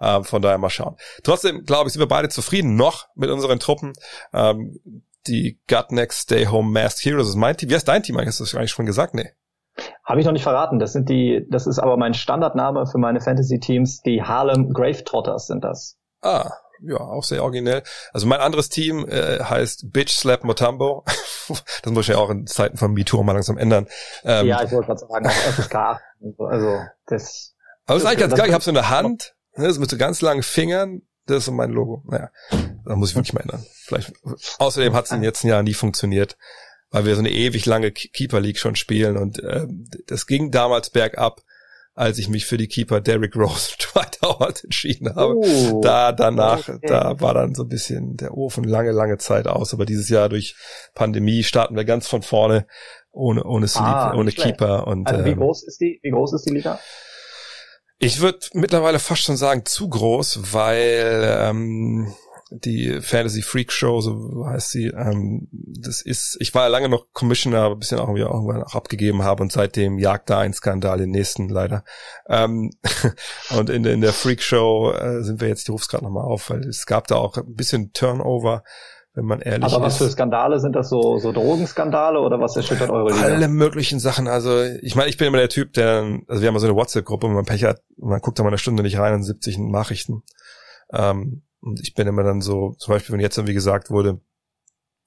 [0.02, 0.96] Ähm, von daher mal schauen.
[1.22, 3.94] Trotzdem, glaube ich, sind wir beide zufrieden noch mit unseren Truppen.
[4.34, 4.80] Ähm,
[5.28, 7.70] die Gut Next Stay Home Masked Heroes ist mein Team.
[7.70, 8.18] Wie heißt dein Team?
[8.18, 9.14] Hast du das eigentlich schon gesagt?
[9.14, 9.34] Nee.
[10.04, 10.80] Habe ich noch nicht verraten.
[10.80, 14.02] Das sind die, das ist aber mein Standardname für meine Fantasy-Teams.
[14.02, 15.98] Die Harlem Grave Trotters sind das.
[16.22, 16.52] Ah,
[16.82, 17.84] ja, auch sehr originell.
[18.12, 21.04] Also mein anderes Team äh, heißt Bitch Slap Motambo.
[21.48, 23.88] das muss ich ja auch in Zeiten von MeToo mal langsam ändern.
[24.24, 25.76] Ähm, ja, ich wollte gerade sagen, auch FSK.
[26.40, 27.56] Also das.
[27.86, 28.48] Aber das ist eigentlich ganz geil.
[28.48, 31.02] Ich habe so eine Hand, ne, das mit so ganz langen Fingern.
[31.26, 32.04] Das ist so mein Logo.
[32.06, 32.30] Naja,
[32.86, 33.66] da muss ich wirklich mal ändern.
[33.86, 34.14] Vielleicht.
[34.60, 36.38] Außerdem hat es in den letzten Jahren nie funktioniert
[36.94, 39.66] weil wir so eine ewig lange Keeper League schon spielen und äh,
[40.06, 41.42] das ging damals bergab,
[41.96, 45.36] als ich mich für die Keeper Derrick Rose Dwight Howard entschieden habe.
[45.36, 46.88] Oh, da danach, okay.
[46.88, 49.74] da war dann so ein bisschen der Ofen lange, lange Zeit aus.
[49.74, 50.56] Aber dieses Jahr durch
[50.94, 52.68] Pandemie starten wir ganz von vorne
[53.12, 56.34] ohne ohne Sleep, ah, ohne Keeper und also wie ähm, groß ist die wie groß
[56.34, 56.80] ist die Liga?
[57.98, 62.14] Ich würde mittlerweile fast schon sagen zu groß, weil ähm,
[62.54, 64.88] die Fantasy Freak Show, so heißt sie.
[64.88, 68.76] Ähm, das ist, ich war ja lange noch Commissioner, aber ein bisschen auch irgendwann auch
[68.76, 71.84] abgegeben habe und seitdem jagt da ein Skandal den nächsten leider.
[72.28, 72.72] Ähm,
[73.58, 76.50] und in, in der Freak Show äh, sind wir jetzt, rufe es gerade nochmal auf,
[76.50, 78.64] weil es gab da auch ein bisschen Turnover
[79.16, 79.74] wenn man ehrlich ist.
[79.74, 83.26] Aber was für Skandale sind das so, so Drogenskandale oder was erschüttert eure Liga?
[83.26, 84.28] Alle möglichen Sachen.
[84.28, 87.28] Also ich meine, ich bin immer der Typ, der, also wir haben so eine WhatsApp-Gruppe,
[87.28, 90.24] wo man Pech hat, man guckt da mal eine Stunde nicht rein und 70 Nachrichten.
[90.92, 94.20] Ähm, und ich bin immer dann so, zum Beispiel, wenn jetzt dann wie gesagt wurde,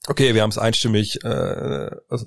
[0.09, 2.27] okay, wir haben es einstimmig, äh, also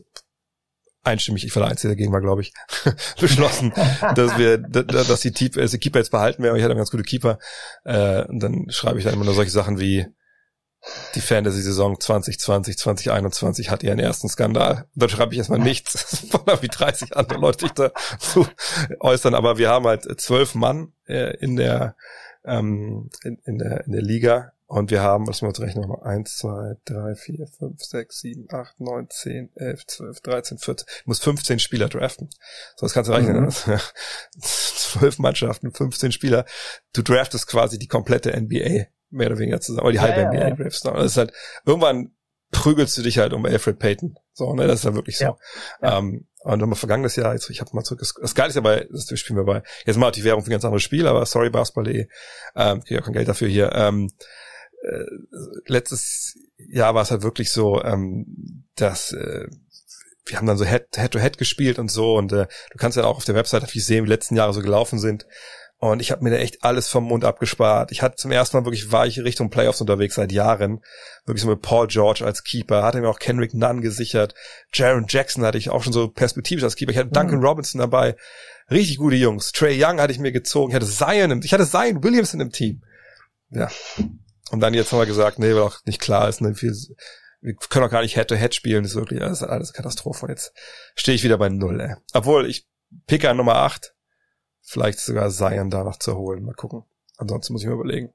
[1.03, 2.53] einstimmig, ich war der Einzige dagegen war, glaube ich,
[3.19, 3.73] beschlossen,
[4.15, 6.57] dass wir, dass die, Keeper, also die Keeper jetzt behalten werden.
[6.57, 7.39] Ich hatte einen ganz gute Keeper.
[7.85, 10.05] Äh, und dann schreibe ich dann immer nur solche Sachen wie
[11.15, 14.87] die Fantasy-Saison 2020, 2021 hat ihren ersten Skandal.
[14.95, 16.27] Dann schreibe ich erstmal nichts,
[16.61, 18.47] wie 30 andere Leute sich dazu
[18.99, 19.33] äußern.
[19.33, 21.95] Aber wir haben halt zwölf Mann äh, in der
[22.45, 24.53] ähm, in, in, der, in der Liga.
[24.65, 28.47] Und wir haben, was wir uns rechnen, nochmal, 1, 2, 3, 4, 5, 6, 7,
[28.51, 30.85] 8, 9, 10, 11, 12, 13, 14.
[30.85, 32.29] Du musst 15 Spieler draften.
[32.75, 33.45] So, das kannst du rechnen.
[33.45, 33.51] Mhm.
[34.41, 36.45] Zwölf Mannschaften, 15 Spieler.
[36.93, 39.87] Du draftest quasi die komplette NBA, mehr oder weniger zusammen.
[39.87, 40.55] Oder die halbe ja, NBA ja.
[40.55, 40.85] draftest.
[40.85, 41.33] Das ist halt,
[41.65, 42.11] irgendwann
[42.51, 44.19] prügelst du dich halt um Alfred Payton.
[44.33, 45.37] So, ne, das ist ja wirklich so.
[45.81, 45.97] Ja.
[45.97, 48.87] Ähm, und nochmal vergangenes Jahr, jetzt, ich habe mal zurück, das Geile ist ja bei,
[48.91, 51.49] das spielen wir bei, jetzt mal die Währung für ein ganz anderes Spiel, aber sorry,
[51.49, 52.07] Basketball.de,
[52.55, 53.71] ähm, ich habe kein Geld dafür hier.
[53.73, 54.09] Ähm,
[54.83, 55.03] äh,
[55.65, 56.37] letztes
[56.69, 59.47] Jahr war es halt wirklich so, ähm, dass äh,
[60.25, 63.17] wir haben dann so Head-to-Head -Head gespielt und so und äh, du kannst ja auch
[63.17, 65.25] auf der Website natürlich sehen, wie die letzten Jahre so gelaufen sind.
[65.81, 67.93] Und ich habe mir da echt alles vom Mund abgespart.
[67.93, 70.81] Ich hatte zum ersten Mal wirklich war ich Richtung Playoffs unterwegs seit Jahren.
[71.25, 72.83] Wirklich so mit Paul George als Keeper.
[72.83, 74.35] Hatte mir auch Kendrick Nunn gesichert.
[74.73, 76.91] Jaron Jackson hatte ich auch schon so perspektivisch als Keeper.
[76.91, 77.45] Ich hatte Duncan mhm.
[77.45, 78.17] Robinson dabei.
[78.69, 79.53] Richtig gute Jungs.
[79.53, 80.71] Trey Young hatte ich mir gezogen.
[80.71, 82.83] Ich hatte Zion, im, ich hatte Zion Williamson im Team.
[83.49, 83.71] Ja.
[84.51, 86.73] Und dann jetzt haben wir gesagt, nee, weil auch nicht klar ist, ne, wir,
[87.39, 88.83] wir können auch gar nicht Head-to-Head -head spielen.
[88.83, 90.25] Das ist wirklich, alles eine Katastrophe.
[90.25, 90.51] Und jetzt
[90.95, 91.95] stehe ich wieder bei Null, ey.
[92.11, 92.67] Obwohl, ich
[93.07, 93.93] picke an Nummer 8
[94.61, 96.43] vielleicht sogar Zion danach zu holen.
[96.43, 96.83] Mal gucken.
[97.17, 98.13] Ansonsten muss ich mir überlegen.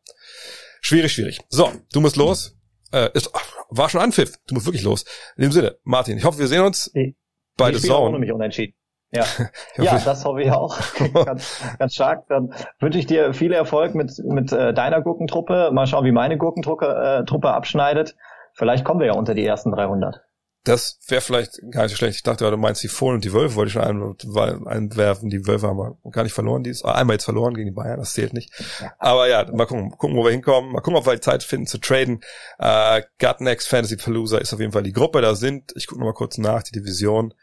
[0.81, 1.41] Schwierig, schwierig.
[1.49, 2.57] So, du musst los.
[2.93, 3.31] Äh, ist,
[3.71, 4.39] war schon Anpfiff.
[4.47, 5.05] Du musst wirklich los.
[5.37, 7.16] In dem Sinne, Martin, ich hoffe, wir sehen uns ich,
[7.57, 8.19] bei The Zone.
[8.19, 8.75] Mich unentschieden.
[9.11, 9.25] Ja,
[9.77, 10.79] ja das hoffe ich auch.
[11.25, 12.27] ganz, ganz stark.
[12.29, 15.71] Dann wünsche ich dir viel Erfolg mit, mit äh, deiner Gurkentruppe.
[15.73, 18.16] Mal schauen, wie meine Gurkentruppe äh, Truppe abschneidet.
[18.55, 20.23] Vielleicht kommen wir ja unter die ersten 300.
[20.65, 22.16] Das wäre vielleicht gar nicht so schlecht.
[22.16, 25.28] Ich dachte, du meinst die Fohlen und die Wölfe, wollte ich schon einwerfen.
[25.28, 26.65] Die Wölfe haben wir gar nicht verloren.
[26.65, 28.51] Die ist einmal jetzt verloren gegen die Bayern, das zählt nicht.
[28.99, 30.73] Aber ja, mal gucken, gucken, wo wir hinkommen.
[30.73, 32.20] Mal gucken, ob wir die Zeit finden zu traden.
[32.59, 35.20] Äh, Gut Next Fantasy Palooza ist auf jeden Fall die Gruppe.
[35.20, 37.35] Da sind, ich gucke mal kurz nach, die Division.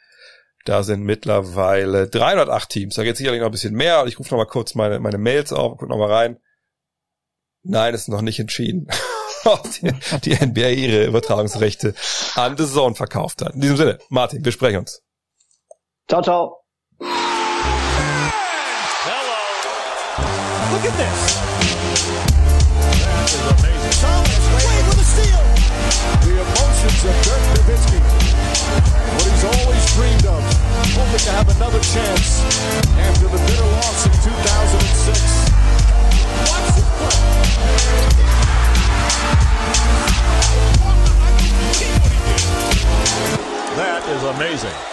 [0.66, 2.96] Da sind mittlerweile 308 Teams.
[2.96, 4.04] Da geht sicherlich noch ein bisschen mehr.
[4.08, 6.40] Ich rufe noch mal kurz meine, meine Mails auf, guck noch mal rein.
[7.64, 8.88] Nein, ist noch nicht entschieden.
[9.44, 9.94] die,
[10.24, 11.94] die NBA ihre Übertragungsrechte
[12.36, 13.56] an The Zone verkauft hat.
[13.56, 15.02] In diesem Sinne, Martin, wir sprechen uns.
[16.10, 16.58] Ciao, ciao.
[17.00, 17.12] Hello.
[20.74, 21.40] Look at this.
[23.02, 23.96] That is amazing.
[24.02, 25.44] Thomas Wade with a steal.
[26.22, 28.00] The emotions of Dirk Nowitzki.
[29.16, 30.42] What he's always dreamed of.
[30.94, 32.44] Hoping to have another chance
[33.00, 35.52] after the bitter loss in 2006.
[36.50, 38.41] Watch this play.
[43.78, 44.92] That is amazing.